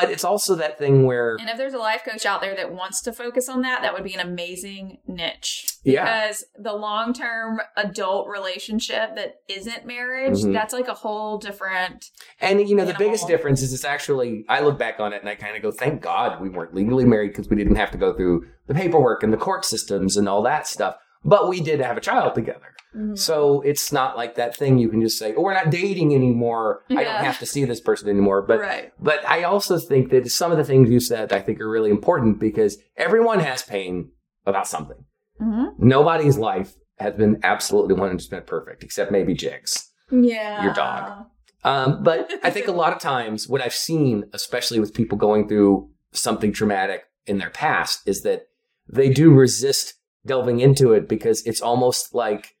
But 0.00 0.10
it's 0.10 0.24
also 0.24 0.54
that 0.56 0.78
thing 0.78 1.06
where 1.06 1.36
And 1.40 1.48
if 1.48 1.56
there's 1.56 1.74
a 1.74 1.78
life 1.78 2.02
coach 2.04 2.26
out 2.26 2.40
there 2.40 2.54
that 2.56 2.72
wants 2.72 3.00
to 3.02 3.12
focus 3.12 3.48
on 3.48 3.62
that, 3.62 3.82
that 3.82 3.94
would 3.94 4.04
be 4.04 4.14
an 4.14 4.20
amazing 4.20 4.98
niche. 5.06 5.66
Yeah. 5.84 6.04
Because 6.04 6.44
the 6.58 6.72
long 6.72 7.12
term 7.12 7.60
adult 7.76 8.28
relationship 8.28 9.14
that 9.16 9.40
isn't 9.48 9.86
marriage, 9.86 10.42
Mhm. 10.42 10.52
that's 10.52 10.72
like 10.72 10.88
a 10.88 10.94
whole 10.94 11.38
different. 11.38 12.10
And 12.40 12.68
you 12.68 12.74
know, 12.74 12.84
the 12.84 12.94
biggest 12.98 13.26
difference 13.26 13.62
is 13.62 13.72
it's 13.72 13.84
actually 13.84 14.44
I 14.48 14.60
look 14.60 14.78
back 14.78 15.00
on 15.00 15.12
it 15.12 15.20
and 15.20 15.28
I 15.28 15.34
kind 15.34 15.56
of 15.56 15.62
go, 15.62 15.70
thank 15.70 16.02
God 16.02 16.40
we 16.40 16.48
weren't 16.48 16.74
legally 16.74 17.04
married 17.04 17.28
because 17.28 17.48
we 17.48 17.56
didn't 17.56 17.76
have 17.76 17.90
to 17.92 17.98
go 17.98 18.12
through 18.12 18.46
the 18.66 18.74
paperwork 18.74 19.22
and 19.22 19.32
the 19.32 19.36
court 19.36 19.64
systems 19.64 20.16
and 20.16 20.28
all 20.28 20.42
that 20.42 20.66
stuff. 20.66 20.96
But 21.24 21.48
we 21.48 21.60
did 21.60 21.80
have 21.80 21.96
a 21.96 22.00
child 22.00 22.34
together. 22.34 22.73
Mhm. 22.96 23.18
So 23.18 23.60
it's 23.62 23.92
not 23.92 24.16
like 24.16 24.36
that 24.36 24.56
thing 24.56 24.78
you 24.78 24.88
can 24.88 25.00
just 25.00 25.18
say, 25.18 25.34
"Oh, 25.34 25.42
we're 25.42 25.54
not 25.54 25.70
dating 25.70 26.14
anymore. 26.14 26.82
I 26.90 27.04
don't 27.04 27.24
have 27.24 27.38
to 27.40 27.46
see 27.46 27.64
this 27.64 27.80
person 27.80 28.08
anymore." 28.08 28.42
But 28.42 28.60
right. 28.60 28.92
but 29.00 29.26
I 29.28 29.42
also 29.42 29.78
think 29.78 30.10
that 30.10 30.30
some 30.30 30.52
of 30.52 30.58
the 30.58 30.64
things 30.64 30.90
you 30.90 31.00
said 31.00 31.32
I 31.32 31.40
think 31.40 31.60
are 31.60 31.68
really 31.68 31.90
important 31.90 32.38
because 32.38 32.78
everyone 32.96 33.40
has 33.40 33.62
pain 33.62 34.10
about 34.46 34.68
something. 34.68 35.04
hmm 35.38 35.64
Nobody's 35.78 36.38
life 36.38 36.74
has 36.98 37.14
been 37.14 37.40
absolutely 37.42 37.94
100% 37.96 38.46
perfect 38.46 38.84
except 38.84 39.10
maybe 39.10 39.34
Jigs. 39.34 39.90
Yeah. 40.10 40.62
Your 40.62 40.72
dog. 40.72 41.26
Um, 41.64 42.02
but 42.02 42.30
I 42.42 42.50
think 42.50 42.68
a 42.68 42.72
lot 42.72 42.92
of 42.92 43.00
times 43.00 43.48
what 43.48 43.62
I've 43.62 43.74
seen, 43.74 44.24
especially 44.32 44.78
with 44.78 44.92
people 44.94 45.16
going 45.18 45.48
through 45.48 45.88
something 46.12 46.52
traumatic 46.52 47.04
in 47.26 47.38
their 47.38 47.50
past, 47.50 48.06
is 48.06 48.22
that 48.22 48.46
they 48.88 49.08
do 49.08 49.32
resist 49.32 49.94
delving 50.26 50.60
into 50.60 50.92
it 50.92 51.08
because 51.08 51.44
it's 51.46 51.60
almost 51.62 52.14
like 52.14 52.53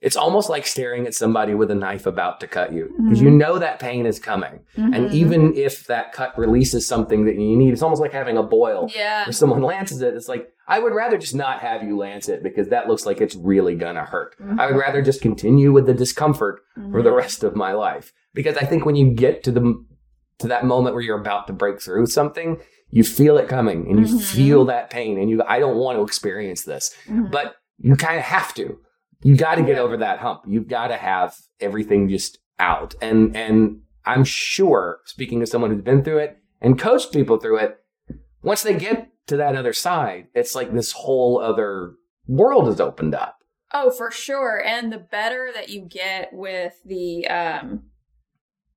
it's 0.00 0.16
almost 0.16 0.48
like 0.48 0.66
staring 0.66 1.06
at 1.06 1.14
somebody 1.14 1.54
with 1.54 1.70
a 1.70 1.74
knife 1.74 2.06
about 2.06 2.40
to 2.40 2.46
cut 2.46 2.72
you 2.72 2.90
because 3.04 3.20
you 3.20 3.30
know 3.30 3.58
that 3.58 3.78
pain 3.78 4.06
is 4.06 4.18
coming. 4.18 4.60
And 4.76 4.94
Mhm. 4.94 5.12
even 5.12 5.54
if 5.56 5.86
that 5.88 6.12
cut 6.12 6.36
releases 6.38 6.86
something 6.86 7.26
that 7.26 7.34
you 7.34 7.56
need, 7.56 7.72
it's 7.72 7.82
almost 7.82 8.00
like 8.00 8.12
having 8.12 8.36
a 8.38 8.42
boil. 8.42 8.90
Yeah. 8.94 9.24
If 9.28 9.34
someone 9.34 9.62
lances 9.62 10.00
it, 10.00 10.14
it's 10.14 10.28
like, 10.28 10.48
I 10.66 10.78
would 10.78 10.94
rather 10.94 11.18
just 11.18 11.34
not 11.34 11.58
have 11.60 11.82
you 11.82 11.98
lance 11.98 12.28
it 12.28 12.42
because 12.42 12.68
that 12.68 12.88
looks 12.88 13.04
like 13.04 13.20
it's 13.20 13.34
really 13.36 13.74
gonna 13.74 14.04
hurt. 14.04 14.36
I 14.58 14.66
would 14.66 14.76
rather 14.76 15.02
just 15.02 15.20
continue 15.20 15.70
with 15.72 15.84
the 15.86 15.94
discomfort 15.94 16.60
for 16.92 17.02
the 17.02 17.10
Mhm. 17.10 17.16
rest 17.16 17.44
of 17.44 17.54
my 17.54 17.72
life. 17.72 18.12
Because 18.32 18.56
I 18.56 18.64
think 18.64 18.86
when 18.86 18.96
you 18.96 19.10
get 19.10 19.42
to 19.44 19.50
the 19.52 19.84
to 20.38 20.48
that 20.48 20.64
moment 20.64 20.94
where 20.94 21.04
you're 21.04 21.20
about 21.20 21.46
to 21.48 21.52
break 21.52 21.82
through 21.82 22.06
something, 22.06 22.58
you 22.88 23.04
feel 23.04 23.36
it 23.36 23.46
coming 23.46 23.86
and 23.90 23.98
you 24.08 24.14
Mhm. 24.16 24.22
feel 24.22 24.64
that 24.64 24.88
pain 24.88 25.18
and 25.18 25.28
you 25.28 25.42
I 25.46 25.58
don't 25.58 25.76
want 25.76 25.98
to 25.98 26.02
experience 26.02 26.62
this. 26.64 26.96
But 27.30 27.56
you 27.78 27.94
kind 27.96 28.16
of 28.16 28.24
have 28.24 28.54
to. 28.54 28.78
You 29.22 29.36
got 29.36 29.56
to 29.56 29.62
get 29.62 29.78
over 29.78 29.96
that 29.98 30.18
hump. 30.18 30.42
You've 30.46 30.68
got 30.68 30.88
to 30.88 30.96
have 30.96 31.36
everything 31.60 32.08
just 32.08 32.38
out. 32.58 32.94
And 33.00 33.36
and 33.36 33.80
I'm 34.04 34.24
sure 34.24 35.00
speaking 35.04 35.42
as 35.42 35.50
someone 35.50 35.70
who's 35.70 35.82
been 35.82 36.02
through 36.02 36.18
it 36.18 36.38
and 36.60 36.78
coached 36.78 37.12
people 37.12 37.38
through 37.38 37.58
it, 37.58 37.78
once 38.42 38.62
they 38.62 38.74
get 38.74 39.10
to 39.26 39.36
that 39.36 39.56
other 39.56 39.72
side, 39.72 40.28
it's 40.34 40.54
like 40.54 40.72
this 40.72 40.92
whole 40.92 41.40
other 41.40 41.94
world 42.26 42.66
has 42.66 42.80
opened 42.80 43.14
up. 43.14 43.38
Oh, 43.72 43.90
for 43.90 44.10
sure. 44.10 44.62
And 44.64 44.92
the 44.92 44.98
better 44.98 45.50
that 45.54 45.68
you 45.68 45.82
get 45.82 46.30
with 46.32 46.74
the 46.84 47.26
um 47.26 47.84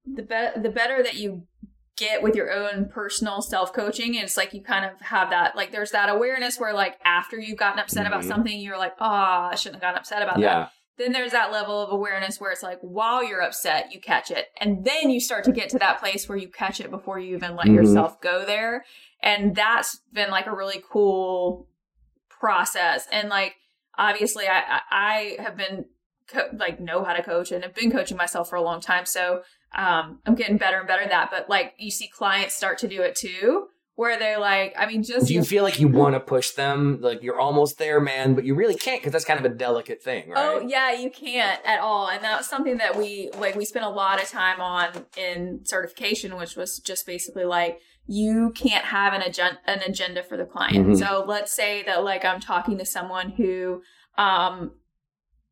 the 0.06 0.24
be- 0.24 0.62
the 0.62 0.70
better 0.70 1.02
that 1.02 1.16
you 1.16 1.48
get 1.96 2.24
with 2.24 2.36
your 2.36 2.52
own 2.52 2.90
personal 2.90 3.42
self-coaching, 3.42 4.16
And 4.16 4.24
it's 4.24 4.38
like 4.38 4.54
you 4.54 4.62
kind 4.64 4.84
of 4.86 5.00
have 5.02 5.30
that 5.30 5.56
like 5.56 5.72
there's 5.72 5.92
that 5.92 6.10
awareness 6.10 6.60
where 6.60 6.74
like 6.74 6.98
after 7.06 7.40
you've 7.40 7.60
gotten 7.60 7.80
upset 7.80 8.08
about 8.08 8.22
Mhm. 8.22 8.28
something, 8.28 8.60
you're 8.60 8.78
like, 8.78 8.94
"Oh, 9.00 9.06
I 9.52 9.56
shouldn't 9.56 9.76
have 9.76 9.82
gotten 9.82 10.00
upset 10.00 10.22
about 10.24 10.40
that." 10.42 10.72
Then 10.98 11.12
there's 11.12 11.32
that 11.32 11.52
level 11.52 11.82
of 11.82 11.92
awareness 11.92 12.40
where 12.40 12.52
it's 12.52 12.62
like 12.64 12.80
while 12.82 13.24
you're 13.24 13.42
upset, 13.42 13.92
you 13.94 14.00
catch 14.00 14.30
it. 14.32 14.50
And 14.58 14.86
then 14.86 15.10
you 15.10 15.20
start 15.20 15.44
to 15.46 15.52
get 15.52 15.70
to 15.70 15.80
that 15.80 16.00
place 16.00 16.30
where 16.30 16.38
you 16.38 16.50
catch 16.50 16.80
it 16.80 16.92
before 16.92 17.18
you 17.20 17.36
even 17.36 17.56
let 17.56 17.68
Mhm. 17.68 17.76
yourself 17.76 18.22
go 18.22 18.46
there. 18.46 18.86
And 19.22 19.56
that's 19.56 20.00
been 20.12 20.30
like 20.30 20.46
a 20.48 20.56
really 20.56 20.84
cool 20.92 21.68
process. 22.30 23.08
And 23.12 23.30
like, 23.30 23.56
obviously, 23.98 24.48
I, 24.48 24.60
I, 24.60 24.82
I 24.92 25.42
have 25.42 25.56
been 25.58 25.86
co- 26.28 26.50
like, 26.54 26.80
know 26.80 27.04
how 27.04 27.14
to 27.14 27.24
coach 27.24 27.52
and 27.52 27.64
have 27.64 27.74
been 27.74 27.92
coaching 27.92 28.18
myself 28.18 28.50
for 28.50 28.56
a 28.56 28.62
long 28.62 28.82
time. 28.82 29.06
So, 29.06 29.44
um, 29.76 30.20
I'm 30.26 30.36
getting 30.36 30.58
better 30.58 30.80
and 30.80 30.88
better 30.88 31.04
at 31.04 31.10
that. 31.10 31.30
But 31.32 31.50
like, 31.50 31.74
you 31.78 31.92
see 31.92 32.08
clients 32.08 32.54
start 32.56 32.78
to 32.80 32.88
do 32.88 33.02
it 33.02 33.16
too, 33.16 33.68
where 33.96 34.18
they're 34.18 34.40
like, 34.40 34.74
I 34.78 34.86
mean, 34.86 35.04
just 35.04 35.28
Do 35.28 35.34
you 35.34 35.44
feel 35.44 35.64
like 35.64 35.80
you 35.80 35.88
want 35.88 36.16
to 36.16 36.20
push 36.20 36.52
them? 36.52 37.00
Like 37.02 37.22
you're 37.22 37.40
almost 37.40 37.78
there, 37.78 38.00
man, 38.00 38.34
but 38.34 38.44
you 38.44 38.56
really 38.56 38.76
can't 38.76 39.02
because 39.02 39.12
that's 39.14 39.26
kind 39.26 39.40
of 39.40 39.46
a 39.46 39.54
delicate 39.56 40.02
thing, 40.02 40.30
right? 40.30 40.46
Oh 40.46 40.60
yeah, 40.68 40.92
you 40.94 41.10
can't 41.12 41.60
at 41.66 41.80
all, 41.80 42.10
and 42.10 42.24
that 42.24 42.38
was 42.38 42.48
something 42.48 42.78
that 42.78 42.96
we 42.98 43.30
like. 43.38 43.56
We 43.56 43.66
spent 43.66 43.86
a 43.86 43.90
lot 43.90 44.22
of 44.22 44.28
time 44.30 44.60
on 44.60 45.06
in 45.18 45.62
certification, 45.64 46.36
which 46.38 46.56
was 46.56 46.80
just 46.80 47.06
basically 47.06 47.46
like 47.46 47.80
you 48.08 48.52
can't 48.56 48.86
have 48.86 49.14
an 49.14 49.22
agenda 49.22 49.60
an 49.66 49.82
agenda 49.82 50.24
for 50.24 50.38
the 50.38 50.46
client. 50.46 50.88
Mhm. 50.88 50.98
So 51.00 51.24
let's 51.28 51.54
say 51.54 51.84
that 51.84 52.04
like 52.04 52.26
I'm 52.26 52.40
talking 52.40 52.78
to 52.80 52.86
someone 52.86 53.30
who 53.32 53.82
um 54.18 54.72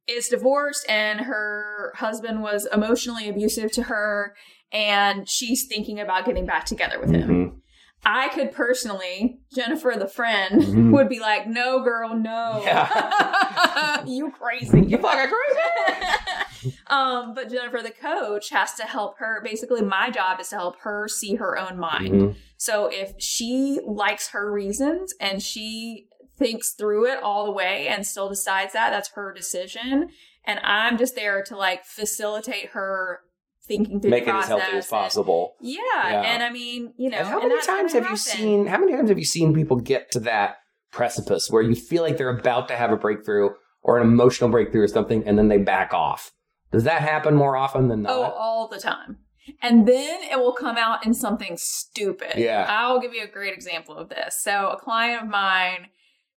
is 0.08 0.28
divorced 0.30 0.86
and 0.90 1.22
her 1.22 1.94
husband 1.96 2.42
was 2.42 2.68
emotionally 2.74 3.30
abusive 3.30 3.72
to 3.74 3.84
her, 3.84 4.36
and 4.72 5.28
she's 5.30 5.66
thinking 5.68 6.00
about 6.00 6.26
getting 6.26 6.46
back 6.46 6.66
together 6.66 7.00
with 7.00 7.12
him. 7.12 7.30
Mhm. 7.30 7.58
I 8.04 8.30
could 8.30 8.52
personally, 8.52 9.42
Jennifer 9.54 9.94
the 9.96 10.08
friend, 10.08 10.60
Mhm. 10.64 10.92
would 10.92 11.08
be 11.08 11.20
like, 11.20 11.46
"No, 11.46 11.82
girl, 11.82 12.16
no, 12.16 12.62
Yeah. 12.64 14.04
you 14.08 14.32
crazy, 14.32 14.82
You 14.82 14.98
fucking 14.98 15.32
crazy. 15.32 16.78
um, 16.88 17.34
but 17.36 17.50
Jennifer 17.50 17.82
the 17.84 17.92
coach 17.92 18.50
has 18.50 18.74
to 18.76 18.84
help 18.84 19.20
her. 19.20 19.40
Basically, 19.44 19.82
my 19.84 20.10
job 20.10 20.40
is 20.40 20.50
to 20.50 20.56
help 20.56 20.80
her 20.82 21.08
see 21.08 21.36
her 21.36 21.60
own 21.60 21.78
mind. 21.78 22.14
Mhm. 22.14 22.36
So 22.58 22.88
if 22.88 23.14
she 23.20 23.80
likes 23.86 24.30
her 24.30 24.52
reasons 24.52 25.14
and 25.20 25.42
she 25.42 26.08
thinks 26.41 26.71
through 26.73 27.06
it 27.12 27.21
all 27.21 27.45
the 27.45 27.51
way 27.51 27.88
and 27.88 28.06
still 28.06 28.27
decides 28.30 28.73
that, 28.73 28.89
that's 28.89 29.10
her 29.10 29.34
decision. 29.34 30.10
And 30.45 30.60
I'm 30.63 30.97
just 30.97 31.15
there 31.15 31.43
to 31.43 31.56
like 31.56 31.86
facilitate 31.86 32.69
her 32.71 33.19
thinking 33.67 34.01
through 34.01 34.10
Make 34.12 34.23
it 34.27 34.30
as 34.34 34.45
healthy 34.47 34.63
as 34.77 34.86
and- 34.86 34.89
possible. 34.89 35.56
yeah, 35.62 35.77
Yeah. 36.10 36.21
and 36.23 36.43
I 36.43 36.49
mean, 36.49 36.93
you 36.97 37.10
know, 37.12 37.17
and 37.19 37.27
how 37.27 37.39
many 37.39 37.62
times 37.62 37.93
have 37.93 38.10
you 38.10 38.17
seen? 38.17 38.65
How 38.65 38.80
many 38.80 38.93
times 38.93 39.10
have 39.10 39.19
you 39.19 39.25
seen 39.25 39.54
people 39.54 39.77
get 39.77 40.12
to 40.12 40.19
that 40.21 40.56
precipice 40.91 41.49
where 41.49 41.62
you 41.62 41.75
feel 41.75 42.01
like 42.01 42.17
they're 42.17 42.36
about 42.38 42.67
to 42.69 42.75
have 42.75 42.91
a 42.91 42.97
breakthrough 42.97 43.51
or 43.84 43.97
an 43.97 44.04
emotional 44.04 44.49
breakthrough 44.49 44.82
or 44.84 44.88
something, 44.88 45.23
and 45.27 45.38
then 45.38 45.47
they 45.47 45.58
back 45.60 45.93
off? 45.93 46.32
Does 46.71 46.84
that 46.86 47.01
happen 47.01 47.36
more 47.36 47.56
often 47.56 47.88
than 47.88 48.01
not 48.04 48.12
Oh, 48.12 48.21
not? 48.23 48.34
all 48.34 48.67
the 48.67 48.80
time. 48.80 49.17
And 49.62 49.88
then 49.88 50.21
it 50.23 50.38
will 50.39 50.54
come 50.54 50.77
out 50.77 51.06
in 51.06 51.13
something 51.13 51.56
stupid. 51.58 52.34
Yeah. 52.38 52.65
I'll 52.67 52.99
give 52.99 53.13
you 53.13 53.23
a 53.23 53.27
great 53.27 53.54
example 53.54 53.95
of 53.95 54.10
this. 54.10 54.39
So, 54.41 54.69
a 54.69 54.77
client 54.77 55.23
of 55.23 55.30
mine 55.30 55.88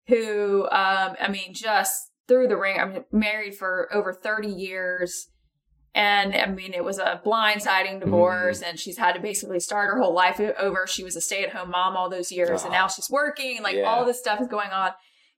who, 0.07 0.63
um, 0.63 1.15
I 1.19 1.27
mean, 1.29 1.53
just 1.53 2.11
through 2.27 2.47
the 2.47 2.57
ring, 2.57 2.79
I'm 2.79 3.05
married 3.11 3.55
for 3.55 3.89
over 3.93 4.13
30 4.13 4.47
years. 4.47 5.27
And 5.95 6.33
I 6.35 6.47
mean, 6.47 6.73
it 6.73 6.83
was 6.83 6.97
a 6.97 7.21
blindsiding 7.23 7.99
divorce, 7.99 8.61
Mm-hmm. 8.61 8.69
and 8.71 8.79
she's 8.79 8.97
had 8.97 9.13
to 9.13 9.19
basically 9.21 9.59
start 9.59 9.89
her 9.93 10.01
whole 10.01 10.13
life 10.13 10.39
over. 10.39 10.87
She 10.87 11.03
was 11.03 11.15
a 11.15 11.21
stay 11.21 11.43
at 11.43 11.51
home 11.53 11.69
mom 11.69 11.95
all 11.95 12.09
those 12.09 12.31
years, 12.31 12.63
and 12.63 12.73
Ah. 12.73 12.77
now 12.79 12.87
she's 12.87 13.09
working, 13.11 13.57
and 13.57 13.63
like 13.63 13.75
Yeah. 13.75 13.83
all 13.83 14.03
this 14.03 14.17
stuff 14.19 14.41
is 14.41 14.47
going 14.47 14.71
on. 14.71 14.91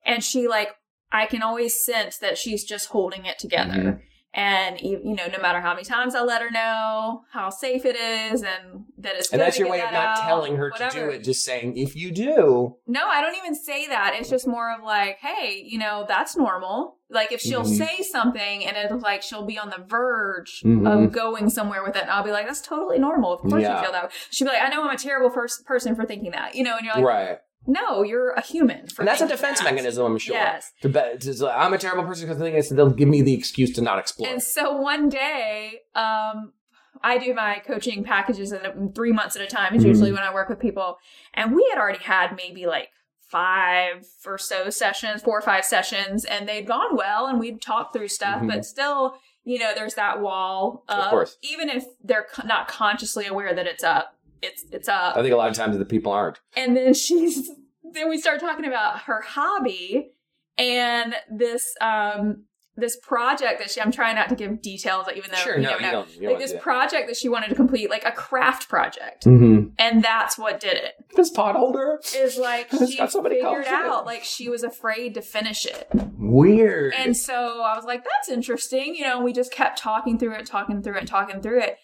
And 0.06 0.24
she, 0.24 0.48
like, 0.48 0.70
I 1.12 1.26
can 1.26 1.42
always 1.42 1.84
sense 1.84 2.18
that 2.20 2.38
she's 2.38 2.64
just 2.64 2.90
holding 2.90 3.26
it 3.26 3.38
together. 3.38 3.74
Mhm. 3.74 4.02
And 4.38 4.82
you 4.82 5.00
know, 5.02 5.28
no 5.28 5.42
matter 5.42 5.62
how 5.62 5.74
many 5.74 5.86
times 5.86 6.14
I 6.14 6.22
let 6.22 6.42
her 6.42 6.52
know 6.52 7.24
how 7.32 7.50
safe 7.50 7.86
it 7.86 7.96
is, 7.96 8.44
and 8.44 8.84
that 8.98 9.16
it's 9.16 9.32
And 9.32 9.40
that's 9.42 9.58
your 9.58 9.70
way 9.70 9.80
of 9.82 9.94
not 9.94 10.18
out, 10.18 10.24
telling 10.24 10.58
her 10.58 10.70
whatever. 10.72 10.92
to 10.92 11.00
do 11.06 11.10
it, 11.12 11.24
just 11.24 11.46
saying, 11.46 11.78
if 11.78 11.96
you 11.96 12.12
do, 12.12 12.76
No, 12.86 13.08
I 13.08 13.22
don't 13.22 13.36
even 13.38 13.56
say 13.56 13.88
that. 13.88 14.14
It's 14.20 14.30
just 14.30 14.46
more 14.46 14.74
of 14.76 14.84
like, 14.84 15.20
hey, 15.20 15.64
you 15.66 15.78
know, 15.80 16.04
that's 16.06 16.36
normal. 16.36 16.98
Like 17.10 17.32
if 17.32 17.40
she'll 17.40 17.62
Mhm. 17.64 17.78
say 17.78 18.02
something 18.04 18.66
and 18.66 18.76
it's 18.76 19.02
like 19.02 19.22
she'll 19.22 19.46
be 19.46 19.58
on 19.58 19.70
the 19.70 19.78
verge 19.88 20.62
Mhm. 20.66 21.06
of 21.06 21.12
going 21.14 21.50
somewhere 21.50 21.82
with 21.84 21.96
it, 21.96 22.02
and 22.02 22.12
I'll 22.12 22.24
be 22.24 22.32
like, 22.32 22.46
that's 22.46 22.62
totally 22.62 23.00
normal. 23.00 23.32
Of 23.32 23.42
course 23.42 23.62
Yeah. 23.62 23.78
you 23.78 23.84
feel 23.84 23.92
that. 23.94 24.04
way. 24.06 24.10
She'll 24.32 24.48
be 24.48 24.54
like, 24.54 24.64
I 24.64 24.68
know 24.68 24.84
I'm 24.84 24.94
a 24.94 24.98
terrible 24.98 25.30
first 25.30 25.66
person 25.66 25.96
for 25.96 26.04
thinking 26.06 26.32
that, 26.32 26.56
you 26.56 26.64
know, 26.64 26.76
and 26.76 26.86
you're 26.86 26.96
like, 26.96 27.06
right. 27.06 27.38
No, 27.68 28.04
you're 28.04 28.32
a 28.32 28.42
human. 28.42 28.88
For 28.88 29.02
And 29.02 29.08
that's 29.08 29.22
a 29.22 29.28
defense 29.28 29.60
that. 29.60 29.66
mechanism, 29.66 30.06
I'm 30.06 30.18
sure. 30.18 30.36
Yes. 30.36 30.72
To 30.82 30.90
bet, 30.90 31.22
to, 31.22 31.34
like, 31.46 31.58
I'm 31.58 31.74
a 31.74 31.78
terrible 31.78 32.04
person 32.04 32.28
because 32.28 32.42
I 32.42 32.46
think 32.46 32.58
it's, 32.58 32.70
they'll 32.70 32.90
give 32.90 33.08
me 33.10 33.22
the 33.22 33.34
excuse 33.34 33.72
to 33.74 33.82
not 33.82 34.00
explore. 34.00 34.30
And 34.30 34.42
so 34.42 34.76
one 34.78 35.10
day, 35.10 35.82
um, 35.96 36.54
I 37.04 37.18
do 37.18 37.34
my 37.34 37.62
coaching 37.66 38.04
packages 38.04 38.52
in 38.52 38.94
three 38.96 39.12
months 39.12 39.36
at 39.36 39.42
a 39.42 39.48
time. 39.48 39.76
Is 39.76 39.84
Mhm. 39.84 39.88
usually 39.88 40.12
when 40.12 40.24
I 40.24 40.34
work 40.34 40.48
with 40.50 40.60
people, 40.60 40.98
and 41.34 41.54
we 41.56 41.68
had 41.72 41.80
already 41.80 42.04
had 42.04 42.36
maybe 42.36 42.66
like 42.68 42.90
five 43.30 44.06
or 44.26 44.38
so 44.38 44.70
sessions, 44.70 45.22
four 45.22 45.38
or 45.38 45.42
five 45.42 45.66
sessions, 45.66 46.24
and 46.26 46.48
they'd 46.48 46.68
gone 46.68 46.96
well, 46.96 47.26
and 47.28 47.40
we'd 47.40 47.62
talked 47.62 47.94
through 47.94 48.08
stuff, 48.08 48.42
Mhm. 48.42 48.48
but 48.48 48.66
still, 48.66 49.16
you 49.44 49.60
know, 49.60 49.74
there's 49.76 49.96
that 49.96 50.22
wall. 50.22 50.84
Of 50.88 51.10
course. 51.10 51.38
even 51.42 51.70
if 51.70 51.84
they're 52.04 52.28
not 52.46 52.68
consciously 52.68 53.26
aware 53.26 53.54
that 53.54 53.68
it's 53.68 53.84
up, 53.84 54.16
it's 54.42 54.64
it's 54.72 54.88
up. 54.88 55.16
I 55.18 55.22
think 55.22 55.34
a 55.34 55.38
lot 55.38 55.50
of 55.50 55.56
times 55.56 55.78
the 55.78 55.86
people 55.86 56.12
aren't. 56.12 56.40
And 56.56 56.76
then 56.76 56.94
she's 56.94 57.50
then 57.84 58.10
we 58.10 58.18
start 58.18 58.40
talking 58.40 58.66
about 58.66 59.02
her 59.02 59.22
hobby 59.22 60.12
and 60.58 61.16
this 61.32 61.76
um 61.82 62.44
this 62.78 62.98
project 62.98 63.60
that 63.60 63.72
she 63.72 63.80
I'm 63.80 63.92
trying 63.92 64.16
not 64.16 64.28
to 64.30 64.36
give 64.36 64.62
details 64.62 65.08
even 65.16 65.32
though 65.32 65.38
Sure, 65.38 65.56
you 65.58 65.64
no, 65.64 65.76
you 65.76 65.82
know. 65.82 65.92
don't. 65.92 66.14
You 66.16 66.22
don't 66.24 66.32
like 66.32 66.40
this 66.40 66.52
that. 66.52 66.62
project 66.62 67.08
that 67.08 67.16
she 67.16 67.30
wanted 67.30 67.48
to 67.50 67.56
complete, 67.56 67.90
like 67.90 68.04
a 68.06 68.12
craft 68.12 68.68
project. 68.68 69.26
Mm-hmm. 69.26 69.70
And 69.80 70.04
that's 70.04 70.38
what 70.38 70.60
did 70.60 70.74
it. 70.74 70.94
This 71.16 71.30
pot 71.30 71.56
holder? 71.56 72.02
Is 72.16 72.38
like 72.38 72.70
she 72.88 72.98
got 72.98 73.12
so 73.12 73.22
many 73.22 73.36
figured 73.36 73.66
it. 73.66 73.68
out 73.68 74.06
like 74.06 74.24
she 74.26 74.50
was 74.50 74.64
afraid 74.64 75.14
to 75.14 75.22
finish 75.22 75.66
it. 75.66 75.88
Weird. 76.18 76.94
And 76.96 77.16
so 77.16 77.62
I 77.62 77.76
was 77.78 77.86
like, 77.86 78.04
that's 78.04 78.30
interesting. 78.30 78.96
You 78.96 79.04
know, 79.06 79.22
we 79.22 79.32
just 79.32 79.54
kept 79.54 79.80
talking 79.80 80.20
through 80.20 80.34
it, 80.36 80.46
talking 80.46 80.82
through 80.82 80.98
it, 80.98 81.08
talking 81.08 81.42
through 81.42 81.62
it. 81.62 81.78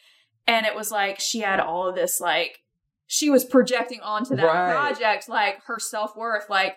And 0.52 0.66
it 0.66 0.76
was 0.76 0.92
like 0.92 1.20
she 1.20 1.40
had 1.40 1.60
all 1.60 1.88
of 1.88 1.96
this, 1.96 2.20
like, 2.20 2.60
she 3.08 3.30
was 3.30 3.44
projecting 3.46 4.02
onto 4.02 4.36
that 4.36 4.46
Right. 4.46 4.72
project, 4.74 5.28
like 5.30 5.64
her 5.66 5.80
self 5.80 6.16
worth, 6.16 6.50
like, 6.50 6.76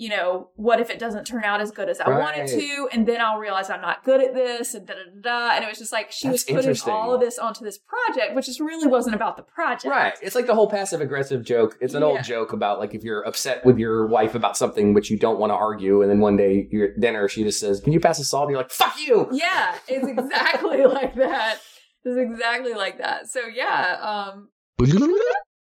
you 0.00 0.08
know, 0.08 0.50
what 0.54 0.78
if 0.80 0.90
it 0.90 0.98
doesn't 1.00 1.24
turn 1.24 1.42
out 1.42 1.60
as 1.60 1.72
good 1.72 1.88
as 1.88 1.98
I 2.00 2.08
want 2.08 2.36
it 2.36 2.46
to? 2.46 2.88
And 2.92 3.04
then 3.04 3.20
I'll 3.20 3.38
realize 3.38 3.68
I'm 3.68 3.80
not 3.80 4.04
good 4.04 4.20
at 4.20 4.32
this, 4.32 4.74
and 4.74 4.86
da 4.86 4.94
da 4.94 5.00
da. 5.20 5.54
And 5.56 5.64
it 5.64 5.68
was 5.68 5.78
just 5.78 5.92
like 5.92 6.12
she 6.12 6.28
That's 6.28 6.46
was 6.48 6.64
putting 6.64 6.92
all 6.94 7.12
of 7.14 7.20
this 7.20 7.36
onto 7.36 7.64
this 7.64 7.78
project, 7.78 8.36
which 8.36 8.46
just 8.46 8.60
really 8.60 8.86
wasn't 8.86 9.16
about 9.16 9.36
the 9.36 9.42
project. 9.42 9.86
Right. 9.86 10.14
It's 10.22 10.36
like 10.36 10.46
the 10.46 10.54
whole 10.54 10.70
passive 10.70 11.00
aggressive 11.00 11.42
joke. 11.44 11.76
It's 11.80 11.94
an 11.94 12.02
Yeah. 12.02 12.06
old 12.08 12.22
joke 12.22 12.52
about 12.52 12.78
like 12.78 12.94
if 12.94 13.02
you're 13.02 13.22
upset 13.22 13.64
with 13.66 13.76
your 13.78 14.06
wife 14.06 14.36
about 14.36 14.56
something 14.56 14.94
which 14.94 15.10
you 15.10 15.18
don't 15.18 15.40
want 15.40 15.50
to 15.50 15.56
argue, 15.56 16.02
and 16.02 16.08
then 16.10 16.20
one 16.20 16.36
day 16.36 16.68
you're 16.70 16.90
at 16.90 17.00
dinner, 17.00 17.26
she 17.28 17.42
just 17.42 17.58
says, 17.58 17.80
Can 17.80 17.92
you 17.92 17.98
pass 17.98 18.20
a 18.20 18.24
salt? 18.24 18.44
And 18.44 18.50
you're 18.52 18.60
like, 18.62 18.70
Fuck 18.70 19.00
you! 19.00 19.28
Yeah, 19.32 19.74
it's 19.88 20.06
exactly 20.06 20.84
like 20.98 21.16
that. 21.16 21.58
It's 22.04 22.16
exactly 22.16 22.74
like 22.74 22.98
that. 22.98 23.28
So 23.28 23.40
yeah, 23.46 23.98
um, 24.00 24.48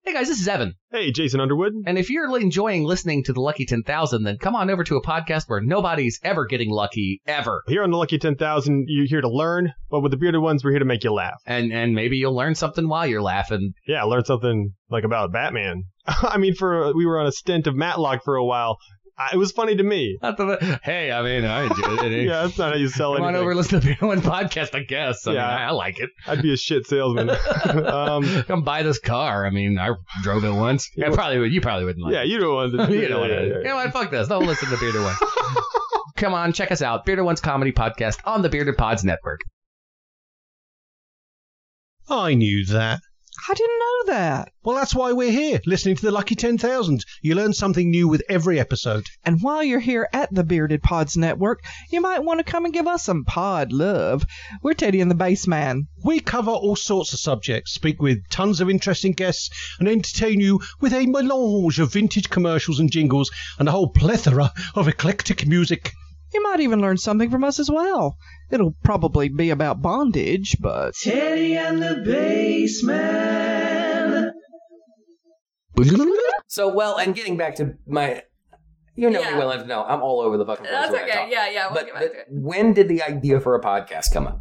Hey 0.07 0.13
guys, 0.13 0.29
this 0.29 0.39
is 0.39 0.49
Evan. 0.49 0.75
Hey, 0.91 1.13
Jason 1.13 1.41
Underwood. 1.41 1.73
And 1.87 1.97
if 1.97 2.11
you're 2.11 2.39
enjoying 2.39 2.85
listening 2.85 3.25
to 3.25 3.33
the 3.33 3.41
Lucky 3.41 3.65
10,000, 3.65 4.23
then 4.23 4.37
come 4.37 4.55
on 4.55 4.69
over 4.69 4.85
to 4.85 4.97
a 4.97 5.03
podcast 5.03 5.45
where 5.47 5.63
nobody's 5.63 6.21
ever 6.23 6.45
getting 6.45 6.69
lucky, 6.69 7.23
ever. 7.27 7.63
Here 7.69 7.83
on 7.83 7.91
the 7.91 7.97
Lucky 7.97 8.19
10,000, 8.19 8.85
you're 8.87 9.07
here 9.07 9.23
to 9.23 9.31
learn, 9.31 9.73
but 9.91 10.01
with 10.01 10.13
the 10.13 10.19
Bearded 10.19 10.43
Ones, 10.43 10.63
we're 10.63 10.73
here 10.73 10.81
to 10.81 10.85
make 10.85 11.05
you 11.05 11.13
laugh. 11.15 11.41
And 11.47 11.73
and 11.73 11.95
maybe 11.95 12.19
you'll 12.19 12.37
learn 12.37 12.55
something 12.55 12.87
while 12.87 13.07
you're 13.07 13.23
laughing. 13.23 13.73
Yeah, 13.89 14.03
learn 14.03 14.27
something 14.27 14.75
like 14.91 15.05
about 15.05 15.33
Batman. 15.33 15.85
I 16.07 16.37
mean, 16.37 16.55
for 16.55 16.93
we 16.95 17.07
were 17.07 17.19
on 17.19 17.27
a 17.27 17.33
stint 17.33 17.67
of 17.67 17.75
Matlock 17.75 18.25
for 18.25 18.37
a 18.37 18.45
while. 18.45 18.77
I- 19.17 19.31
It 19.35 19.37
was 19.37 19.53
funny 19.53 19.77
to 19.77 19.83
me. 19.83 20.19
Not 20.23 20.37
that- 20.39 20.81
hey, 20.83 21.13
I 21.13 21.23
mean, 21.23 21.45
I 21.45 21.65
enjoyed 21.65 22.13
it. 22.13 22.25
Yeah, 22.27 22.43
that's 22.43 22.59
not 22.59 22.73
how 22.73 22.79
you 22.79 22.89
sell 22.89 23.15
it. 23.15 23.19
Come 23.19 23.27
anything. 23.29 23.37
on 23.37 23.43
over, 23.43 23.51
and 23.53 23.57
listen 23.59 23.81
to 23.81 23.87
the 23.87 23.95
Beer 24.01 24.09
One 24.09 24.21
podcast. 24.23 24.75
I 24.75 24.81
guess. 24.83 25.27
I 25.27 25.33
Yeah. 25.35 25.41
mean, 25.43 25.51
I, 25.51 25.65
I 25.67 25.71
like 25.71 26.01
it. 26.01 26.11
I'd 26.27 26.43
be 26.43 26.53
a 26.53 26.57
shit 26.57 26.87
salesman. 26.87 27.31
um, 27.87 28.25
Come 28.45 28.63
buy 28.63 28.83
this 28.83 28.99
car. 28.99 29.47
I 29.47 29.51
mean, 29.51 29.79
I 29.79 29.91
drove 30.23 30.45
it 30.45 30.51
once. 30.53 30.91
You 30.97 31.07
I 31.07 31.11
probably 31.11 31.39
would. 31.39 31.53
You 31.53 31.61
probably 31.61 31.85
wouldn't 31.85 32.05
like. 32.05 32.15
yeah, 32.15 32.23
it. 32.23 32.29
you 32.29 32.39
don't 32.41 32.55
want 32.55 32.73
to. 32.91 32.97
you 33.01 33.09
know 33.09 33.21
what? 33.21 33.31
yeah, 33.31 33.37
I 33.37 33.41
yeah, 33.43 33.57
You 33.59 33.65
know 33.65 33.77
what? 33.77 33.93
Fuck 33.93 34.11
this. 34.11 34.27
Don't 34.29 34.47
listen 34.47 34.69
to 34.71 34.77
Bearded 34.79 35.03
Ones. 35.03 35.19
Come 36.17 36.35
on, 36.35 36.53
check 36.53 36.71
us 36.73 36.83
out. 36.83 37.05
Bearded 37.05 37.25
Ones 37.25 37.41
Comedy 37.41 37.73
Podcast 37.73 38.19
on 38.25 38.43
the 38.43 38.49
Bearded 38.49 38.77
Pods 38.77 39.05
Network. 39.05 39.41
I 42.09 42.35
knew 42.35 42.65
that. 42.67 43.01
I 43.49 43.55
didn't 43.55 43.79
know 44.07 44.13
that. 44.13 44.53
Well, 44.63 44.77
that's 44.77 44.95
why 44.95 45.13
we're 45.13 45.31
here, 45.31 45.61
listening 45.67 45.97
to 45.97 46.03
the 46.03 46.11
Lucky 46.11 46.35
10,000. 46.35 47.05
You 47.23 47.35
learn 47.35 47.53
something 47.53 47.91
new 47.91 48.09
with 48.09 48.23
every 48.29 48.59
episode. 48.59 49.07
And 49.25 49.43
while 49.43 49.63
you're 49.63 49.81
here 49.81 50.09
at 50.13 50.33
the 50.33 50.45
Bearded 50.45 50.83
Pods 50.83 51.17
Network, 51.17 51.63
you 51.91 52.01
might 52.01 52.25
want 52.25 52.39
to 52.39 52.51
come 52.51 52.65
and 52.65 52.73
give 52.73 52.87
us 52.87 53.05
some 53.05 53.25
pod 53.25 53.73
love. 53.73 54.27
We're 54.63 54.75
Teddy 54.75 55.01
and 55.01 55.11
the 55.11 55.15
Bassman. 55.15 55.87
We 56.03 56.21
cover 56.21 56.51
all 56.51 56.77
sorts 56.77 57.13
of 57.13 57.21
subjects, 57.21 57.73
speak 57.73 58.01
with 58.01 58.29
tons 58.31 58.61
of 58.61 58.71
interesting 58.71 59.13
guests, 59.13 59.51
and 59.79 59.89
entertain 59.89 60.41
you 60.41 60.61
with 60.81 60.93
a 60.93 61.07
melange 61.07 61.79
of 61.79 61.93
vintage 61.93 62.31
commercials 62.31 62.81
and 62.81 62.91
jingles 62.91 63.31
and 63.59 63.69
a 63.69 63.73
whole 63.73 63.91
plethora 63.91 64.53
of 64.75 64.89
eclectic 64.89 65.47
music. 65.47 65.93
You 66.33 66.43
might 66.43 66.61
even 66.61 66.81
learn 66.81 66.97
something 66.97 67.31
from 67.31 67.45
us 67.45 67.61
as 67.61 67.71
well. 67.71 68.17
It'll 68.51 68.75
probably 68.83 69.29
be 69.29 69.51
about 69.51 69.83
bondage, 69.83 70.57
but. 70.61 70.95
Teddy 70.95 71.57
and 71.57 71.81
the 71.81 72.03
Bassman. 72.05 73.84
So, 76.47 76.69
well, 76.73 76.99
and 76.99 77.15
getting 77.17 77.37
back 77.37 77.57
to 77.57 77.75
my, 77.87 78.23
you 78.95 79.11
know 79.11 79.19
me 79.21 79.25
Yeah. 79.27 79.39
well 79.39 79.51
enough 79.51 79.63
to 79.65 79.69
know 79.69 79.83
I'm 79.83 80.03
all 80.03 80.21
over 80.21 80.37
the 80.37 80.47
fucking 80.47 80.65
place 80.67 80.73
That's 80.75 80.93
when 80.93 81.01
I 81.01 81.05
okay. 81.05 81.13
talk. 81.15 81.29
Yeah, 81.31 81.49
yeah. 81.51 81.67
We'll 81.67 81.75
But, 81.75 81.85
get 81.87 81.95
back 81.95 82.03
but 82.05 82.13
to 82.13 82.19
it. 82.21 82.27
when 82.31 82.73
did 82.75 82.89
the 82.89 83.03
idea 83.03 83.41
for 83.41 83.55
a 83.57 83.61
podcast 83.61 84.13
come 84.13 84.27
up? 84.29 84.41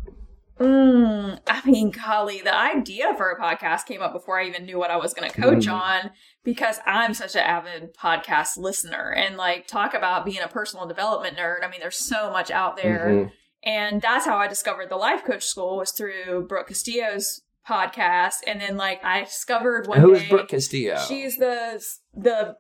Mm, 0.60 1.40
I 1.48 1.66
mean, 1.70 1.90
golly, 1.90 2.42
the 2.42 2.56
idea 2.56 3.16
for 3.18 3.32
a 3.32 3.40
podcast 3.42 3.86
came 3.88 4.02
up 4.02 4.14
before 4.14 4.40
I 4.40 4.46
even 4.46 4.66
knew 4.66 4.78
what 4.78 4.92
I 4.92 4.98
was 4.98 5.14
going 5.14 5.30
to 5.30 5.42
coach 5.42 5.66
Mhm. 5.66 5.74
on 5.74 6.12
because 6.44 6.80
I'm 6.86 7.14
such 7.16 7.36
an 7.36 7.42
avid 7.42 7.96
podcast 7.96 8.58
listener 8.58 9.12
and 9.18 9.36
like 9.36 9.66
talk 9.66 9.94
about 9.96 10.26
being 10.26 10.42
a 10.44 10.48
personal 10.48 10.86
development 10.86 11.38
nerd. 11.38 11.64
I 11.64 11.70
mean, 11.70 11.80
there's 11.80 11.98
so 11.98 12.30
much 12.32 12.52
out 12.52 12.78
there. 12.78 13.08
Mhm. 13.10 13.32
And 13.66 14.02
that's 14.02 14.26
how 14.26 14.38
I 14.38 14.48
discovered 14.48 14.90
the 14.90 14.98
life 14.98 15.24
coach 15.24 15.46
school 15.46 15.78
was 15.78 15.92
through 15.92 16.46
Brooke 16.48 16.68
Castillo's 16.68 17.42
podcast. 17.68 18.36
And 18.48 18.60
then 18.62 18.78
like 18.78 19.04
I 19.04 19.24
discovered 19.24 19.88
one 19.88 20.00
Who 20.02 20.14
day 20.16 20.24
is 20.24 20.30
Brooke 20.30 20.50
Castillo? 20.50 20.98
she's 21.08 21.38
the 21.38 21.84
the 22.14 22.38
uh, 22.50 22.56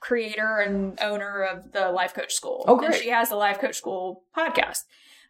creator 0.00 0.58
and 0.58 0.98
owner 1.00 1.42
of 1.42 1.72
the 1.72 1.90
life 1.90 2.14
coach 2.14 2.32
school. 2.34 2.64
Oh, 2.68 2.78
And 2.80 2.94
she 2.94 3.08
has 3.10 3.28
the 3.28 3.36
life 3.36 3.58
coach 3.58 3.76
school 3.76 4.24
podcast. 4.36 4.84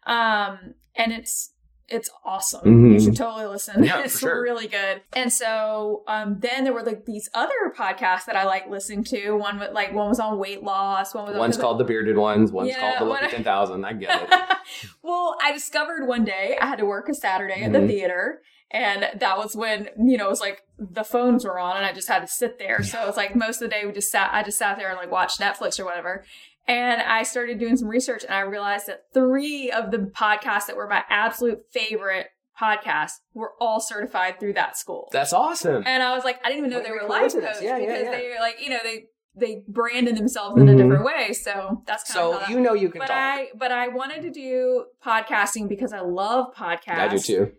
Um, 0.05 0.75
and 0.95 1.11
it's 1.11 1.51
it's 1.87 2.09
awesome. 2.25 2.61
Mhm. 2.63 2.93
You 2.93 2.99
should 2.99 3.15
totally 3.15 3.45
listen. 3.45 3.83
Yeah, 3.83 3.99
it's 4.01 4.17
sure. 4.19 4.41
really 4.41 4.67
good. 4.67 5.03
And 5.15 5.31
so 5.31 6.01
um, 6.07 6.39
then 6.39 6.63
there 6.63 6.73
were 6.73 6.81
like 6.81 7.05
these 7.05 7.29
other 7.35 7.53
podcasts 7.77 8.25
that 8.25 8.35
I 8.35 8.43
like 8.45 8.67
listening 8.67 9.03
to. 9.05 9.33
One 9.33 9.59
with 9.59 9.71
like 9.71 9.93
one 9.93 10.09
was 10.09 10.19
on 10.19 10.39
weight 10.39 10.63
loss. 10.63 11.13
One 11.13 11.27
was 11.27 11.37
One's 11.37 11.57
called 11.57 11.77
the 11.79 11.83
Bearded 11.83 12.17
Ones. 12.17 12.51
One's 12.51 12.69
Yeah, 12.69 12.79
called 12.79 13.07
the 13.07 13.13
Lucky 13.13 13.27
Ten 13.27 13.43
Thousand. 13.43 13.85
I 13.85 13.93
get 13.93 14.23
it. 14.23 14.57
well, 15.03 15.37
I 15.43 15.51
discovered 15.51 16.07
one 16.07 16.25
day 16.25 16.57
I 16.59 16.65
had 16.65 16.79
to 16.79 16.85
work 16.85 17.07
a 17.07 17.13
Saturday 17.13 17.61
at 17.61 17.71
the 17.71 17.77
Mhm. 17.79 17.87
theater. 17.87 18.41
And 18.71 19.07
that 19.19 19.37
was 19.37 19.55
when, 19.55 19.89
you 19.97 20.17
know, 20.17 20.25
it 20.25 20.29
was 20.29 20.41
like 20.41 20.63
the 20.77 21.03
phones 21.03 21.45
were 21.45 21.59
on 21.59 21.77
and 21.77 21.85
I 21.85 21.93
just 21.93 22.07
had 22.07 22.19
to 22.19 22.27
sit 22.27 22.57
there. 22.59 22.83
So 22.83 23.01
it 23.01 23.05
was 23.07 23.15
like 23.17 23.35
most 23.35 23.61
of 23.61 23.69
the 23.69 23.75
day 23.75 23.85
we 23.85 23.91
just 23.93 24.11
sat, 24.11 24.33
I 24.33 24.43
just 24.43 24.57
sat 24.57 24.77
there 24.77 24.89
and 24.89 24.97
like 24.97 25.11
watched 25.11 25.39
Netflix 25.39 25.79
or 25.79 25.85
whatever. 25.85 26.25
And 26.67 26.99
I 27.01 27.23
started 27.23 27.59
doing 27.59 27.77
some 27.77 27.87
research 27.87 28.23
and 28.23 28.33
I 28.33 28.39
realized 28.41 28.87
that 28.87 29.03
three 29.13 29.69
of 29.71 29.91
the 29.91 29.99
podcasts 29.99 30.65
that 30.65 30.75
were 30.75 30.87
my 30.87 31.03
absolute 31.09 31.59
favorite 31.71 32.27
podcasts 32.59 33.19
were 33.33 33.51
all 33.59 33.79
certified 33.79 34.39
through 34.39 34.53
that 34.53 34.75
school. 34.77 35.09
That's 35.11 35.31
awesome. 35.33 35.83
And 35.85 36.01
I 36.01 36.15
was 36.15 36.23
like, 36.23 36.39
I 36.43 36.47
didn't 36.49 36.59
even 36.65 36.69
know 36.71 36.77
What 36.77 36.85
they 36.85 36.91
were 36.91 37.07
life 37.07 37.19
coincidence. 37.19 37.57
coach 37.57 37.63
Yeah, 37.65 37.77
because 37.79 38.01
yeah. 38.03 38.11
they 38.11 38.29
were 38.29 38.39
like, 38.39 38.55
you 38.61 38.69
know, 38.69 38.79
they 38.83 39.05
they 39.37 39.63
branded 39.67 40.15
themselves 40.15 40.59
in 40.61 40.69
a 40.69 40.71
Mhm. 40.71 40.77
different 40.77 41.03
way. 41.03 41.33
So 41.33 41.83
that's 41.85 42.09
kind 42.11 42.33
of 42.35 42.43
So 42.45 42.49
you 42.53 42.61
know 42.61 42.73
you 42.73 42.89
can 42.89 42.99
but 42.99 43.07
talk. 43.07 43.17
I 43.17 43.49
but 43.53 43.69
I 43.71 43.89
wanted 43.89 44.21
to 44.23 44.31
do 44.31 44.85
podcasting 45.05 45.67
because 45.67 45.91
I 45.91 45.99
love 45.99 46.55
podcasts. 46.55 46.97
I 46.97 47.07
do 47.09 47.19
too. 47.19 47.51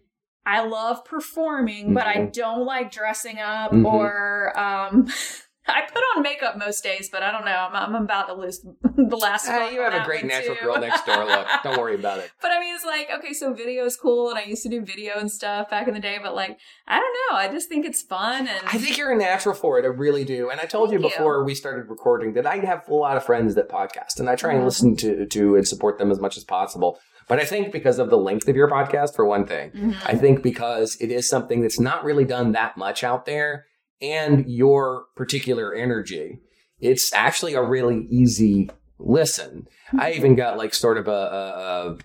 I 0.46 0.60
love 0.64 1.04
performing, 1.04 1.92
but 1.92 2.06
I 2.06 2.14
Mhm. 2.18 2.32
don't 2.32 2.64
like 2.64 2.90
dressing 2.92 3.38
up 3.40 3.72
Mhm. 3.72 3.84
or 3.84 4.58
um 4.58 5.06
I 5.68 5.82
put 5.82 6.00
on 6.14 6.22
makeup 6.22 6.56
most 6.56 6.84
days, 6.84 7.08
but 7.10 7.24
I 7.24 7.32
don't 7.32 7.44
know. 7.44 7.50
I'm, 7.72 7.96
I'm 7.96 8.04
about 8.04 8.28
to 8.28 8.34
lose 8.34 8.60
the 8.96 9.16
last. 9.16 9.46
Spot 9.46 9.72
you 9.72 9.80
have 9.80 9.94
a 9.94 10.04
great 10.04 10.24
natural 10.24 10.54
too. 10.54 10.62
girl 10.64 10.78
next 10.78 11.04
door. 11.04 11.24
Look, 11.24 11.44
don't 11.64 11.76
worry 11.76 11.96
about 11.96 12.20
it. 12.20 12.30
But 12.40 12.52
I 12.52 12.60
mean, 12.60 12.72
it's 12.72 12.84
like 12.84 13.08
okay, 13.18 13.32
so 13.32 13.52
video 13.52 13.84
is 13.84 13.96
cool, 13.96 14.30
and 14.30 14.38
I 14.38 14.42
used 14.44 14.62
to 14.62 14.68
do 14.68 14.80
video 14.84 15.18
and 15.18 15.28
stuff 15.28 15.68
back 15.68 15.88
in 15.88 15.94
the 15.94 15.98
day. 15.98 16.18
But 16.22 16.36
like, 16.36 16.56
I 16.86 17.00
don't 17.00 17.16
know. 17.32 17.36
I 17.38 17.48
just 17.48 17.68
think 17.68 17.84
it's 17.84 18.00
fun, 18.00 18.46
and 18.46 18.60
I 18.64 18.78
think 18.78 18.96
you're 18.96 19.10
a 19.10 19.16
natural 19.16 19.56
for 19.56 19.76
it. 19.80 19.84
I 19.84 19.88
really 19.88 20.24
do. 20.24 20.50
And 20.50 20.60
I 20.60 20.66
told 20.66 20.92
you 20.92 21.00
Thank 21.00 21.14
you. 21.14 21.18
before 21.18 21.42
we 21.42 21.56
started 21.56 21.90
recording 21.90 22.34
that 22.34 22.46
I 22.46 22.58
have 22.58 22.86
a 22.88 22.94
lot 22.94 23.16
of 23.16 23.24
friends 23.24 23.56
that 23.56 23.68
podcast, 23.68 24.20
and 24.20 24.30
I 24.30 24.36
try 24.36 24.52
and 24.52 24.62
Mhm. 24.62 24.66
listen 24.66 24.96
to 24.98 25.26
to 25.26 25.56
and 25.56 25.66
support 25.66 25.98
them 25.98 26.12
as 26.12 26.20
much 26.20 26.36
as 26.36 26.44
possible. 26.44 27.00
But 27.28 27.40
I 27.40 27.44
think 27.44 27.72
because 27.72 27.98
of 27.98 28.08
the 28.10 28.18
length 28.18 28.46
of 28.48 28.54
your 28.56 28.70
podcast, 28.70 29.14
for 29.16 29.24
one 29.24 29.46
thing, 29.46 29.70
Mhm. 29.72 29.96
I 30.04 30.14
think 30.14 30.42
because 30.42 30.96
it 31.00 31.10
is 31.10 31.28
something 31.28 31.60
that's 31.60 31.80
not 31.80 32.04
really 32.04 32.24
done 32.24 32.52
that 32.52 32.76
much 32.76 33.02
out 33.02 33.26
there, 33.26 33.66
and 34.00 34.48
your 34.48 35.06
particular 35.16 35.74
energy, 35.74 36.38
it's 36.80 37.12
actually 37.12 37.54
a 37.54 37.62
really 37.62 38.06
easy 38.10 38.70
listen. 38.98 39.66
I 39.98 40.12
even 40.12 40.34
got 40.36 40.56
like 40.58 40.72
sort 40.74 40.98
of 40.98 41.08
a, 41.08 41.10
a, 41.10 41.90
a 41.92 41.98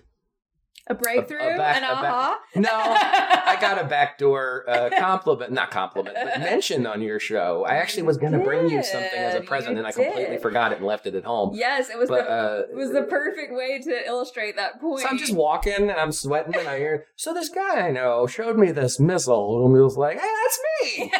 breakthrough, 0.94 1.38
a 1.38 1.56
back- 1.56 1.76
an 1.76 1.84
a 1.84 2.02
back- 2.02 2.38
no. 2.54 2.68
I 2.70 3.56
got 3.60 3.80
a 3.80 3.84
backdoor 3.88 4.64
uh, 4.68 4.90
compliment, 4.98 5.52
not 5.52 5.70
compliment, 5.70 6.16
but 6.22 6.38
mention 6.40 6.86
on 6.86 7.02
your 7.02 7.18
show. 7.18 7.64
I 7.66 7.74
actually 7.76 8.04
was 8.04 8.16
going 8.16 8.32
to 8.32 8.38
bring 8.38 8.70
you 8.70 8.82
something 8.82 9.18
as 9.18 9.34
a 9.34 9.40
present, 9.40 9.72
you 9.74 9.78
and 9.78 9.86
I 9.86 9.92
completely 9.92 10.24
did. 10.34 10.42
forgot 10.42 10.72
it 10.72 10.78
and 10.78 10.86
left 10.86 11.06
it 11.06 11.14
at 11.14 11.24
home. 11.24 11.52
Yes, 11.54 11.90
it 11.90 11.98
was. 11.98 12.08
But 12.08 12.24
the, 12.24 12.30
uh, 12.30 12.62
it 12.70 12.76
was 12.76 12.92
the 12.92 13.02
perfect 13.02 13.52
way 13.52 13.80
to 13.80 14.06
illustrate 14.06 14.56
that 14.56 14.80
point. 14.80 15.02
so 15.02 15.08
I'm 15.08 15.18
just 15.18 15.34
walking 15.34 15.74
and 15.74 15.92
I'm 15.92 16.12
sweating 16.12 16.54
and 16.56 16.68
I 16.68 16.78
hear. 16.78 17.06
So 17.16 17.32
this 17.34 17.48
guy 17.48 17.88
I 17.88 17.90
know 17.90 18.26
showed 18.26 18.56
me 18.58 18.72
this 18.72 18.98
missile 19.00 19.66
and 19.66 19.74
he 19.76 19.80
was 19.82 19.96
like, 19.96 20.18
"Hey, 20.20 20.28
that's 20.42 20.60
me." 20.98 21.12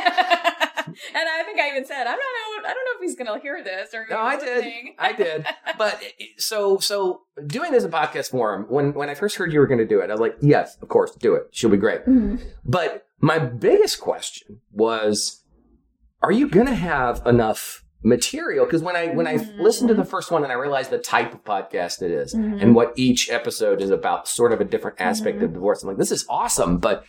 and 1.14 1.28
I 1.28 1.42
think 1.44 1.58
I 1.60 1.68
even 1.70 1.84
said, 1.84 2.02
"I 2.06 2.10
don't 2.12 2.18
know. 2.18 2.68
I 2.68 2.72
don't 2.74 2.84
know 2.84 2.92
if 2.96 3.00
he's 3.02 3.16
going 3.16 3.32
to 3.32 3.40
hear 3.42 3.62
this 3.62 3.92
or." 3.94 4.06
No, 4.10 4.18
I 4.18 4.36
did. 4.38 4.64
I 4.98 5.12
did. 5.12 5.46
But 5.78 6.02
so 6.38 6.78
so 6.78 7.22
doing 7.46 7.72
this 7.72 7.84
in 7.84 7.90
podcast 7.90 8.30
form. 8.30 8.66
When 8.68 8.92
when 8.94 9.08
I 9.08 9.14
first 9.14 9.36
heard 9.36 9.52
you 9.52 9.60
were 9.60 9.66
going 9.66 9.78
to 9.78 9.86
do 9.86 10.00
it, 10.00 10.10
I 10.10 10.12
was 10.12 10.20
like, 10.20 10.36
"Yes, 10.40 10.76
of 10.82 10.88
course, 10.88 11.14
do 11.14 11.34
it. 11.34 11.48
She'll 11.52 11.70
be 11.70 11.76
great." 11.76 12.04
Mhm. 12.06 12.40
But 12.64 13.06
my 13.20 13.38
biggest 13.38 14.00
question 14.00 14.60
was, 14.72 15.42
are 16.22 16.32
you 16.32 16.48
going 16.48 16.66
to 16.66 16.74
have 16.74 17.22
enough 17.26 17.84
material? 18.04 18.64
Because 18.66 18.82
when 18.82 18.96
I 18.96 19.08
when 19.14 19.26
I 19.26 19.38
Mhm. 19.38 19.58
listened 19.60 19.88
to 19.88 19.94
the 19.94 20.04
first 20.04 20.30
one 20.30 20.42
and 20.42 20.52
I 20.52 20.56
realized 20.56 20.90
the 20.90 20.98
type 20.98 21.32
of 21.32 21.42
podcast 21.44 22.02
it 22.02 22.10
is 22.10 22.34
Mhm. 22.34 22.60
and 22.62 22.74
what 22.74 22.92
each 22.96 23.30
episode 23.30 23.80
is 23.80 23.90
about, 23.90 24.26
sort 24.28 24.52
of 24.52 24.60
a 24.60 24.64
different 24.64 25.00
aspect 25.00 25.38
Mhm. 25.38 25.44
of 25.44 25.52
divorce, 25.54 25.82
I'm 25.82 25.88
like, 25.88 25.98
this 25.98 26.10
is 26.12 26.26
awesome. 26.28 26.78
But 26.78 27.04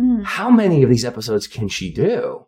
Mhm. 0.00 0.24
how 0.24 0.50
many 0.50 0.82
of 0.82 0.88
these 0.88 1.04
episodes 1.04 1.46
can 1.46 1.68
she 1.68 1.92
do? 1.92 2.46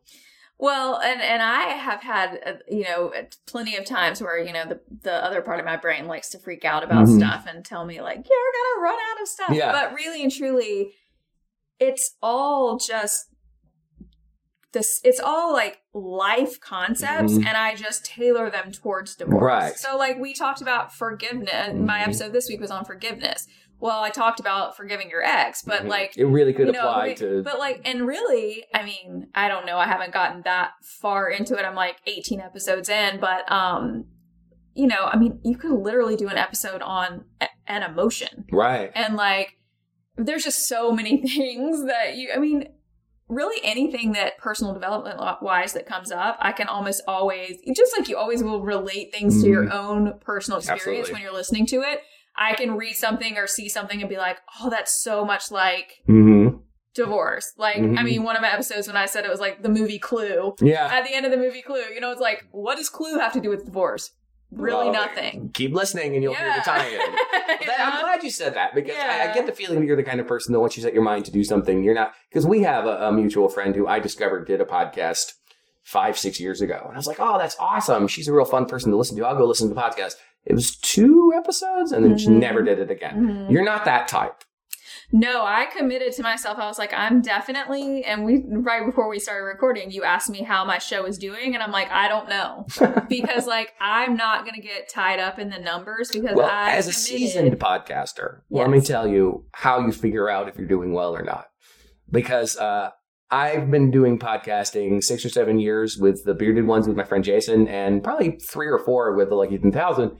Well, 0.62 1.00
and 1.00 1.22
and 1.22 1.40
I 1.42 1.62
have 1.70 2.02
had 2.02 2.38
uh, 2.44 2.52
you 2.70 2.84
know 2.84 3.12
plenty 3.46 3.76
of 3.76 3.86
times 3.86 4.20
where 4.20 4.38
you 4.38 4.52
know 4.52 4.66
the 4.66 4.80
the 5.02 5.24
other 5.24 5.40
part 5.40 5.58
of 5.58 5.64
my 5.64 5.76
brain 5.78 6.06
likes 6.06 6.28
to 6.30 6.38
freak 6.38 6.66
out 6.66 6.84
about 6.84 7.06
Mhm. 7.06 7.16
stuff 7.18 7.46
and 7.48 7.64
tell 7.64 7.86
me 7.86 8.00
like 8.02 8.16
you're 8.16 8.52
gonna 8.76 8.82
run 8.84 8.98
out 9.10 9.22
of 9.22 9.26
stuff. 9.28 9.50
Yeah. 9.52 9.72
But 9.72 9.94
really 9.94 10.22
and 10.22 10.30
truly, 10.30 10.92
it's 11.78 12.14
all 12.22 12.76
just 12.76 13.28
this. 14.72 15.00
It's 15.02 15.18
all 15.18 15.52
like 15.52 15.80
life 15.94 16.60
concepts, 16.60 17.32
Mhm. 17.32 17.46
and 17.46 17.56
I 17.56 17.74
just 17.74 18.04
tailor 18.04 18.50
them 18.50 18.70
towards 18.70 19.16
divorce. 19.16 19.42
Right. 19.42 19.74
So 19.76 19.96
like 19.96 20.18
we 20.18 20.34
talked 20.34 20.60
about 20.60 20.92
forgiveness. 20.94 21.72
My 21.74 22.00
Mhm. 22.00 22.04
episode 22.04 22.32
this 22.34 22.48
week 22.50 22.60
was 22.60 22.70
on 22.70 22.84
forgiveness. 22.84 23.48
Well, 23.80 24.00
I 24.00 24.10
talked 24.10 24.40
about 24.40 24.76
forgiving 24.76 25.08
your 25.10 25.22
ex, 25.22 25.62
but 25.62 25.82
Mhm. 25.84 25.88
like 25.88 26.16
it 26.16 26.26
really 26.26 26.52
could 26.52 26.66
you 26.66 26.72
know, 26.72 26.80
apply 26.88 27.06
we- 27.08 27.14
to. 27.16 27.42
But 27.42 27.58
like, 27.58 27.80
and 27.84 28.06
really, 28.06 28.64
I 28.74 28.82
mean, 28.84 29.28
I 29.34 29.48
don't 29.48 29.64
know. 29.66 29.78
I 29.78 29.86
haven't 29.86 30.12
gotten 30.12 30.42
that 30.42 30.72
far 30.82 31.28
into 31.30 31.56
it. 31.56 31.64
I'm 31.64 31.74
like 31.74 31.96
18 32.06 32.40
episodes 32.40 32.88
in, 32.88 33.18
but 33.20 33.50
um, 33.50 34.04
you 34.74 34.86
know, 34.86 35.06
I 35.12 35.16
mean, 35.16 35.40
you 35.44 35.56
could 35.56 35.72
literally 35.72 36.16
do 36.16 36.28
an 36.28 36.36
episode 36.36 36.82
on 36.82 37.24
a- 37.40 37.48
an 37.66 37.82
emotion, 37.82 38.44
right. 38.52 38.90
and 38.94 39.16
like, 39.16 39.56
there's 40.16 40.44
just 40.44 40.68
so 40.68 40.92
many 40.92 41.22
things 41.26 41.84
that 41.86 42.16
you. 42.16 42.30
I 42.34 42.38
mean. 42.38 42.68
Really, 43.32 43.60
anything 43.62 44.10
that 44.14 44.38
personal 44.38 44.74
development 44.74 45.20
wise 45.40 45.72
that 45.74 45.86
comes 45.86 46.10
up, 46.10 46.36
I 46.40 46.50
can 46.50 46.66
almost 46.66 47.00
always, 47.06 47.58
just 47.76 47.96
like 47.96 48.08
you 48.08 48.16
always 48.16 48.42
will 48.42 48.60
relate 48.60 49.12
things 49.12 49.40
to 49.44 49.48
your 49.48 49.72
own 49.72 50.18
personal 50.20 50.58
experience 50.58 50.82
Mm-hmm. 50.82 50.90
Absolutely. 50.90 51.12
when 51.12 51.22
you're 51.22 51.32
listening 51.32 51.66
to 51.66 51.76
it. 51.82 52.00
I 52.40 52.54
can 52.54 52.76
read 52.76 52.94
something 52.94 53.36
or 53.36 53.46
see 53.46 53.68
something 53.68 54.00
and 54.00 54.08
be 54.08 54.16
like, 54.16 54.38
oh, 54.60 54.70
that's 54.70 55.00
so 55.00 55.24
much 55.24 55.50
like 55.50 55.92
Mm-hmm. 56.08 56.56
divorce. 56.94 57.52
Like, 57.56 57.76
I 57.76 57.80
Mhm. 57.80 58.04
mean, 58.04 58.22
one 58.24 58.34
of 58.34 58.42
my 58.42 58.52
episodes 58.52 58.86
when 58.88 58.96
I 58.96 59.06
said 59.06 59.24
it 59.24 59.30
was 59.30 59.38
like 59.40 59.62
the 59.62 59.68
movie 59.68 59.98
Clue. 59.98 60.54
Yeah. 60.60 60.86
At 60.90 61.04
the 61.04 61.14
end 61.14 61.26
of 61.26 61.30
the 61.32 61.38
movie 61.38 61.62
Clue, 61.62 61.82
you 61.94 62.00
know, 62.00 62.10
it's 62.10 62.20
like, 62.20 62.46
what 62.50 62.76
does 62.78 62.88
Clue 62.88 63.18
have 63.18 63.32
to 63.34 63.40
do 63.40 63.50
with 63.50 63.64
divorce? 63.66 64.10
Really 64.50 64.90
Well, 64.90 64.94
nothing. 64.94 65.50
Keep 65.54 65.74
listening 65.74 66.14
and 66.14 66.22
you'll 66.24 66.34
hear 66.34 66.52
the 66.52 66.62
tie-in. 66.62 66.98
That- 67.66 67.78
I'm 67.80 68.00
glad 68.00 68.22
you 68.24 68.30
said 68.30 68.54
that 68.54 68.74
because 68.74 68.96
I, 68.96 69.30
I 69.30 69.34
get 69.34 69.46
the 69.46 69.52
feeling 69.52 69.78
that 69.80 69.86
you're 69.86 69.96
the 69.96 70.02
kind 70.02 70.18
of 70.20 70.26
person 70.26 70.52
that 70.52 70.60
once 70.60 70.76
you 70.76 70.82
set 70.82 70.94
your 70.94 71.02
mind 71.02 71.24
to 71.26 71.30
do 71.30 71.44
something, 71.44 71.84
you're 71.84 71.94
not. 71.94 72.14
Because 72.30 72.46
we 72.46 72.62
have 72.62 72.86
a, 72.86 73.08
a 73.08 73.12
mutual 73.12 73.48
friend 73.48 73.76
who 73.76 73.86
I 73.86 73.98
discovered 74.00 74.46
did 74.46 74.60
a 74.60 74.64
podcast 74.64 75.34
five, 75.84 76.16
six 76.18 76.40
years 76.40 76.60
ago, 76.62 76.80
and 76.84 76.92
I 76.94 76.96
was 76.96 77.06
like, 77.06 77.18
"Oh, 77.20 77.38
that's 77.38 77.56
awesome! 77.58 78.06
She's 78.08 78.28
a 78.28 78.32
real 78.32 78.44
fun 78.44 78.66
person 78.66 78.90
to 78.92 78.96
listen 78.96 79.16
to. 79.16 79.24
I'll 79.26 79.36
go 79.36 79.44
listen 79.46 79.68
to 79.68 79.74
the 79.74 79.80
podcast." 79.80 80.14
It 80.44 80.54
was 80.54 80.76
two 80.76 81.32
episodes, 81.36 81.92
and 81.92 82.04
then 82.04 82.16
she 82.18 82.28
Mhm. 82.28 82.38
never 82.40 82.62
did 82.62 82.78
it 82.78 82.90
again. 82.90 83.46
Mhm. 83.48 83.50
You're 83.52 83.64
not 83.64 83.84
that 83.84 84.08
type. 84.08 84.42
No, 85.12 85.44
I 85.44 85.66
committed 85.66 86.12
to 86.14 86.22
myself. 86.22 86.58
I 86.58 86.66
was 86.68 86.78
like, 86.78 86.92
I'm 86.94 87.20
definitely, 87.20 88.04
and 88.04 88.24
we, 88.24 88.44
right 88.48 88.86
before 88.86 89.08
we 89.08 89.18
started 89.18 89.42
recording, 89.44 89.90
you 89.90 90.04
asked 90.04 90.30
me 90.30 90.42
how 90.42 90.64
my 90.64 90.78
show 90.78 91.04
is 91.04 91.18
doing, 91.18 91.52
and 91.54 91.62
I'm 91.62 91.72
like, 91.72 91.90
I 91.90 92.06
don't 92.08 92.28
know. 92.28 92.66
because, 93.08 93.46
like, 93.46 93.72
I'm 93.80 94.14
not 94.16 94.44
going 94.44 94.54
to 94.54 94.60
get 94.60 94.88
tied 94.88 95.18
up 95.18 95.38
in 95.40 95.50
the 95.50 95.58
numbers 95.58 96.10
because 96.12 96.36
Well, 96.36 96.48
I 96.48 96.70
as 96.72 96.86
a 96.86 96.92
committed- 96.92 97.02
seasoned 97.28 97.58
podcaster, 97.58 98.42
let 98.50 98.70
me 98.70 98.80
tell 98.80 99.06
you 99.08 99.46
how 99.52 99.80
you 99.80 99.90
figure 99.92 100.28
out 100.30 100.48
if 100.48 100.56
you're 100.56 100.68
doing 100.68 100.92
well 100.92 101.14
or 101.16 101.22
not. 101.24 101.46
Because 102.10 102.56
uh, 102.56 102.90
I've 103.32 103.68
been 103.70 103.90
doing 103.90 104.16
podcasting 104.18 105.02
six 105.02 105.24
or 105.24 105.28
seven 105.28 105.58
years 105.58 105.98
with 105.98 106.24
the 106.24 106.34
bearded 106.34 106.66
ones 106.66 106.86
with 106.86 106.96
my 106.96 107.04
friend 107.04 107.24
Jason, 107.24 107.66
and 107.68 108.02
probably 108.02 108.38
three 108.48 108.68
or 108.68 108.78
four 108.78 109.14
with 109.16 109.28
the 109.28 109.34
Lucky 109.34 109.58
10,000. 109.58 110.12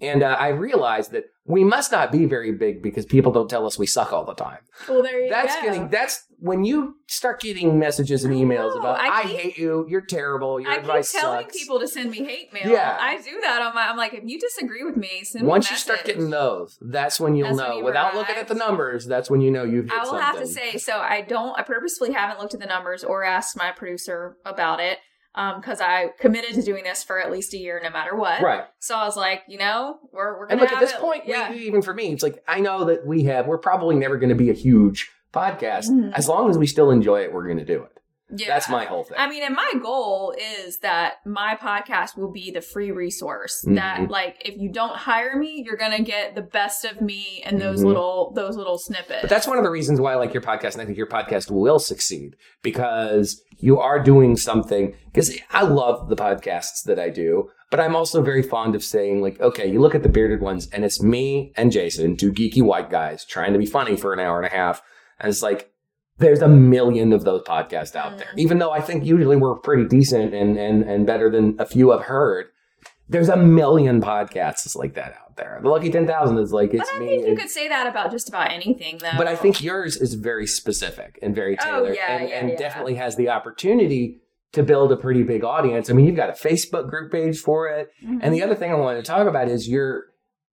And 0.00 0.22
uh, 0.22 0.36
I 0.38 0.48
realized 0.48 1.10
that 1.12 1.24
we 1.44 1.64
must 1.64 1.90
not 1.90 2.12
be 2.12 2.24
very 2.26 2.52
big 2.52 2.82
because 2.82 3.04
people 3.06 3.32
don't 3.32 3.48
tell 3.50 3.66
us 3.66 3.78
we 3.78 3.86
suck 3.86 4.12
all 4.12 4.24
the 4.24 4.34
time. 4.34 4.58
Well, 4.88 5.02
there 5.02 5.22
you 5.24 5.28
That's 5.30 5.56
go. 5.56 5.62
getting 5.62 5.88
that's 5.88 6.24
when 6.40 6.62
you 6.64 6.94
start 7.08 7.40
getting 7.40 7.80
messages 7.80 8.22
and 8.22 8.32
emails 8.32 8.78
about 8.78 9.00
I 9.00 9.08
I, 9.08 9.22
keep- 9.24 9.36
hate 9.36 9.58
you, 9.58 9.86
you're 9.88 10.02
terrible, 10.02 10.60
your 10.60 10.70
I 10.70 10.76
keep 10.76 10.84
telling 10.86 11.04
sucks. 11.46 11.58
people 11.58 11.80
to 11.80 11.88
send 11.88 12.10
me 12.12 12.18
hate 12.24 12.52
mail. 12.52 12.70
Yeah. 12.70 12.96
I 13.00 13.16
do 13.16 13.40
that 13.40 13.60
on 13.62 13.74
my. 13.74 13.88
I'm 13.88 13.96
like, 13.96 14.14
if 14.14 14.22
you 14.24 14.38
disagree 14.38 14.84
with 14.84 14.96
me, 14.96 15.24
send 15.24 15.42
me 15.42 15.48
a 15.48 15.50
Once 15.50 15.68
you 15.70 15.76
start 15.76 16.04
getting 16.04 16.30
those, 16.30 16.78
that's 16.80 17.18
when 17.18 17.34
you'll 17.34 17.48
That's 17.48 17.58
when 17.60 17.70
know. 17.70 17.78
you 17.78 17.84
Without 17.84 18.14
looking 18.14 18.36
at 18.36 18.46
the 18.46 18.54
numbers, 18.54 19.04
that's 19.06 19.28
when 19.30 19.40
you 19.40 19.50
know 19.50 19.64
you've 19.64 19.86
hit 19.86 19.94
I 19.94 19.98
will 20.00 20.06
something. 20.10 20.22
have 20.24 20.38
to 20.38 20.46
say, 20.46 20.76
so 20.78 20.98
I 20.98 21.22
don't. 21.22 21.58
I 21.58 21.62
purposefully 21.62 22.12
haven't 22.12 22.38
looked 22.38 22.54
at 22.54 22.60
the 22.60 22.66
numbers 22.66 23.02
or 23.02 23.24
asked 23.24 23.56
my 23.56 23.72
producer 23.72 24.36
about 24.44 24.78
it 24.80 24.98
because 25.34 25.80
I 25.80 26.08
committed 26.18 26.54
to 26.56 26.62
doing 26.62 26.82
this 26.84 27.04
for 27.04 27.20
at 27.20 27.30
least 27.30 27.54
a 27.54 27.58
year, 27.58 27.80
no 27.82 27.90
matter 27.90 28.16
what. 28.16 28.42
right. 28.42 28.64
So 28.80 28.96
I 28.96 29.04
was 29.04 29.16
like, 29.16 29.42
you 29.48 29.58
know, 29.58 29.98
we're 30.12 30.38
we're 30.38 30.46
gonna 30.48 30.52
And 30.52 30.60
look 30.60 30.72
at 30.72 30.80
this 30.80 30.92
it- 30.92 30.98
point, 31.00 31.26
we- 31.26 31.32
yeah. 31.32 31.52
even 31.52 31.82
for 31.82 31.94
me, 31.94 32.12
it's 32.12 32.22
like 32.22 32.42
I 32.48 32.60
know 32.60 32.84
that 32.86 33.06
we 33.06 33.24
have. 33.24 33.46
We're 33.46 33.58
probably 33.58 33.94
never 33.96 34.16
going 34.16 34.30
to 34.30 34.34
be 34.34 34.50
a 34.50 34.54
huge 34.54 35.10
podcast. 35.32 35.90
Mhm. 35.90 36.12
As 36.14 36.28
long 36.28 36.50
as 36.50 36.58
we 36.58 36.66
still 36.66 36.90
enjoy 36.90 37.22
it, 37.22 37.32
we're 37.32 37.44
going 37.44 37.58
to 37.58 37.64
do 37.64 37.82
it. 37.82 37.97
Yeah. 38.30 38.46
That's 38.48 38.68
my 38.68 38.84
whole 38.84 39.04
thing. 39.04 39.16
I 39.18 39.28
mean, 39.28 39.42
and 39.42 39.54
my 39.54 39.72
goal 39.82 40.34
is 40.64 40.78
that 40.80 41.14
my 41.24 41.56
podcast 41.60 42.16
will 42.16 42.30
be 42.30 42.50
the 42.50 42.60
free 42.60 42.90
resource 42.90 43.64
Mhm. 43.66 43.76
that, 43.76 44.10
like, 44.10 44.36
if 44.44 44.56
you 44.58 44.70
don't 44.70 44.94
hire 44.96 45.36
me, 45.36 45.62
you're 45.64 45.76
gonna 45.76 46.02
get 46.02 46.34
the 46.34 46.42
best 46.42 46.84
of 46.84 47.00
me 47.00 47.42
and 47.44 47.60
those 47.60 47.82
Mhm. 47.82 47.86
little 47.86 48.32
those 48.34 48.56
little 48.56 48.78
snippets. 48.78 49.22
But 49.22 49.30
that's 49.30 49.46
one 49.46 49.56
of 49.58 49.64
the 49.64 49.70
reasons 49.70 50.00
why 50.00 50.12
I 50.12 50.16
like 50.16 50.34
your 50.34 50.42
podcast, 50.42 50.74
and 50.74 50.82
I 50.82 50.84
think 50.84 50.98
your 50.98 51.06
podcast 51.06 51.50
will 51.50 51.78
succeed 51.78 52.36
because 52.62 53.42
you 53.58 53.78
are 53.80 53.98
doing 54.02 54.36
something. 54.36 54.94
Because 55.06 55.36
I 55.50 55.62
love 55.62 56.08
the 56.08 56.16
podcasts 56.16 56.82
that 56.84 56.98
I 56.98 57.08
do, 57.08 57.50
but 57.70 57.80
I'm 57.80 57.96
also 57.96 58.22
very 58.22 58.42
fond 58.42 58.74
of 58.74 58.84
saying, 58.84 59.20
like, 59.22 59.40
okay, 59.40 59.66
you 59.66 59.80
look 59.80 59.94
at 59.94 60.02
the 60.02 60.08
bearded 60.08 60.40
ones, 60.40 60.68
and 60.72 60.84
it's 60.84 61.02
me 61.02 61.52
and 61.56 61.72
Jason, 61.72 62.16
two 62.16 62.32
geeky 62.32 62.62
white 62.62 62.90
guys, 62.90 63.24
trying 63.24 63.52
to 63.52 63.58
be 63.58 63.66
funny 63.66 63.96
for 63.96 64.12
an 64.12 64.20
hour 64.20 64.36
and 64.38 64.46
a 64.46 64.54
half, 64.54 64.82
and 65.18 65.28
it's 65.30 65.42
like. 65.42 65.70
There's 66.18 66.42
a 66.42 66.48
million 66.48 67.12
of 67.12 67.24
those 67.24 67.42
podcasts 67.42 67.94
out 67.96 68.18
there. 68.18 68.28
Mhm. 68.34 68.38
Even 68.38 68.58
though 68.58 68.70
I 68.72 68.80
think 68.80 69.04
usually 69.04 69.36
we're 69.36 69.54
pretty 69.56 69.86
decent 69.86 70.34
and, 70.34 70.56
and, 70.58 70.82
and 70.82 71.06
better 71.06 71.30
than 71.30 71.56
a 71.58 71.66
few 71.66 71.92
I've 71.92 72.02
heard, 72.06 72.46
there's 73.08 73.28
a 73.28 73.36
million 73.36 74.00
podcasts 74.02 74.74
like 74.76 74.94
that 74.94 75.12
out 75.20 75.36
there. 75.36 75.60
The 75.62 75.68
Lucky 75.68 75.90
10,000 75.90 76.38
is 76.38 76.52
like, 76.52 76.72
But 76.72 76.80
it's 76.80 76.90
I 76.94 76.98
me. 76.98 77.06
think 77.06 77.22
you 77.22 77.28
and- 77.28 77.38
could 77.38 77.48
say 77.50 77.68
that 77.68 77.86
about 77.86 78.10
just 78.10 78.28
about 78.28 78.50
anything, 78.52 78.98
though. 78.98 79.16
but 79.16 79.26
I 79.28 79.36
think 79.36 79.62
yours 79.62 79.96
is 79.96 80.14
very 80.14 80.46
specific 80.46 81.18
and 81.22 81.34
very 81.34 81.56
Oh, 81.60 81.64
tailored 81.64 81.94
yeah, 81.96 82.16
and, 82.18 82.28
yeah, 82.28 82.34
and 82.40 82.48
yeah. 82.50 82.56
definitely 82.56 82.96
has 82.96 83.16
the 83.16 83.28
opportunity 83.30 84.18
to 84.52 84.62
build 84.62 84.90
a 84.92 84.96
pretty 84.96 85.22
big 85.22 85.44
audience. 85.44 85.88
I 85.88 85.92
mean, 85.92 86.06
you've 86.06 86.16
got 86.16 86.30
a 86.30 86.32
Facebook 86.32 86.88
group 86.90 87.12
page 87.12 87.38
for 87.38 87.68
it. 87.68 87.90
Mhm. 88.04 88.20
And 88.22 88.34
the 88.34 88.42
other 88.42 88.54
thing 88.54 88.72
I 88.72 88.74
wanted 88.74 89.04
to 89.04 89.06
talk 89.10 89.26
about 89.26 89.48
is 89.48 89.68
your 89.68 90.04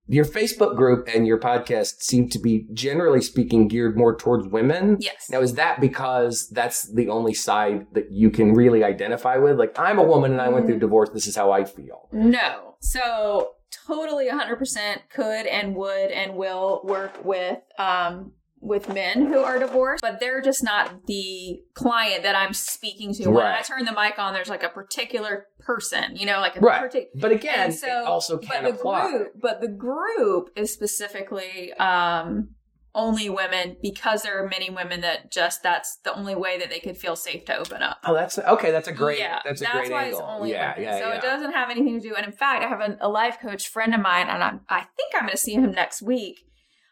your 0.08 0.26
Facebook 0.26 0.76
group 0.76 1.08
and 1.14 1.26
your 1.26 1.39
podcast 1.39 2.01
seem 2.01 2.30
to 2.30 2.39
be 2.39 2.68
generally 2.74 3.22
speaking 3.22 3.68
geared 3.68 3.97
more 3.97 4.16
towards 4.16 4.47
women. 4.47 4.97
yes, 4.99 5.30
Now, 5.30 5.41
is 5.41 5.53
that 5.56 5.82
because 5.82 6.47
that's 6.49 6.84
the 6.93 7.10
only 7.10 7.34
side 7.34 7.88
that 7.93 8.12
you 8.12 8.30
can 8.30 8.53
really 8.53 8.84
identify 8.84 9.38
with? 9.38 9.58
Like, 9.58 9.78
I'm 9.80 9.97
a 9.97 10.03
woman 10.03 10.32
and 10.32 10.41
I 10.41 10.49
went 10.49 10.68
through 10.68 10.80
divorce. 10.80 11.10
This 11.12 11.28
is 11.28 11.36
how 11.36 11.51
I 11.51 11.66
feel. 11.66 12.08
no. 12.12 12.76
So 12.82 13.53
totally 13.88 14.28
100% 14.30 14.97
could 15.10 15.47
and 15.47 15.76
would 15.76 16.12
and 16.12 16.36
will 16.36 16.82
work 16.84 17.26
with 17.26 17.58
um 17.80 18.32
with 18.62 18.91
men 18.91 19.28
who 19.28 19.39
are 19.39 19.60
divorced, 19.60 20.01
but 20.01 20.20
they're 20.20 20.41
just 20.41 20.64
not 20.64 21.06
the 21.06 21.60
client 21.76 22.24
that 22.24 22.36
I'm 22.36 22.53
speaking 22.53 23.14
to. 23.16 23.30
When 23.30 23.45
I 23.45 23.62
turn 23.62 23.86
the 23.86 23.91
mic 23.91 24.18
on, 24.18 24.34
there's 24.34 24.49
like 24.49 24.64
a 24.64 24.70
particular 24.70 25.45
person, 25.60 26.16
you 26.16 26.26
know, 26.26 26.39
like 26.39 26.56
a 26.56 26.60
Right. 26.62 26.82
particular. 26.82 27.12
But 27.16 27.32
again, 27.32 27.60
And 27.66 27.74
so- 27.76 27.88
it 28.01 28.06
also 28.08 28.38
can 28.38 28.64
but 28.64 28.72
the 28.78 28.82
group, 28.82 29.32
but 29.39 29.62
the 29.62 29.68
group 29.68 30.49
is 30.56 30.74
specifically 30.74 31.74
um, 31.74 32.56
only 32.95 33.30
women 33.30 33.76
because 33.84 34.24
there 34.24 34.41
are 34.43 34.47
many 34.47 34.70
women 34.70 35.01
that 35.01 35.30
just 35.32 35.62
that's 35.62 35.97
the 36.06 36.14
only 36.16 36.34
way 36.34 36.58
that 36.58 36.70
they 36.70 36.80
could 36.80 36.97
feel 36.97 37.16
safe 37.16 37.45
to 37.45 37.56
open 37.58 37.82
up. 37.84 37.97
Oh, 38.06 38.14
that's 38.14 38.39
okay. 38.39 38.72
That's 38.72 38.88
a 38.88 38.93
great. 38.93 39.20
yeah, 39.20 39.39
that's 39.43 39.62
a 39.62 39.66
great 39.66 39.91
why 39.91 40.06
angle. 40.06 40.20
it's 40.22 40.28
only 40.28 40.51
yeah, 40.51 40.74
women. 40.76 40.84
yeah, 40.84 40.99
so 40.99 41.10
yeah. 41.10 41.16
it 41.18 41.22
doesn't 41.22 41.51
have 41.51 41.70
anything 41.70 41.99
to 42.01 42.08
do. 42.10 42.16
And 42.16 42.26
in 42.26 42.32
fact, 42.32 42.64
I 42.64 42.68
have 42.70 42.80
an, 42.80 42.97
a 43.01 43.10
life 43.10 43.38
coach 43.41 43.68
friend 43.68 43.93
of 43.93 43.99
mine, 44.01 44.28
and 44.30 44.41
I'm, 44.41 44.62
I 44.70 44.80
think 44.95 45.14
I'm 45.14 45.22
going 45.24 45.32
to 45.32 45.38
see 45.38 45.53
him 45.56 45.72
next 45.72 46.01
week. 46.01 46.45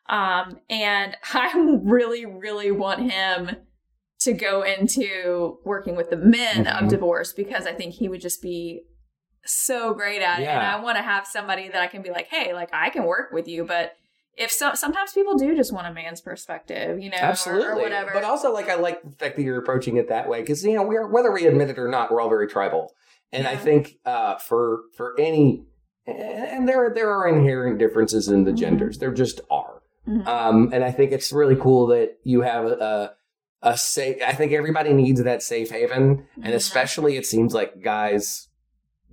Um, 0.07 0.59
and 0.69 1.15
I 1.33 1.51
really, 1.83 2.25
really 2.25 2.71
want 2.71 3.11
him 3.11 3.51
to 4.19 4.33
go 4.33 4.61
into 4.63 5.57
working 5.65 5.95
with 5.95 6.09
the 6.09 6.17
men 6.17 6.65
Mhm. 6.65 6.81
of 6.83 6.89
divorce 6.89 7.33
because 7.33 7.65
I 7.65 7.73
think 7.73 7.93
he 7.95 8.07
would 8.07 8.21
just 8.21 8.41
be 8.41 8.83
so 9.45 9.93
great 9.93 10.21
at 10.21 10.39
it. 10.39 10.47
And 10.47 10.61
I 10.65 10.79
want 10.81 10.95
to 10.97 11.03
have 11.03 11.27
somebody 11.27 11.67
that 11.67 11.81
I 11.81 11.87
can 11.87 12.01
be 12.01 12.09
like, 12.09 12.27
hey, 12.27 12.53
like 12.53 12.69
I 12.71 12.89
can 12.89 13.03
work 13.03 13.31
with 13.33 13.47
you, 13.47 13.65
but 13.65 13.93
if 14.37 14.49
so, 14.51 14.73
sometimes 14.73 15.11
people 15.13 15.35
do 15.37 15.55
just 15.55 15.73
want 15.73 15.85
a 15.87 15.93
man's 15.93 16.21
perspective, 16.21 16.99
you 16.99 17.09
know, 17.09 17.17
Absolutely. 17.19 17.67
or, 17.67 17.75
whatever. 17.83 18.11
But 18.13 18.23
also, 18.23 18.51
like, 18.53 18.69
I 18.69 18.75
like 18.75 19.03
the 19.03 19.11
fact 19.11 19.35
that 19.35 19.43
you're 19.43 19.59
approaching 19.59 19.97
it 19.97 20.07
that 20.09 20.27
way 20.29 20.39
because 20.41 20.63
you 20.63 20.73
know 20.73 20.83
we're 20.83 21.07
whether 21.07 21.31
we 21.31 21.45
admit 21.45 21.69
it 21.69 21.77
or 21.77 21.87
not, 21.89 22.09
we're 22.11 22.21
all 22.21 22.29
very 22.29 22.47
tribal, 22.47 22.93
and 23.31 23.45
I 23.45 23.55
think 23.57 23.97
uh, 24.05 24.37
for 24.37 24.83
for 24.95 25.13
any 25.19 25.65
and 26.07 26.67
there 26.67 26.91
there 26.95 27.11
are 27.11 27.27
inherent 27.27 27.77
differences 27.77 28.27
in 28.29 28.43
the 28.45 28.51
Mhm. 28.51 28.57
genders. 28.57 28.97
There 28.99 29.11
just 29.11 29.39
are, 29.51 29.72
Mhm. 30.07 30.27
um, 30.27 30.69
and 30.73 30.83
I 30.83 30.91
think 30.91 31.11
it's 31.11 31.31
really 31.31 31.55
cool 31.55 31.87
that 31.87 32.17
you 32.23 32.41
have 32.41 32.65
a. 32.65 33.13
A 33.65 33.77
safe. 33.77 34.17
I 34.27 34.33
think 34.33 34.51
everybody 34.51 34.91
needs 34.91 35.23
that 35.23 35.41
safe 35.41 35.71
haven, 35.71 36.25
and 36.35 36.51
Mhm. 36.53 36.53
especially 36.57 37.15
it 37.15 37.25
seems 37.25 37.53
like 37.53 37.81
guys, 37.81 38.49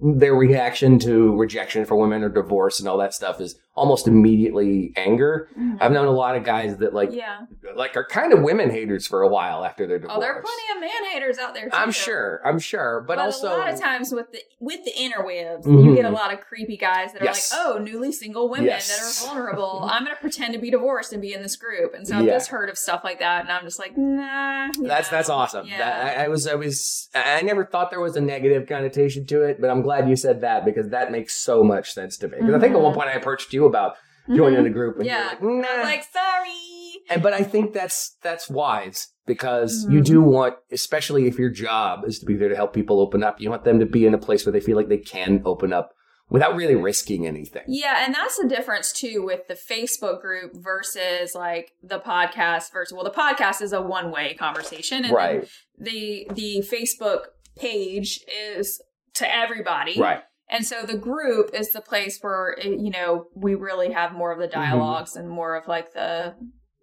their 0.03 0.35
reaction 0.35 0.99
to 0.99 1.37
rejection 1.37 1.85
for 1.85 1.95
women 1.95 2.25
or 2.25 2.29
divorce 2.31 2.81
and 2.81 2.89
all 2.89 2.99
that 2.99 3.15
stuff 3.15 3.41
is 3.41 3.55
almost 3.81 4.07
immediately 4.07 4.93
anger. 4.97 5.49
Mhm. 5.59 5.79
I've 5.81 5.91
known 5.93 6.07
a 6.07 6.11
lot 6.13 6.37
of 6.37 6.45
guys 6.45 6.77
that 6.79 6.93
like 6.95 7.11
yeah. 7.13 7.41
like 7.75 7.97
are 7.97 8.05
kind 8.05 8.33
of 8.33 8.43
women 8.43 8.71
haters 8.71 9.07
for 9.07 9.23
a 9.23 9.29
while 9.29 9.65
after 9.65 9.87
their 9.87 9.99
divorce. 9.99 10.17
Oh, 10.19 10.21
there 10.21 10.33
are 10.35 10.43
plenty 10.43 10.67
of 10.77 10.81
man 10.81 11.11
haters 11.13 11.39
out 11.39 11.55
there 11.55 11.65
too. 11.71 11.77
I'm 11.77 11.91
sure. 11.91 12.41
I'm 12.45 12.59
sure, 12.59 13.03
but, 13.07 13.19
also 13.19 13.49
a 13.49 13.57
lot 13.57 13.73
of 13.73 13.81
times 13.81 14.13
with 14.13 14.31
the 14.33 14.41
with 14.61 14.85
the 14.85 14.93
interwebs, 14.93 15.65
Mhm. 15.65 15.85
you 15.85 15.95
get 15.97 16.05
a 16.05 16.11
lot 16.11 16.33
of 16.33 16.41
creepy 16.41 16.77
guys 16.77 17.13
that 17.15 17.23
are 17.23 17.25
Yes. 17.25 17.53
like, 17.53 17.61
"Oh, 17.67 17.79
newly 17.79 18.13
single 18.13 18.49
women 18.51 18.67
Yes. 18.67 18.89
that 18.89 19.01
are 19.03 19.35
vulnerable. 19.35 19.89
I'm 19.91 20.05
going 20.05 20.15
to 20.15 20.21
pretend 20.21 20.53
to 20.55 20.61
be 20.61 20.71
divorced 20.71 21.13
and 21.15 21.23
be 21.23 21.33
in 21.33 21.43
this 21.43 21.57
group." 21.57 21.95
And 21.95 22.07
so 22.07 22.17
I've 22.19 22.25
Yeah. 22.27 22.33
just 22.35 22.51
heard 22.51 22.69
of 22.69 22.77
stuff 22.77 23.03
like 23.05 23.19
that, 23.21 23.43
and 23.43 23.51
I'm 23.53 23.65
just 23.65 23.79
like, 23.79 23.97
"Nah." 23.97 24.67
you 24.77 24.87
that's 24.87 25.09
that's 25.09 25.31
awesome. 25.31 25.67
Yeah. 25.67 25.79
That, 25.79 26.19
I, 26.19 26.25
I 26.25 26.29
was 26.29 26.47
I 26.47 26.55
was 26.55 27.09
I 27.15 27.41
never 27.43 27.65
thought 27.65 27.91
there 27.91 28.01
was 28.01 28.17
a 28.17 28.21
negative 28.21 28.67
connotation 28.69 29.25
to 29.27 29.43
it, 29.43 29.61
but 29.61 29.71
I'm 29.71 29.81
glad 29.83 30.09
you 30.09 30.17
said 30.17 30.43
that 30.43 30.65
because 30.65 30.91
that 30.91 31.11
makes 31.11 31.35
so 31.37 31.63
much 31.65 31.93
sense 31.93 32.17
to 32.19 32.29
me. 32.29 32.37
Because 32.39 32.55
I 32.55 32.59
think 32.59 32.75
at 32.75 32.81
one 32.81 32.93
Mhm. 32.93 32.97
point 32.97 33.09
I 33.09 33.13
approached 33.15 33.53
you 33.53 33.65
about 33.71 33.97
joining 34.29 34.63
Mhm. 34.65 34.67
a 34.67 34.71
group, 34.71 34.97
and 34.99 35.07
Yeah. 35.07 35.29
like, 35.29 35.43
nah. 35.43 35.83
like, 35.83 36.05
"Sorry." 36.05 37.03
And 37.09 37.23
but 37.23 37.33
I 37.33 37.43
think 37.43 37.73
that's 37.73 38.17
that's 38.23 38.49
wise 38.51 39.09
because 39.27 39.87
you 39.91 40.01
Mhm. 40.01 40.05
do 40.05 40.21
want, 40.23 40.55
especially 40.71 41.27
if 41.27 41.39
your 41.39 41.51
job 41.51 42.05
is 42.07 42.19
to 42.21 42.27
be 42.27 42.37
there 42.37 42.49
to 42.49 42.55
help 42.57 42.73
people 42.73 43.01
open 43.01 43.23
up, 43.25 43.41
you 43.41 43.49
want 43.51 43.65
them 43.65 43.81
to 43.81 43.87
be 43.87 44.07
in 44.07 44.15
a 44.15 44.19
place 44.19 44.45
where 44.45 44.53
they 44.53 44.61
feel 44.61 44.77
like 44.77 44.89
they 44.89 44.99
can 44.99 45.43
open 45.45 45.73
up 45.73 45.93
without 46.29 46.55
really 46.55 46.77
risking 46.77 47.27
anything. 47.27 47.65
Yeah, 47.67 48.05
and 48.05 48.15
that's 48.15 48.37
the 48.39 48.47
difference 48.47 48.93
too 48.93 49.23
with 49.25 49.49
the 49.49 49.55
Facebook 49.55 50.21
group 50.21 50.53
versus 50.55 51.35
like 51.35 51.73
the 51.83 51.99
podcast 51.99 52.73
versus 52.73 52.93
well 52.95 53.03
the 53.05 53.11
podcast 53.11 53.61
is 53.63 53.73
a 53.73 53.83
one-way 53.83 54.35
conversation 54.35 55.05
and 55.05 55.13
Right. 55.13 55.49
the 55.79 56.29
the 56.33 56.63
Facebook 56.71 57.23
page 57.59 58.21
is 58.55 58.81
to 59.15 59.37
everybody. 59.37 59.99
Right. 60.01 60.23
And 60.53 60.67
so 60.67 60.83
the 60.85 60.97
group 60.99 61.51
is 61.55 61.71
the 61.71 61.81
place 61.81 62.19
where 62.21 62.57
you 62.63 62.91
know 62.91 63.27
we 63.35 63.55
really 63.55 63.93
have 63.93 64.13
more 64.13 64.33
of 64.33 64.39
the 64.39 64.47
Mm-hmm. 64.49 64.61
dialogues 64.61 65.15
and 65.17 65.29
more 65.29 65.55
of 65.57 65.69
like 65.69 65.93
the 65.95 66.35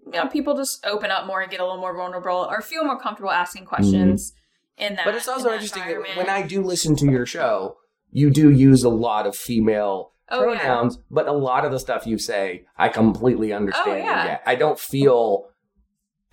you 0.05 0.11
know 0.13 0.27
people 0.27 0.55
just 0.55 0.85
open 0.85 1.11
up 1.11 1.27
more 1.27 1.41
and 1.41 1.51
get 1.51 1.59
a 1.59 1.63
little 1.65 1.79
more 1.81 1.95
vulnerable 1.95 2.47
or 2.49 2.61
feel 2.61 2.83
more 2.85 2.99
comfortable 2.99 3.31
asking 3.31 3.65
questions 3.65 4.33
in 4.77 4.93
that. 4.95 4.99
Mm-hmm. 5.01 5.09
But 5.09 5.15
it's 5.15 5.27
also 5.27 5.51
interesting 5.51 5.83
that 5.85 6.17
when 6.17 6.29
I 6.29 6.43
do 6.43 6.61
listen 6.63 6.95
to 6.97 7.05
your 7.11 7.25
show, 7.25 7.75
you 8.11 8.29
do 8.29 8.49
use 8.49 8.83
a 8.83 8.89
lot 8.89 9.27
of 9.27 9.35
female 9.35 10.13
Oh, 10.29 10.51
yeah. 10.51 10.59
pronouns, 10.59 10.99
but 11.09 11.25
a 11.27 11.31
lot 11.31 11.63
of 11.63 11.71
the 11.71 11.79
stuff 11.79 12.05
you 12.05 12.17
say, 12.17 12.65
I 12.77 12.89
completely 12.89 13.53
understand 13.53 13.89
Oh, 13.89 13.95
yeah. 13.95 14.39
I 14.45 14.55
don't 14.55 14.77
feel 14.77 15.45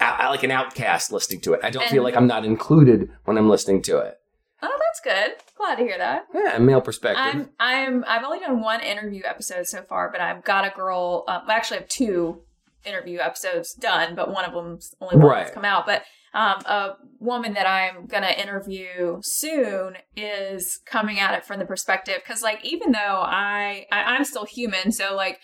I, 0.01 0.17
I 0.23 0.29
like 0.31 0.43
an 0.43 0.51
outcast 0.51 1.13
listening 1.13 1.41
to 1.43 1.53
it. 1.53 1.61
I 1.63 1.71
don't 1.71 1.83
And- 1.85 1.93
feel 1.93 2.03
like 2.03 2.17
I'm 2.17 2.27
not 2.27 2.45
included 2.45 3.09
when 3.25 3.39
I'm 3.39 3.49
listening 3.49 3.83
to 3.83 3.99
it. 3.99 4.17
oh, 4.63 4.79
that's 4.85 5.01
good. 5.01 5.37
Glad 5.57 5.77
to 5.77 5.83
hear 5.83 5.99
that. 5.99 6.27
Yeah, 6.35 6.59
male 6.59 6.81
perspective. 6.81 7.23
I'm 7.25 7.51
I'm 7.61 8.05
I've 8.09 8.25
only 8.25 8.41
done 8.41 8.61
one 8.61 8.81
interview 8.81 9.23
episode 9.25 9.67
so 9.67 9.83
far, 9.83 10.11
but 10.11 10.21
I've 10.21 10.45
got 10.45 10.67
a 10.67 10.71
girl. 10.75 11.25
Um, 11.29 11.43
I 11.47 11.55
actually 11.55 11.79
have 11.79 11.89
two 11.89 12.43
interview 12.85 13.19
episodes 13.21 13.73
done, 13.73 14.15
but 14.15 14.31
one 14.33 14.45
of 14.45 14.53
them's 14.53 14.95
only 15.01 15.17
one 15.17 15.29
that's 15.35 15.53
come 15.53 15.65
out. 15.65 15.87
But 15.87 16.03
um, 16.35 16.61
a 16.67 16.97
woman 17.21 17.55
that 17.55 17.67
I'm 17.67 18.07
gonna 18.07 18.31
interview 18.37 19.21
soon 19.23 19.97
is 20.17 20.81
coming 20.85 21.21
at 21.21 21.35
it 21.35 21.45
from 21.47 21.61
the 21.61 21.65
perspective 21.67 22.17
because, 22.25 22.43
like, 22.43 22.65
even 22.65 22.91
though 22.93 22.99
I, 23.25 23.87
I 23.93 24.03
I'm 24.17 24.25
still 24.25 24.45
human, 24.47 24.93
so 24.93 25.15
like. 25.15 25.41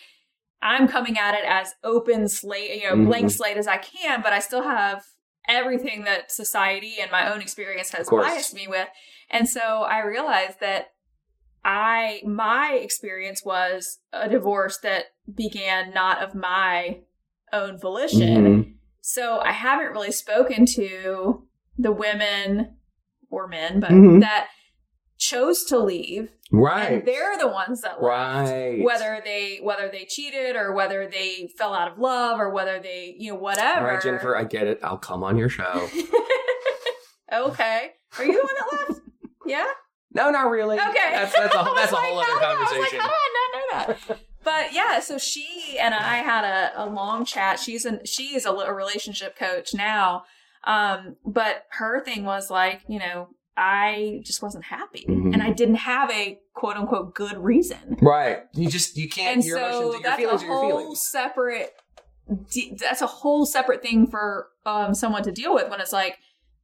I'm 0.63 0.89
coming 0.89 1.17
at 1.17 1.33
it 1.35 1.47
as 1.49 1.73
open 1.83 2.29
slate, 2.29 2.83
you 2.83 2.87
know, 2.87 3.07
blank 3.07 3.29
Mhm. 3.29 3.31
slate 3.31 3.57
as 3.57 3.67
I 3.67 3.79
can, 3.79 4.21
but 4.21 4.35
I 4.35 4.41
still 4.41 4.63
have 4.63 5.03
everything 5.49 6.05
that 6.05 6.31
society 6.31 6.97
and 7.01 7.11
my 7.11 7.33
own 7.33 7.41
experience 7.41 7.93
has 7.93 8.11
biased 8.11 8.53
me 8.53 8.69
with. 8.69 8.87
And 9.31 9.49
so 9.49 9.61
I 9.61 10.05
realized 10.05 10.61
that 10.61 10.89
I 11.65 12.23
my 12.27 12.73
experience 12.75 13.45
was 13.45 13.99
a 14.13 14.29
divorce 14.29 14.79
that 14.83 15.05
began 15.33 15.93
not 15.93 16.23
of 16.23 16.35
my 16.35 17.01
own 17.53 17.79
volition. 17.79 18.45
Mhm. 18.65 18.75
So 19.03 19.39
I 19.41 19.53
haven't 19.53 19.93
really 19.93 20.13
spoken 20.13 20.67
to 20.75 21.47
the 21.79 21.93
women 21.93 22.77
or 23.31 23.47
men, 23.47 23.81
but 23.81 23.91
Mhm. 23.91 24.21
that 24.21 24.49
chose 25.19 25.65
to 25.65 25.79
leave. 25.79 26.33
Right. 26.53 26.93
And 26.93 27.07
they're 27.07 27.37
the 27.39 27.47
ones 27.49 27.83
that 27.83 28.03
left. 28.03 28.51
Right. 28.51 28.83
Whether 28.83 29.21
they 29.25 29.59
whether 29.63 29.89
they 29.89 30.07
cheated 30.07 30.57
or 30.57 30.73
whether 30.73 31.07
they 31.07 31.51
fell 31.59 31.75
out 31.75 31.93
of 31.93 31.99
love 31.99 32.41
or 32.41 32.51
whether 32.51 32.81
they 32.81 33.15
you 33.19 33.33
know 33.33 33.39
whatever. 33.39 33.87
All 33.87 33.95
right, 33.95 34.03
Jennifer, 34.03 34.37
I 34.37 34.45
get 34.45 34.67
it. 34.67 34.81
I'll 34.83 34.99
come 34.99 35.23
on 35.23 35.37
your 35.37 35.49
show. 35.51 35.89
okay. 37.33 37.91
Are 38.19 38.25
you 38.25 38.33
the 38.33 38.39
one 38.39 38.55
that 38.55 38.89
left? 38.89 39.01
Yeah. 39.51 39.67
No, 40.13 40.31
not 40.31 40.51
really. 40.51 40.77
Okay. 40.79 40.93
That's 41.13 41.35
that's 41.35 41.55
a 41.55 41.59
that's 41.77 41.93
a 41.93 41.97
whole 41.97 42.19
other 42.19 42.41
no. 42.41 42.47
I 42.47 42.55
was 42.55 42.61
like, 42.63 42.71
conversation. 42.71 43.01
"How 43.01 43.07
did 43.09 43.15
I 43.15 43.49
not 43.77 43.89
know 43.89 43.95
that?" 44.09 44.19
But 44.43 44.73
yeah, 44.73 45.01
so 45.01 45.19
she 45.19 45.77
and 45.81 45.95
I 45.95 46.17
had 46.17 46.45
a, 46.45 46.85
a 46.85 46.87
long 46.87 47.25
chat. 47.25 47.61
She's 47.61 47.85
an 47.85 48.01
she 48.07 48.35
is 48.35 48.47
a, 48.47 48.51
a 48.51 48.73
relationship 48.73 49.37
coach 49.37 49.75
now. 49.75 50.25
Um, 50.65 51.17
but 51.25 51.65
her 51.71 52.03
thing 52.05 52.25
was 52.25 52.51
like, 52.51 52.81
you 52.89 52.99
know, 52.99 53.29
I 53.57 54.21
just 54.25 54.43
wasn't 54.43 54.65
happy, 54.65 55.05
Mhm. 55.09 55.33
and 55.33 55.43
I 55.43 55.51
didn't 55.53 55.77
have 55.77 56.11
a 56.11 56.39
quote 56.55 56.77
unquote 56.77 57.15
good 57.15 57.39
reason. 57.39 57.97
Right. 58.03 58.41
You 58.55 58.69
just 58.69 58.97
you 58.97 59.09
can't. 59.09 59.37
And 59.37 59.45
your 59.45 59.59
so 59.59 59.67
emotions, 59.67 59.93
your 59.95 60.03
that's 60.03 60.17
feelings 60.21 60.43
a 60.43 60.45
are 60.45 60.49
your 60.49 60.57
whole 60.59 60.71
feelings. 60.81 61.03
separate. 61.03 61.71
That's 62.79 63.03
a 63.03 63.07
whole 63.07 63.45
separate 63.47 63.83
thing 63.83 64.07
for 64.07 64.49
um 64.67 64.95
someone 64.95 65.23
to 65.25 65.33
deal 65.33 65.55
with 65.55 65.69
when 65.71 65.81
it's 65.81 65.93
like. 65.93 66.19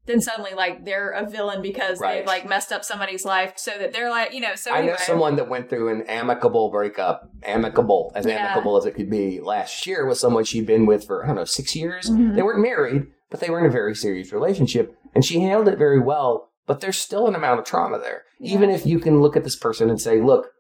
Then 0.07 0.21
suddenly, 0.21 0.53
like 0.55 0.85
they're 0.85 1.11
a 1.11 1.29
villain 1.29 1.63
because 1.63 2.01
Right. 2.01 2.19
they've 2.19 2.27
like 2.27 2.49
messed 2.49 2.73
up 2.73 2.85
somebody's 2.85 3.25
life, 3.25 3.55
so 3.57 3.73
that 3.79 3.93
they're 3.93 4.11
like, 4.11 4.33
you 4.33 4.41
know. 4.41 4.55
So 4.55 4.71
I 4.73 4.83
know 4.83 4.97
someone 4.97 5.37
that 5.37 5.49
went 5.49 5.69
through 5.69 5.89
an 5.89 6.03
amicable 6.09 6.71
breakup, 6.71 7.29
amicable, 7.43 8.13
as 8.15 8.25
Yeah. 8.25 8.35
amicable 8.53 8.77
as 8.77 8.87
it 8.87 8.93
could 8.95 9.11
be, 9.11 9.41
last 9.41 9.87
year 9.87 10.07
with 10.07 10.19
someone 10.19 10.45
she'd 10.45 10.67
been 10.67 10.87
with 10.87 11.05
for, 11.07 11.25
I 11.25 11.29
don't 11.29 11.37
know, 11.37 11.45
six 11.45 11.75
years. 11.77 12.09
Mhm. 12.11 12.35
They 12.37 12.43
weren't 12.43 12.61
married, 12.63 13.07
but 13.31 13.41
they 13.41 13.51
were 13.51 13.59
in 13.59 13.67
a 13.67 13.71
very 13.71 13.95
serious 13.95 14.33
relationship. 14.33 14.95
And 15.15 15.25
she 15.25 15.41
handled 15.41 15.69
it 15.69 15.79
very 15.79 15.99
well, 16.01 16.51
but 16.67 16.81
there's 16.81 16.99
still 16.99 17.27
an 17.27 17.35
amount 17.35 17.59
of 17.59 17.65
trauma 17.67 17.99
there. 17.99 18.23
Yeah. 18.39 18.55
Even 18.55 18.71
if 18.71 18.87
you 18.87 18.99
can 19.01 19.21
look 19.21 19.37
at 19.37 19.45
this 19.45 19.57
person 19.57 19.91
and 19.91 20.01
say, 20.01 20.21
look, 20.21 20.51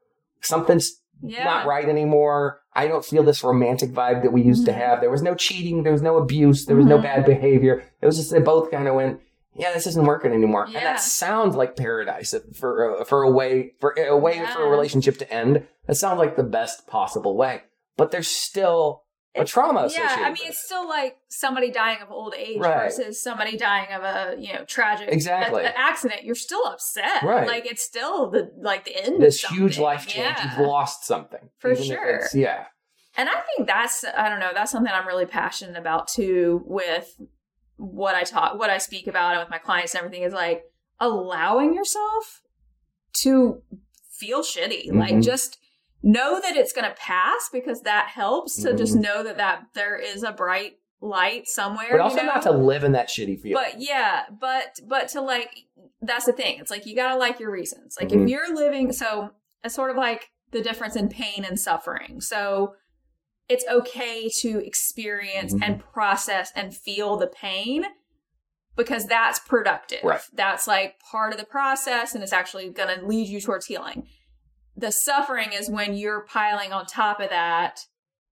something's 0.40 1.00
Yeah. 1.22 1.44
not 1.44 1.66
right 1.66 1.88
anymore. 1.88 2.60
I 2.74 2.88
don't 2.88 3.04
feel 3.04 3.22
this 3.22 3.42
romantic 3.42 3.90
vibe 3.90 4.22
that 4.22 4.32
we 4.32 4.42
used 4.42 4.66
to 4.66 4.72
Mhm. 4.72 4.76
have. 4.76 5.00
There 5.00 5.10
was 5.10 5.22
no 5.22 5.34
cheating. 5.34 5.82
There 5.82 5.92
was 5.92 6.02
no 6.02 6.16
abuse. 6.18 6.66
There 6.66 6.76
was 6.76 6.84
no 6.86 6.98
Mhm. 6.98 7.02
bad 7.02 7.24
behavior. 7.24 7.82
It 8.02 8.06
was 8.06 8.16
just 8.18 8.30
they 8.30 8.38
both 8.40 8.70
kind 8.70 8.86
of 8.86 8.94
went, 8.94 9.20
yeah, 9.58 9.72
this 9.72 9.86
isn't 9.86 10.04
working 10.04 10.32
anymore. 10.32 10.66
And 10.66 10.74
that 10.76 11.00
sounds 11.00 11.56
like 11.56 11.76
paradise 11.76 12.34
for 12.54 13.00
uh, 13.00 13.04
for 13.04 13.22
a 13.22 13.30
way 13.30 13.72
for 13.80 13.94
a 13.98 14.16
way 14.16 14.44
for 14.54 14.66
a 14.66 14.68
relationship 14.70 15.18
to 15.18 15.32
end. 15.32 15.66
That 15.86 15.94
sounds 15.96 16.18
like 16.18 16.36
the 16.36 16.42
best 16.44 16.86
possible 16.86 17.36
way. 17.36 17.62
But 17.96 18.10
there's 18.10 18.28
still 18.28 19.02
a 19.34 19.44
trauma 19.44 19.88
Yeah. 19.92 20.16
I 20.20 20.28
mean, 20.28 20.36
it's 20.46 20.64
still 20.64 20.88
like 20.88 21.16
somebody 21.28 21.70
dying 21.70 21.98
of 22.02 22.10
old 22.10 22.34
age 22.34 22.58
Right. 22.58 22.84
versus 22.84 23.22
somebody 23.22 23.56
dying 23.58 23.92
of 23.92 24.02
a 24.02 24.34
you 24.38 24.52
know 24.54 24.64
tragic 24.64 25.08
Exactly. 25.10 25.62
a- 25.62 25.68
a 25.68 25.78
accident. 25.78 26.24
You're 26.24 26.34
still 26.34 26.64
upset, 26.66 27.22
Right. 27.22 27.46
Like 27.46 27.66
it's 27.66 27.82
still 27.82 28.30
the 28.30 28.50
like 28.58 28.84
the 28.86 28.96
end. 28.96 29.16
it. 29.16 29.20
this 29.20 29.42
huge 29.44 29.78
life 29.78 30.06
change. 30.06 30.36
Yeah. 30.38 30.56
You've 30.58 30.66
lost 30.66 31.04
something 31.04 31.50
For 31.58 31.74
sure. 31.76 32.22
Yeah. 32.32 32.64
And 33.18 33.28
I 33.30 33.40
think 33.56 33.66
that's 33.68 34.04
I 34.16 34.28
don't 34.28 34.40
know 34.40 34.52
that's 34.54 34.72
something 34.72 34.92
I'm 34.92 35.06
really 35.06 35.26
passionate 35.26 35.76
about 35.78 36.08
too 36.08 36.62
with 36.66 37.14
what 37.76 38.14
I 38.14 38.22
talk 38.24 38.58
what 38.58 38.70
I 38.70 38.78
speak 38.78 39.06
about 39.06 39.32
and 39.32 39.40
with 39.40 39.50
my 39.50 39.58
clients 39.58 39.94
and 39.94 40.02
everything 40.04 40.22
is 40.24 40.32
like 40.32 40.64
allowing 41.00 41.74
yourself 41.74 42.42
to 43.22 43.62
feel 44.10 44.42
shitty 44.42 44.92
like 44.92 45.14
Mhm. 45.14 45.22
just 45.22 45.58
know 46.02 46.40
that 46.40 46.56
it's 46.56 46.72
going 46.72 46.88
to 46.88 46.94
pass 46.96 47.48
because 47.52 47.82
that 47.82 48.08
helps 48.08 48.62
to 48.62 48.74
just 48.74 48.94
know 48.94 49.22
that 49.22 49.36
that 49.38 49.62
there 49.74 49.96
is 49.96 50.22
a 50.22 50.32
bright 50.32 50.78
light 51.00 51.46
somewhere 51.46 51.84
Mm-hmm. 51.88 51.96
But 51.98 52.00
also 52.02 52.16
you 52.18 52.22
know? 52.26 52.32
not 52.34 52.42
to 52.42 52.52
live 52.52 52.84
in 52.84 52.92
that 52.92 53.08
shitty 53.08 53.40
feeling. 53.40 53.62
But 53.62 53.80
yeah, 53.80 54.22
but 54.40 54.78
but 54.86 55.08
to 55.08 55.20
like 55.20 55.50
that's 56.00 56.24
the 56.26 56.32
thing. 56.32 56.58
It's 56.58 56.70
like 56.70 56.86
you 56.86 56.94
gotta 56.96 57.16
like 57.18 57.38
your 57.40 57.50
reasons. 57.50 57.96
Like 58.00 58.10
Mhm. 58.10 58.22
if 58.24 58.28
you're 58.30 58.54
living 58.54 58.92
so 58.92 59.30
it's 59.64 59.74
sort 59.74 59.90
of 59.90 59.96
like 59.96 60.30
the 60.52 60.62
difference 60.62 60.96
in 60.96 61.08
pain 61.08 61.44
and 61.44 61.58
suffering. 61.60 62.20
So 62.20 62.74
it's 63.48 63.64
okay 63.68 64.28
to 64.28 64.64
experience 64.66 65.54
Mhm. 65.54 65.62
and 65.62 65.80
process 65.92 66.50
and 66.56 66.76
feel 66.76 67.16
the 67.16 67.26
pain 67.28 67.84
because 68.76 69.06
that's 69.06 69.38
productive. 69.38 70.02
Right. 70.02 70.20
That's 70.32 70.66
like 70.66 70.98
part 71.00 71.32
of 71.32 71.38
the 71.38 71.46
process 71.46 72.14
and 72.14 72.22
it's 72.22 72.32
actually 72.32 72.68
gonna 72.70 73.00
lead 73.02 73.28
you 73.28 73.40
towards 73.40 73.66
healing. 73.66 74.08
The 74.76 74.92
suffering 74.92 75.52
is 75.52 75.70
when 75.70 75.94
you're 75.94 76.20
piling 76.26 76.72
on 76.72 76.86
top 76.86 77.20
of 77.20 77.30
that 77.30 77.86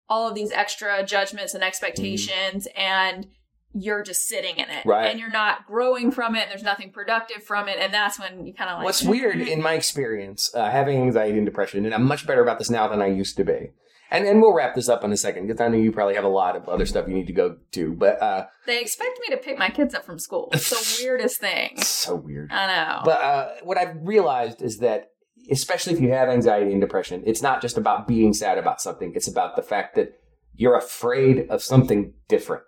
all 0.09 0.29
of 0.29 0.35
these 0.35 0.51
extra 0.53 1.03
judgments 1.05 1.55
and 1.55 1.63
expectations 1.63 2.67
and 2.77 3.29
you're 3.75 4.03
just 4.03 4.29
sitting 4.29 4.57
in 4.57 4.69
it 4.69 4.85
Right. 4.85 5.07
and 5.11 5.19
you're 5.19 5.31
not 5.31 5.67
growing 5.67 6.11
from 6.11 6.35
it 6.37 6.43
and 6.43 6.51
there's 6.51 6.63
nothing 6.63 6.91
productive 6.91 7.43
from 7.43 7.69
it 7.69 7.79
and 7.79 7.95
that's 7.95 8.19
when 8.19 8.45
you 8.45 8.53
kind 8.53 8.69
of 8.69 8.79
like 8.79 8.85
What's 8.85 9.03
weird 9.03 9.41
in 9.49 9.63
my 9.63 9.73
experience, 9.75 10.55
uh, 10.55 10.71
having 10.71 11.01
anxiety 11.01 11.39
and 11.39 11.47
depression, 11.47 11.87
and 11.87 11.95
I'm 11.95 12.05
much 12.05 12.27
better 12.27 12.43
about 12.43 12.59
this 12.59 12.69
now 12.69 12.89
than 12.89 13.01
I 13.01 13.07
used 13.07 13.37
to 13.39 13.45
be. 13.45 13.71
And 14.13 14.27
and 14.27 14.41
we'll 14.43 14.53
wrap 14.53 14.75
this 14.75 14.89
up 14.89 15.03
in 15.05 15.11
a 15.11 15.17
second 15.17 15.47
because 15.47 15.61
I 15.61 15.69
know 15.69 15.79
you 15.79 15.91
probably 15.91 16.15
have 16.15 16.25
a 16.25 16.29
lot 16.29 16.55
of 16.55 16.69
other 16.69 16.87
stuff 16.87 17.09
you 17.09 17.15
need 17.15 17.27
to 17.27 17.33
go 17.33 17.57
to. 17.73 17.93
But 17.95 18.23
uh, 18.23 18.47
they 18.67 18.81
expect 18.81 19.19
me 19.27 19.35
to 19.35 19.43
pick 19.43 19.59
my 19.59 19.71
kids 19.71 19.95
up 19.95 20.05
from 20.05 20.19
school 20.19 20.51
it's 20.53 20.71
the 20.71 21.03
weirdest 21.05 21.41
thing 21.41 21.81
so 21.83 22.15
weird. 22.15 22.53
i 22.53 22.67
know 22.67 23.01
But 23.05 23.21
uh, 23.23 23.49
what 23.65 23.79
I've 23.79 23.97
realized 24.03 24.63
is 24.63 24.79
that, 24.79 25.11
especially 25.51 25.95
if 25.95 26.01
you 26.01 26.13
have 26.13 26.29
anxiety 26.29 26.71
and 26.73 26.81
depression, 26.81 27.23
it's 27.27 27.43
not 27.43 27.61
just 27.63 27.77
about 27.77 28.07
being 28.07 28.33
sad 28.33 28.59
about 28.59 28.81
something. 28.81 29.13
It's 29.17 29.27
about 29.29 29.57
the 29.57 29.63
fact 29.63 29.97
that 29.97 30.21
you're 30.55 30.77
afraid 30.77 31.47
of 31.49 31.63
something 31.63 32.13
different. 32.29 32.65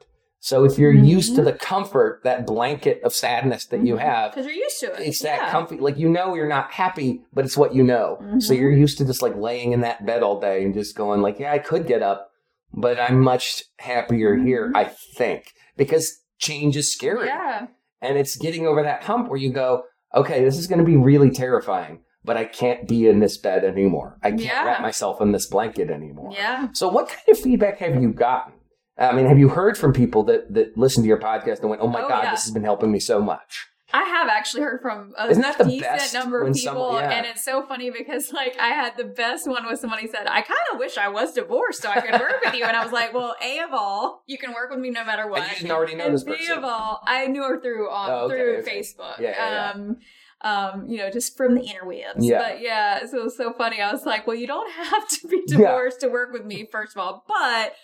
So 0.46 0.64
if 0.64 0.78
you're 0.78 0.92
Mhm. 0.92 1.06
used 1.16 1.36
to 1.36 1.42
the 1.42 1.54
comfort, 1.54 2.20
that 2.24 2.46
blanket 2.46 3.00
of 3.02 3.14
sadness 3.14 3.64
that 3.72 3.80
you 3.86 3.96
have, 3.96 4.32
because 4.32 4.44
you're 4.44 4.54
used 4.54 4.78
to 4.80 4.92
it 4.92 5.00
it's 5.08 5.20
that 5.20 5.38
Mm-hmm. 5.38 5.44
Yeah. 5.46 5.50
comfy 5.50 5.76
like 5.78 5.96
you 5.96 6.08
know 6.10 6.34
you're 6.34 6.48
not 6.58 6.70
happy 6.70 7.22
but 7.32 7.46
it's 7.46 7.56
what 7.56 7.74
you 7.74 7.82
know 7.82 8.18
so 8.40 8.52
Mhm. 8.52 8.58
you're 8.58 8.70
used 8.86 8.98
to 8.98 9.04
just 9.06 9.22
like 9.22 9.34
laying 9.36 9.72
in 9.72 9.80
that 9.80 10.04
bed 10.04 10.22
all 10.22 10.38
day 10.48 10.62
and 10.64 10.74
just 10.74 10.94
going 10.96 11.22
like 11.22 11.38
yeah 11.38 11.50
i 11.52 11.58
could 11.58 11.86
get 11.86 12.02
up 12.02 12.28
but 12.74 13.00
i'm 13.00 13.20
much 13.20 13.64
happier 13.78 14.36
here 14.36 14.68
Mhm. 14.68 14.76
i 14.76 14.84
think 14.84 15.52
because 15.78 16.04
change 16.38 16.76
is 16.76 16.92
scary 16.92 17.28
yeah 17.28 17.66
and 18.02 18.18
it's 18.18 18.36
getting 18.36 18.66
over 18.66 18.82
that 18.82 19.04
hump 19.04 19.28
where 19.30 19.38
you 19.46 19.50
go 19.50 19.84
okay 20.14 20.44
this 20.44 20.58
is 20.58 20.66
going 20.66 20.78
to 20.84 20.84
be 20.84 20.96
really 21.10 21.30
terrifying 21.30 22.00
but 22.22 22.36
i 22.36 22.44
can't 22.44 22.86
be 22.86 23.06
in 23.08 23.18
this 23.20 23.36
bed 23.38 23.64
anymore 23.64 24.18
i 24.22 24.30
can't 24.30 24.42
Yeah. 24.42 24.64
wrap 24.66 24.82
myself 24.82 25.20
in 25.22 25.32
this 25.32 25.46
blanket 25.46 25.88
anymore 25.90 26.30
yeah 26.32 26.68
so 26.72 26.88
what 26.88 27.08
kind 27.08 27.28
of 27.30 27.38
feedback 27.38 27.78
have 27.78 27.96
you 28.02 28.10
gotten 28.12 28.52
i 28.98 29.12
mean 29.12 29.26
have 29.26 29.38
you 29.38 29.48
heard 29.48 29.76
from 29.76 29.92
people 29.92 30.22
that 30.24 30.52
that 30.52 30.76
listened 30.76 31.04
to 31.04 31.08
your 31.08 31.18
podcast 31.18 31.60
and 31.60 31.70
went 31.70 31.82
oh 31.82 31.88
my 31.88 32.02
Oh, 32.02 32.08
god 32.08 32.24
yeah. 32.24 32.30
this 32.30 32.44
has 32.44 32.52
been 32.52 32.64
helping 32.64 32.90
me 32.92 33.00
so 33.00 33.20
much 33.20 33.66
I 33.92 34.02
have 34.02 34.26
actually 34.28 34.62
heard 34.64 34.80
from 34.82 35.12
a 35.16 35.28
Isn't 35.28 35.42
that 35.42 35.56
the 35.56 35.64
decent 35.64 35.82
best 35.82 36.14
number 36.14 36.42
of 36.42 36.52
people, 36.52 36.94
yeah. 36.94 37.10
and 37.12 37.26
it's 37.26 37.44
so 37.44 37.64
funny 37.64 37.90
because 37.92 38.32
like 38.32 38.58
I 38.58 38.70
had 38.70 38.96
the 38.96 39.04
best 39.04 39.46
one 39.48 39.64
was 39.66 39.80
somebody 39.80 40.08
said, 40.08 40.26
"I 40.26 40.40
kind 40.42 40.58
of 40.72 40.80
wish 40.80 40.98
I 40.98 41.06
was 41.06 41.32
divorced 41.32 41.82
so 41.82 41.90
I 41.90 42.00
could 42.00 42.18
work 42.18 42.40
with 42.44 42.54
you," 42.54 42.64
and 42.64 42.76
I 42.76 42.82
was 42.82 42.92
like, 42.92 43.14
"Well, 43.14 43.36
a 43.40 43.60
of 43.60 43.72
all, 43.72 44.24
you 44.26 44.36
can 44.36 44.52
work 44.52 44.70
with 44.70 44.80
me 44.80 44.90
no 44.90 45.04
matter 45.04 45.28
what." 45.28 45.42
And 45.42 45.50
you 45.52 45.56
didn't 45.58 45.70
already 45.70 45.94
know 45.94 46.06
and 46.06 46.14
this 46.14 46.24
B 46.24 46.32
person. 46.32 46.58
of 46.58 46.64
all, 46.64 47.02
I 47.06 47.28
knew 47.28 47.42
her 47.44 47.60
through 47.60 47.88
on 47.88 48.10
Oh, 48.10 48.14
okay, 48.24 48.34
through 48.36 48.56
okay. 48.62 48.80
Facebook. 48.80 49.20
Yeah, 49.20 49.30
yeah, 49.30 49.50
yeah. 49.50 49.70
Um, 49.70 49.96
um, 50.40 50.88
you 50.88 50.98
know, 50.98 51.08
just 51.08 51.36
from 51.36 51.54
the 51.54 51.60
interwebs. 51.62 52.14
Yeah. 52.18 52.38
But 52.38 52.62
yeah, 52.62 53.06
so 53.06 53.18
it 53.18 53.24
was 53.24 53.36
so 53.36 53.52
funny. 53.52 53.80
I 53.80 53.92
was 53.92 54.04
like, 54.04 54.26
"Well, 54.26 54.34
you 54.36 54.48
don't 54.48 54.72
have 54.86 55.06
to 55.08 55.28
be 55.28 55.40
Yeah. 55.46 55.56
divorced 55.58 56.00
to 56.00 56.08
work 56.08 56.32
with 56.32 56.44
me, 56.44 56.66
first 56.72 56.96
of 56.96 57.00
all, 57.00 57.24
but." 57.28 57.74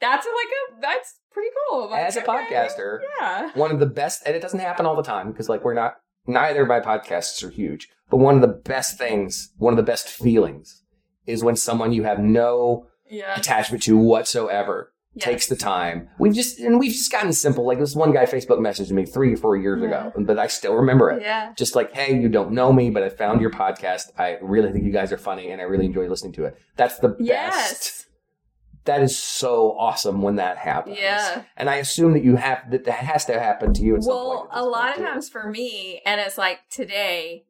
That's 0.00 0.26
like 0.26 0.78
a 0.78 0.80
that's 0.80 1.14
pretty 1.32 1.50
cool. 1.68 1.90
Like, 1.90 2.04
As 2.04 2.16
a 2.16 2.22
podcaster, 2.22 3.00
yeah. 3.20 3.50
one 3.54 3.70
of 3.70 3.78
the 3.80 3.86
best, 3.86 4.22
and 4.26 4.34
it 4.34 4.40
doesn't 4.40 4.60
happen 4.60 4.86
all 4.86 4.96
the 4.96 5.02
time 5.02 5.30
because 5.30 5.48
like 5.48 5.64
we're 5.64 5.74
not, 5.74 5.96
neither 6.26 6.62
of 6.62 6.68
my 6.68 6.80
podcasts 6.80 7.42
are 7.44 7.50
huge, 7.50 7.88
but 8.10 8.16
one 8.18 8.34
of 8.34 8.40
the 8.40 8.48
best 8.48 8.98
things, 8.98 9.52
one 9.58 9.72
of 9.72 9.76
the 9.76 9.82
best 9.82 10.08
feelings 10.08 10.82
is 11.26 11.44
when 11.44 11.56
someone 11.56 11.92
you 11.92 12.02
have 12.04 12.18
no 12.18 12.86
Yeah. 13.08 13.34
attachment 13.38 13.82
to 13.84 13.96
whatsoever 13.96 14.92
Yes. 15.14 15.24
takes 15.24 15.46
the 15.48 15.56
time. 15.56 16.08
We've 16.20 16.32
just, 16.32 16.60
and 16.60 16.78
we've 16.78 16.92
just 16.92 17.10
gotten 17.10 17.32
simple. 17.32 17.66
Like 17.66 17.80
this 17.80 17.96
one 17.96 18.12
guy 18.12 18.26
Facebook 18.26 18.58
messaged 18.60 18.92
me 18.92 19.04
three 19.04 19.34
or 19.34 19.36
four 19.36 19.56
years 19.56 19.82
ago, 19.82 20.12
but 20.16 20.38
I 20.38 20.46
still 20.46 20.74
remember 20.74 21.10
it. 21.10 21.22
Yeah. 21.22 21.52
Just 21.56 21.74
like, 21.74 21.92
hey, 21.92 22.14
you 22.16 22.28
don't 22.28 22.52
know 22.52 22.72
me, 22.72 22.90
but 22.90 23.02
I 23.02 23.08
found 23.08 23.40
your 23.40 23.50
podcast. 23.50 24.04
I 24.16 24.38
really 24.40 24.70
think 24.72 24.84
you 24.84 24.92
guys 24.92 25.10
are 25.12 25.18
funny 25.18 25.50
and 25.50 25.60
I 25.60 25.64
really 25.64 25.86
enjoy 25.86 26.06
listening 26.08 26.32
to 26.34 26.44
it. 26.44 26.56
That's 26.76 26.98
the 27.00 27.08
best. 27.08 27.99
That 28.90 29.02
is 29.02 29.16
so 29.16 29.76
awesome 29.78 30.20
when 30.20 30.34
that 30.36 30.58
happens. 30.58 30.98
Yeah. 30.98 31.44
And 31.56 31.70
I 31.70 31.76
assume 31.76 32.12
that 32.14 32.24
you 32.24 32.34
have 32.34 32.68
that 32.72 32.86
that 32.86 32.92
has 32.98 33.24
to 33.26 33.38
happen 33.38 33.72
to 33.74 33.82
you 33.82 33.94
at 33.94 34.02
some 34.02 34.12
point. 34.12 34.26
Well, 34.26 34.48
a 34.50 34.64
lot 34.64 34.98
of 34.98 35.04
times 35.04 35.28
for 35.28 35.48
me, 35.48 36.02
and 36.04 36.20
it's 36.20 36.36
like 36.36 36.68
today, 36.70 37.44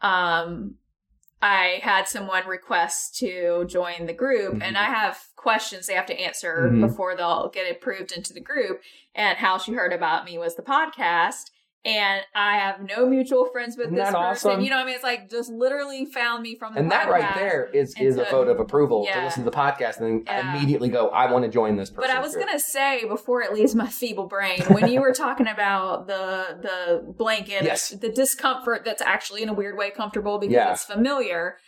um, 0.00 0.76
I 1.42 1.80
had 1.82 2.08
someone 2.08 2.46
request 2.46 3.18
to 3.18 3.66
join 3.68 4.06
the 4.06 4.14
group, 4.14 4.54
Mhm. 4.54 4.62
and 4.62 4.78
I 4.78 4.84
have 4.84 5.26
questions 5.36 5.86
they 5.86 5.94
have 5.94 6.06
to 6.06 6.18
answer 6.18 6.70
Mhm. 6.72 6.80
before 6.88 7.14
they'll 7.14 7.50
get 7.50 7.70
approved 7.70 8.10
into 8.10 8.32
the 8.32 8.40
group. 8.40 8.80
And 9.14 9.36
how 9.36 9.58
she 9.58 9.72
heard 9.74 9.92
about 9.92 10.24
me 10.24 10.38
was 10.38 10.54
the 10.56 10.62
podcast. 10.62 11.50
And 11.84 12.22
I 12.34 12.56
have 12.56 12.80
no 12.80 13.06
mutual 13.06 13.46
friends 13.46 13.76
with 13.76 13.86
Isn't 13.86 13.96
this 13.96 14.04
person. 14.06 14.16
awesome? 14.16 14.60
You 14.60 14.70
know 14.70 14.76
what 14.76 14.82
I 14.82 14.86
mean? 14.86 14.94
It's 14.96 15.04
like 15.04 15.30
just 15.30 15.50
literally 15.50 16.04
found 16.06 16.42
me 16.42 16.56
from 16.58 16.74
the 16.74 16.80
And 16.80 16.90
that 16.90 17.08
right 17.08 17.34
there 17.34 17.70
is 17.72 17.94
is 17.98 18.16
a 18.16 18.24
vote 18.24 18.48
of 18.48 18.58
approval 18.60 19.06
to 19.06 19.22
listen 19.22 19.44
to 19.44 19.50
the 19.50 19.56
podcast 19.56 19.98
and 19.98 20.06
then 20.06 20.22
Yeah. 20.26 20.56
immediately 20.56 20.88
go, 20.88 21.08
I 21.10 21.30
want 21.30 21.44
to 21.44 21.50
join 21.50 21.76
this 21.76 21.90
person. 21.90 22.02
But 22.10 22.10
I 22.16 22.20
was 22.20 22.34
group." 22.34 22.46
gonna 22.46 22.58
say 22.60 23.04
before 23.06 23.42
it 23.42 23.52
leaves 23.52 23.74
my 23.74 23.86
feeble 23.86 24.26
brain, 24.26 24.60
when 24.70 24.90
you 24.90 25.00
were 25.00 25.12
talking 25.12 25.46
about 25.46 26.06
the 26.08 26.58
the 26.60 27.12
blanket, 27.16 27.62
Yes. 27.62 27.90
the 27.90 28.08
discomfort 28.10 28.84
that's 28.84 29.02
actually 29.02 29.42
in 29.42 29.48
a 29.48 29.54
weird 29.54 29.76
way 29.78 29.90
comfortable 29.90 30.38
because 30.38 30.52
Yeah. 30.54 30.72
it's 30.72 30.84
familiar. 30.84 31.58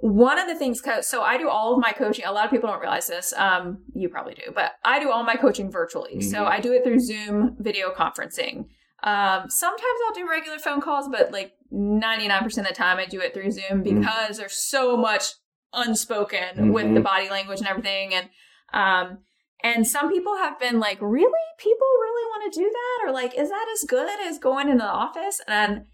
One 0.00 0.38
of 0.38 0.46
the 0.46 0.54
things, 0.54 0.80
so 1.02 1.22
I 1.22 1.38
do 1.38 1.48
all 1.48 1.74
of 1.74 1.80
my 1.80 1.90
coaching. 1.92 2.24
A 2.24 2.30
lot 2.30 2.44
of 2.44 2.52
people 2.52 2.68
don't 2.70 2.80
realize 2.80 3.08
this. 3.08 3.32
Um, 3.36 3.78
you 3.94 4.08
probably 4.08 4.34
do, 4.34 4.52
but 4.54 4.72
I 4.84 5.00
do 5.00 5.10
all 5.10 5.24
my 5.24 5.34
coaching 5.34 5.72
virtually. 5.72 6.20
So 6.20 6.38
Mhm. 6.44 6.46
I 6.50 6.60
do 6.60 6.72
it 6.72 6.84
through 6.84 7.00
Zoom 7.00 7.56
video 7.58 7.90
conferencing. 7.92 8.66
Um, 9.02 9.48
sometimes 9.48 9.98
I'll 10.06 10.14
do 10.14 10.28
regular 10.28 10.58
phone 10.58 10.80
calls, 10.80 11.08
but 11.08 11.30
like 11.32 11.52
99% 11.72 12.58
of 12.58 12.66
the 12.66 12.74
time 12.74 12.98
I 12.98 13.06
do 13.06 13.20
it 13.20 13.32
through 13.32 13.50
Zoom 13.50 13.82
Mhm. 13.82 14.00
because 14.00 14.38
there's 14.38 14.56
so 14.56 14.96
much 14.96 15.34
unspoken 15.72 16.56
Mhm. 16.56 16.72
with 16.72 16.94
the 16.94 17.00
body 17.00 17.28
language 17.28 17.60
and 17.60 17.68
everything. 17.68 18.14
And, 18.14 18.30
um, 18.72 19.18
and 19.62 19.86
some 19.86 20.08
people 20.08 20.36
have 20.36 20.58
been 20.58 20.80
like, 20.80 20.98
really? 21.00 21.32
People 21.58 21.86
really 22.00 22.24
want 22.30 22.52
to 22.52 22.60
do 22.60 22.70
that? 22.70 23.06
Or 23.06 23.12
like, 23.12 23.34
is 23.34 23.50
that 23.50 23.68
as 23.72 23.84
good 23.84 24.20
as 24.20 24.38
going 24.38 24.68
into 24.68 24.82
the 24.84 24.90
office? 24.90 25.40
And 25.46 25.86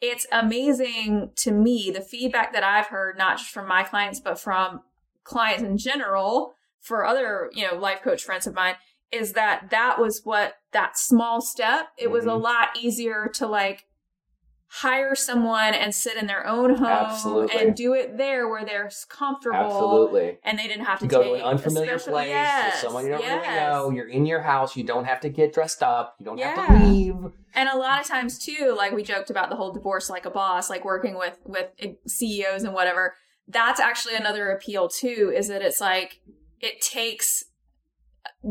it's 0.00 0.26
amazing 0.30 1.32
to 1.36 1.52
me 1.52 1.90
the 1.90 2.00
feedback 2.02 2.52
that 2.52 2.62
I've 2.62 2.88
heard, 2.88 3.16
not 3.16 3.38
just 3.38 3.50
from 3.50 3.66
my 3.66 3.82
clients, 3.82 4.20
but 4.20 4.38
from 4.38 4.82
clients 5.24 5.62
in 5.62 5.78
general 5.78 6.54
for 6.80 7.06
other, 7.06 7.50
you 7.52 7.66
know, 7.66 7.74
life 7.76 8.02
coach 8.02 8.22
friends 8.22 8.46
of 8.46 8.54
mine, 8.54 8.76
is 9.10 9.32
that 9.32 9.70
that 9.70 9.98
was 9.98 10.22
what 10.24 10.56
that 10.76 10.98
small 10.98 11.40
step, 11.40 11.88
it 11.96 12.10
was 12.10 12.26
a 12.26 12.28
Mhm. 12.28 12.42
lot 12.42 12.68
easier 12.76 13.28
to 13.34 13.46
like 13.46 13.86
hire 14.68 15.14
someone 15.14 15.72
and 15.72 15.94
sit 15.94 16.16
in 16.18 16.26
their 16.26 16.46
own 16.46 16.74
home 16.74 16.86
Absolutely. 16.86 17.56
and 17.56 17.74
do 17.74 17.94
it 17.94 18.18
there 18.18 18.46
where 18.46 18.62
they're 18.62 18.90
comfortable 19.08 19.56
Absolutely. 19.56 20.38
and 20.42 20.58
they 20.58 20.66
didn't 20.68 20.84
have 20.84 20.98
to 20.98 21.06
go 21.06 21.22
take 21.22 21.32
to 21.32 21.38
an 21.38 21.40
unfamiliar 21.52 21.98
place 21.98 22.28
yes, 22.28 22.82
someone 22.82 23.04
you 23.04 23.12
don't 23.12 23.22
really 23.22 23.46
know. 23.56 23.90
You're 23.90 24.08
in 24.08 24.26
your 24.26 24.42
house. 24.42 24.76
You 24.76 24.84
don't 24.84 25.06
have 25.06 25.20
to 25.20 25.30
get 25.30 25.54
dressed 25.54 25.82
up. 25.82 26.16
You 26.18 26.26
don't 26.26 26.38
have 26.40 26.66
to 26.68 26.84
leave. 26.84 27.16
And 27.54 27.68
a 27.70 27.76
lot 27.78 28.00
of 28.02 28.06
times 28.06 28.38
too, 28.38 28.74
like 28.76 28.92
we 28.92 29.02
joked 29.02 29.30
about 29.30 29.48
the 29.48 29.56
whole 29.56 29.72
divorce 29.72 30.10
like 30.10 30.26
a 30.26 30.30
boss, 30.30 30.68
like 30.68 30.84
working 30.84 31.16
with 31.16 31.38
with 31.46 31.68
CEOs 32.06 32.64
and 32.64 32.74
whatever. 32.74 33.14
That's 33.48 33.80
actually 33.80 34.16
another 34.16 34.50
appeal 34.50 34.88
too, 34.88 35.32
is 35.34 35.48
that 35.48 35.62
it's 35.62 35.80
like 35.80 36.20
it 36.60 36.82
takes 36.82 37.44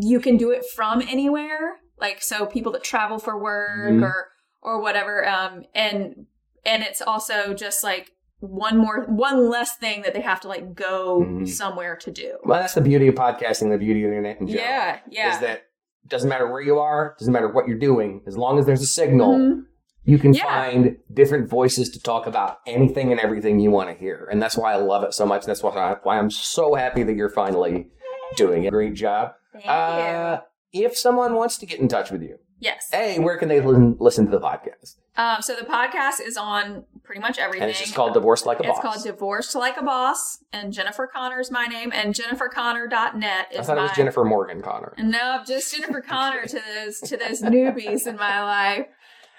you 0.01 0.19
can 0.19 0.37
do 0.37 0.49
it 0.51 0.63
from 0.75 1.01
anywhere. 1.01 1.81
Like 1.99 2.21
so 2.21 2.45
people 2.45 2.71
that 2.73 2.83
travel 2.83 3.19
for 3.19 3.37
work 3.41 3.91
Mhm. 3.91 4.03
or 4.03 4.27
or 4.61 4.81
whatever. 4.81 5.27
Um 5.27 5.63
and 5.73 6.25
and 6.65 6.83
it's 6.83 7.01
also 7.01 7.53
just 7.53 7.83
like 7.83 8.11
one 8.39 8.77
more 8.77 9.05
one 9.07 9.49
less 9.49 9.75
thing 9.77 10.01
that 10.01 10.13
they 10.13 10.21
have 10.21 10.41
to 10.41 10.47
like 10.47 10.73
go 10.75 11.21
Mhm. 11.21 11.47
somewhere 11.47 11.95
to 11.97 12.11
do. 12.11 12.37
Well, 12.43 12.59
that's 12.59 12.73
the 12.73 12.81
beauty 12.81 13.07
of 13.07 13.15
podcasting, 13.15 13.71
the 13.71 13.77
beauty 13.77 14.03
of 14.03 14.11
the 14.11 14.17
internet 14.17 14.41
in 14.41 14.47
general. 14.47 14.65
Yeah, 14.67 14.99
yeah. 15.09 15.33
Is 15.35 15.39
that 15.39 15.61
doesn't 16.07 16.29
matter 16.29 16.47
where 16.51 16.61
you 16.61 16.77
are, 16.79 17.15
doesn't 17.17 17.33
matter 17.33 17.47
what 17.51 17.67
you're 17.67 17.79
doing, 17.79 18.21
as 18.27 18.37
long 18.37 18.59
as 18.59 18.65
there's 18.67 18.81
a 18.81 18.85
signal, 18.87 19.33
Mhm. 19.39 19.61
you 20.03 20.19
can 20.19 20.33
Yeah. 20.35 20.43
find 20.43 20.97
different 21.11 21.49
voices 21.49 21.89
to 21.91 21.99
talk 21.99 22.27
about 22.27 22.59
anything 22.67 23.11
and 23.11 23.19
everything 23.19 23.59
you 23.59 23.71
want 23.71 23.89
to 23.89 23.95
hear. 23.95 24.27
And 24.31 24.39
that's 24.39 24.55
why 24.55 24.73
I 24.73 24.75
love 24.75 25.03
it 25.03 25.13
so 25.15 25.25
much. 25.25 25.45
That's 25.45 25.63
why, 25.63 25.71
I, 25.71 25.95
why 26.03 26.19
I'm 26.19 26.29
so 26.29 26.75
happy 26.75 27.01
that 27.03 27.15
you're 27.15 27.29
finally 27.29 27.87
doing 28.35 28.67
a 28.67 28.69
great 28.69 28.93
job. 28.93 29.33
Thank 29.53 29.65
Uh, 29.67 30.41
if 30.83 30.97
someone 30.97 31.35
wants 31.35 31.57
to 31.59 31.65
get 31.65 31.79
in 31.79 31.87
touch 31.87 32.11
with 32.11 32.21
you. 32.21 32.37
Yes. 32.59 32.89
hey, 32.91 33.19
where 33.19 33.37
can 33.37 33.49
they 33.49 33.59
listen, 33.59 33.97
listen 33.99 34.25
to 34.25 34.31
the 34.31 34.39
podcast? 34.39 34.95
Um, 35.17 35.41
so 35.41 35.55
the 35.55 35.65
podcast 35.65 36.25
is 36.25 36.37
on 36.37 36.85
pretty 37.03 37.21
much 37.21 37.37
everything. 37.37 37.63
And 37.63 37.69
it's 37.69 37.79
just 37.79 37.93
called 37.93 38.13
Divorced 38.13 38.45
Like 38.45 38.59
a 38.59 38.63
Boss. 38.63 38.77
It's 38.77 38.81
called 38.81 39.03
Divorced 39.03 39.55
Like 39.55 39.77
a 39.77 39.83
Boss, 39.83 40.39
and 40.53 40.71
Jennifer 40.73 41.07
Connor 41.13 41.39
is 41.39 41.51
my 41.51 41.65
name, 41.65 41.91
and 41.93 42.13
JenniferConnor.net 42.15 43.47
is 43.51 43.59
I 43.59 43.63
thought 43.63 43.75
my. 43.75 43.83
it 43.83 43.87
was 43.89 43.91
Jennifer 43.97 44.23
Morgan 44.23 44.61
Connor. 44.61 44.93
No, 44.97 45.41
just 45.45 45.75
Jennifer 45.75 46.01
Connor 46.01 46.45
to 46.45 46.61
those 46.75 46.99
to 47.01 47.17
those 47.17 47.41
newbies 47.41 48.07
in 48.07 48.15
my 48.15 48.41
life. 48.43 48.87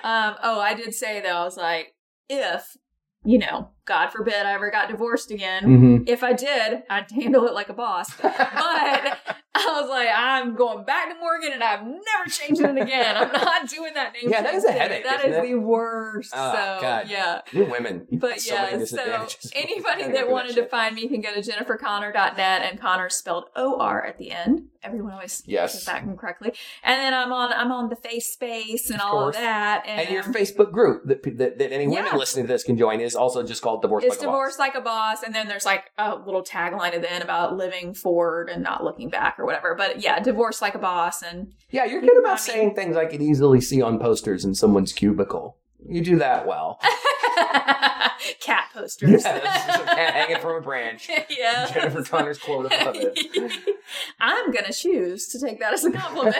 Um, 0.04 0.36
oh, 0.42 0.60
I 0.60 0.74
did 0.74 0.94
say 0.94 1.20
though, 1.20 1.36
I 1.36 1.44
was 1.44 1.56
like, 1.56 1.94
if 2.28 2.76
you 3.24 3.38
know, 3.38 3.70
God 3.86 4.10
forbid, 4.10 4.34
I 4.46 4.52
ever 4.52 4.70
got 4.70 4.88
divorced 4.88 5.30
again. 5.32 5.64
Mm-hmm. 5.64 6.04
If 6.06 6.22
I 6.22 6.32
did, 6.32 6.84
I'd 6.88 7.10
handle 7.10 7.46
it 7.46 7.54
like 7.54 7.68
a 7.68 7.74
boss. 7.74 8.10
But 8.22 9.18
I 9.68 9.80
was 9.80 9.90
like, 9.90 10.08
I'm 10.14 10.54
going 10.54 10.84
back 10.84 11.08
to 11.12 11.18
Morgan, 11.18 11.52
and 11.52 11.62
I'm 11.62 11.84
never 11.90 12.30
changing 12.30 12.66
it 12.76 12.82
again. 12.82 13.16
I'm 13.16 13.32
not 13.44 13.68
doing 13.68 13.94
that 13.94 14.12
name. 14.12 14.30
Yeah, 14.30 14.42
that 14.42 14.52
change 14.54 14.64
a 14.64 14.72
headache, 14.72 15.04
That 15.04 15.24
is 15.24 15.42
the 15.48 15.54
worst. 15.56 16.32
Oh, 16.34 16.52
so 16.52 16.78
God. 16.82 17.08
yeah. 17.08 17.40
You 17.52 17.64
women. 17.64 18.06
But 18.12 18.44
yeah, 18.46 18.84
so 18.84 18.98
anybody 19.54 20.10
that 20.12 20.28
wanted 20.28 20.54
shit. 20.54 20.64
to 20.64 20.68
find 20.70 20.94
me 20.94 21.08
can 21.08 21.20
go 21.20 21.32
to 21.34 21.40
jenniferconnor.net 21.40 22.62
and 22.62 22.80
Connor 22.80 23.08
spelled 23.08 23.44
O 23.56 23.78
R 23.78 24.04
at 24.04 24.18
the 24.18 24.30
end. 24.32 24.68
Everyone 24.82 25.12
always 25.14 25.42
Yes. 25.46 25.72
says 25.72 25.84
that 25.86 26.04
correctly. 26.16 26.52
And 26.84 27.00
then 27.00 27.12
I'm 27.12 27.32
on 27.32 27.52
I'm 27.52 27.72
on 27.72 27.88
the 27.88 27.96
face 27.96 28.32
space 28.32 28.88
and 28.90 29.00
Of 29.00 29.06
all 29.06 29.12
course. 29.24 29.36
of 29.36 29.42
that. 29.42 29.82
And, 29.86 30.00
And 30.02 30.10
your 30.10 30.22
Facebook 30.22 30.70
group 30.70 31.02
that, 31.06 31.22
that, 31.38 31.58
that 31.58 31.72
any 31.72 31.88
women 31.88 32.04
Yeah. 32.12 32.16
listening 32.16 32.46
to 32.46 32.52
this 32.52 32.62
can 32.62 32.76
join 32.78 33.00
is 33.00 33.16
also 33.16 33.42
just 33.42 33.62
called 33.62 33.82
Divorce 33.82 34.04
it's 34.04 34.10
Like 34.10 34.22
a 34.22 34.26
Boss. 34.26 34.32
divorced 34.32 34.58
like 34.60 34.74
a 34.76 34.80
boss, 34.80 35.22
and 35.24 35.34
then 35.34 35.48
there's 35.48 35.64
like 35.66 35.90
a 35.98 36.14
little 36.16 36.42
tagline 36.44 36.94
at 36.94 37.02
the 37.02 37.12
end 37.12 37.24
about 37.24 37.56
living 37.56 37.94
forward 37.94 38.48
and 38.48 38.62
not 38.62 38.84
looking 38.84 39.08
back 39.10 39.36
or 39.38 39.45
whatever. 39.46 39.74
But 39.74 40.02
yeah, 40.02 40.20
divorced 40.20 40.60
like 40.60 40.74
a 40.74 40.78
boss, 40.78 41.22
and 41.22 41.52
Yeah, 41.70 41.84
you're 41.86 42.02
You 42.02 42.08
good 42.10 42.18
about 42.18 42.40
saying 42.40 42.74
things 42.74 42.96
I 42.96 43.06
could 43.06 43.22
easily 43.22 43.60
see 43.60 43.80
on 43.80 43.98
posters 43.98 44.44
in 44.44 44.54
someone's 44.54 44.92
cubicle. 44.92 45.56
You 45.88 46.02
do 46.02 46.18
that 46.18 46.46
well. 46.46 46.80
cat 48.40 48.70
posters. 48.74 49.24
Yeah, 49.24 49.38
that's 49.38 49.66
just 49.66 49.82
a 49.82 49.86
cat 49.86 50.14
hanging 50.14 50.40
from 50.40 50.56
a 50.56 50.60
branch. 50.60 51.08
yeah. 51.30 51.70
Jennifer 51.72 52.02
Connor's 52.02 52.38
quote 52.38 52.66
above 52.66 52.96
it. 52.98 53.52
I'm 54.20 54.50
gonna 54.50 54.72
choose 54.72 55.28
to 55.28 55.40
take 55.40 55.60
that 55.60 55.72
as 55.74 55.84
a 55.84 55.92
compliment. 55.92 56.36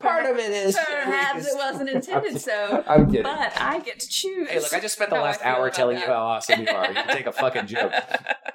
Part 0.00 0.26
of 0.26 0.36
it 0.38 0.50
is 0.52 0.76
Perhaps 0.76 1.46
it 1.48 1.56
wasn't 1.56 1.90
intended 1.90 2.40
so, 2.40 2.84
I'm 2.86 3.06
kidding. 3.06 3.24
but 3.24 3.60
I 3.60 3.80
get 3.80 3.98
to 3.98 4.08
choose. 4.08 4.48
Hey, 4.48 4.60
look, 4.60 4.72
I 4.72 4.78
just 4.78 4.94
spent 4.94 5.10
the 5.10 5.16
last 5.16 5.40
hour 5.42 5.68
telling 5.70 5.98
you 5.98 6.06
how 6.06 6.22
awesome 6.24 6.60
you 6.62 6.68
are. 6.68 6.86
You 6.86 6.94
can 6.94 7.08
take 7.08 7.26
a 7.26 7.32
fucking 7.32 7.66
joke. 7.66 7.92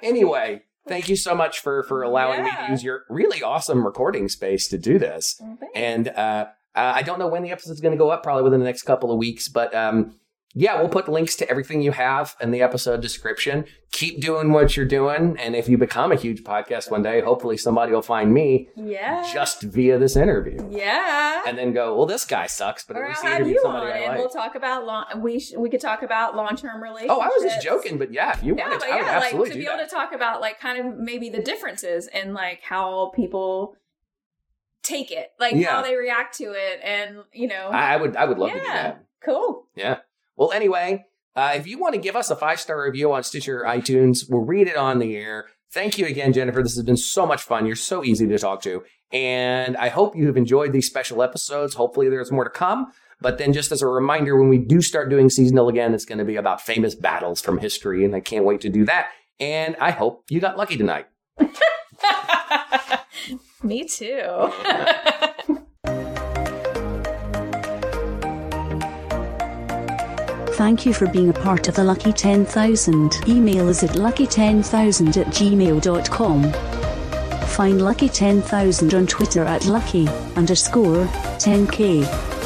Anyway, 0.02 0.62
thank 0.86 1.08
you 1.08 1.16
so 1.16 1.34
much 1.34 1.60
for 1.60 1.82
for 1.84 2.02
allowing 2.02 2.44
me 2.44 2.50
to 2.50 2.66
use 2.70 2.84
your 2.84 3.04
really 3.08 3.42
awesome 3.42 3.84
recording 3.84 4.28
space 4.28 4.68
to 4.68 4.78
do 4.78 4.98
this. 4.98 5.40
Well. 5.40 5.58
And 5.74 6.08
uh, 6.08 6.46
uh, 6.74 6.92
I 6.94 7.02
don't 7.02 7.18
know 7.18 7.28
when 7.28 7.42
the 7.42 7.50
episode's 7.50 7.80
going 7.80 7.92
to 7.92 7.98
go 7.98 8.10
up, 8.10 8.22
probably 8.22 8.42
within 8.42 8.60
the 8.60 8.66
next 8.66 8.82
couple 8.82 9.10
of 9.10 9.18
weeks. 9.18 9.48
But 9.48 9.74
um, 9.74 10.16
yeah, 10.56 10.78
we'll 10.78 10.88
put 10.88 11.08
links 11.08 11.34
to 11.36 11.50
everything 11.50 11.82
you 11.82 11.90
have 11.92 12.36
in 12.40 12.52
the 12.52 12.62
episode 12.62 13.02
description. 13.02 13.64
Keep 13.90 14.20
doing 14.20 14.52
what 14.52 14.76
you're 14.76 14.86
doing. 14.86 15.36
And 15.38 15.56
if 15.56 15.68
you 15.68 15.76
become 15.76 16.12
a 16.12 16.14
huge 16.16 16.44
podcast 16.44 16.90
one 16.92 17.02
day, 17.02 17.20
hopefully 17.20 17.56
somebody 17.56 17.90
will 17.92 18.02
find 18.02 18.32
me 18.32 18.68
yeah, 18.76 19.28
just 19.32 19.62
via 19.62 19.98
this 19.98 20.16
interview. 20.16 20.64
yeah. 20.70 21.42
And 21.46 21.58
then 21.58 21.72
go, 21.72 21.96
well, 21.96 22.06
this 22.06 22.24
guy 22.24 22.46
sucks, 22.46 22.84
but 22.84 22.96
or 22.96 23.04
at 23.04 23.08
least 23.10 23.24
I'll 23.24 23.34
interviewed 23.34 23.54
you 23.56 23.60
somebody 23.62 23.86
on, 23.86 23.92
I 23.92 23.98
and 24.00 24.08
like. 24.10 24.18
we'll 24.18 24.28
talk 24.28 24.54
about 24.54 24.84
long. 24.86 25.04
We 25.16 25.40
sh- 25.40 25.54
we 25.58 25.68
could 25.70 25.80
talk 25.80 26.02
about 26.02 26.36
long 26.36 26.56
term 26.56 26.82
relationships. 26.82 27.14
Oh, 27.16 27.20
I 27.20 27.26
was 27.28 27.42
just 27.42 27.62
joking, 27.62 27.98
but 27.98 28.12
yeah, 28.12 28.32
if 28.36 28.42
you 28.44 28.56
Yeah, 28.56 28.64
wanted 28.68 28.78
but 28.80 28.86
to, 28.86 28.94
yeah, 28.96 29.18
like 29.18 29.30
to 29.32 29.54
be 29.58 29.66
able 29.66 29.76
that. 29.76 29.88
to 29.88 29.94
talk 29.94 30.12
about 30.12 30.40
like 30.40 30.60
kind 30.60 30.78
of 30.78 30.96
maybe 30.98 31.28
the 31.30 31.42
differences 31.42 32.08
in 32.08 32.32
like 32.32 32.60
how 32.62 33.12
people 33.14 33.76
take 34.82 35.10
it, 35.10 35.30
like 35.40 35.54
Yeah. 35.54 35.70
how 35.70 35.82
they 35.82 35.96
react 35.96 36.36
to 36.38 36.44
it, 36.52 36.80
and 36.84 37.18
you 37.32 37.48
know, 37.48 37.68
I, 37.72 37.94
I 37.94 37.96
would, 37.96 38.16
I 38.16 38.24
would 38.24 38.38
love 38.38 38.50
to 38.52 38.58
do 38.58 38.64
Yeah. 38.64 38.72
that. 38.74 39.04
cool. 39.24 39.66
Yeah. 39.74 39.98
Well, 40.36 40.52
anyway, 40.52 41.04
uh, 41.36 41.52
if 41.54 41.66
you 41.66 41.78
want 41.78 41.94
to 41.94 42.00
give 42.00 42.16
us 42.16 42.30
a 42.30 42.36
five 42.36 42.60
star 42.60 42.82
review 42.82 43.12
on 43.12 43.22
Stitcher 43.22 43.62
or 43.62 43.66
iTunes, 43.66 44.24
we'll 44.28 44.42
read 44.42 44.68
it 44.68 44.76
on 44.76 44.98
the 44.98 45.16
air. 45.16 45.46
Thank 45.72 45.98
you 45.98 46.06
again, 46.06 46.32
Jennifer. 46.32 46.62
This 46.62 46.76
has 46.76 46.84
been 46.84 46.96
so 46.96 47.26
much 47.26 47.42
fun. 47.42 47.66
You're 47.66 47.74
so 47.76 48.04
easy 48.04 48.28
to 48.28 48.38
talk 48.38 48.62
to. 48.62 48.84
And 49.12 49.76
I 49.76 49.88
hope 49.88 50.16
you 50.16 50.26
have 50.26 50.36
enjoyed 50.36 50.72
these 50.72 50.86
special 50.86 51.22
episodes. 51.22 51.74
Hopefully, 51.74 52.08
there's 52.08 52.30
more 52.30 52.44
to 52.44 52.50
come. 52.50 52.92
But 53.20 53.38
then, 53.38 53.52
just 53.52 53.72
as 53.72 53.82
a 53.82 53.86
reminder, 53.86 54.38
when 54.38 54.48
we 54.48 54.58
do 54.58 54.80
start 54.80 55.10
doing 55.10 55.28
seasonal 55.30 55.68
again, 55.68 55.94
it's 55.94 56.04
going 56.04 56.18
to 56.18 56.24
be 56.24 56.36
about 56.36 56.60
famous 56.60 56.94
battles 56.94 57.40
from 57.40 57.58
history. 57.58 58.04
And 58.04 58.14
I 58.14 58.20
can't 58.20 58.44
wait 58.44 58.60
to 58.62 58.68
do 58.68 58.84
that. 58.84 59.08
And 59.40 59.76
I 59.80 59.90
hope 59.90 60.24
you 60.30 60.40
got 60.40 60.56
lucky 60.56 60.76
tonight. 60.76 61.06
Me 63.62 63.84
too. 63.84 64.52
Thank 70.64 70.86
you 70.86 70.94
for 70.94 71.06
being 71.08 71.28
a 71.28 71.34
part 71.34 71.68
of 71.68 71.74
the 71.74 71.84
Lucky 71.84 72.10
10,000. 72.10 73.28
Email 73.28 73.68
us 73.68 73.82
at 73.82 73.90
lucky10000 73.90 75.14
at 75.18 75.26
gmail.com. 75.26 76.52
Find 77.48 77.82
Lucky 77.82 78.08
10,000 78.08 78.94
on 78.94 79.06
Twitter 79.06 79.44
at 79.44 79.66
lucky 79.66 80.08
underscore 80.36 81.04
10k. 81.36 82.43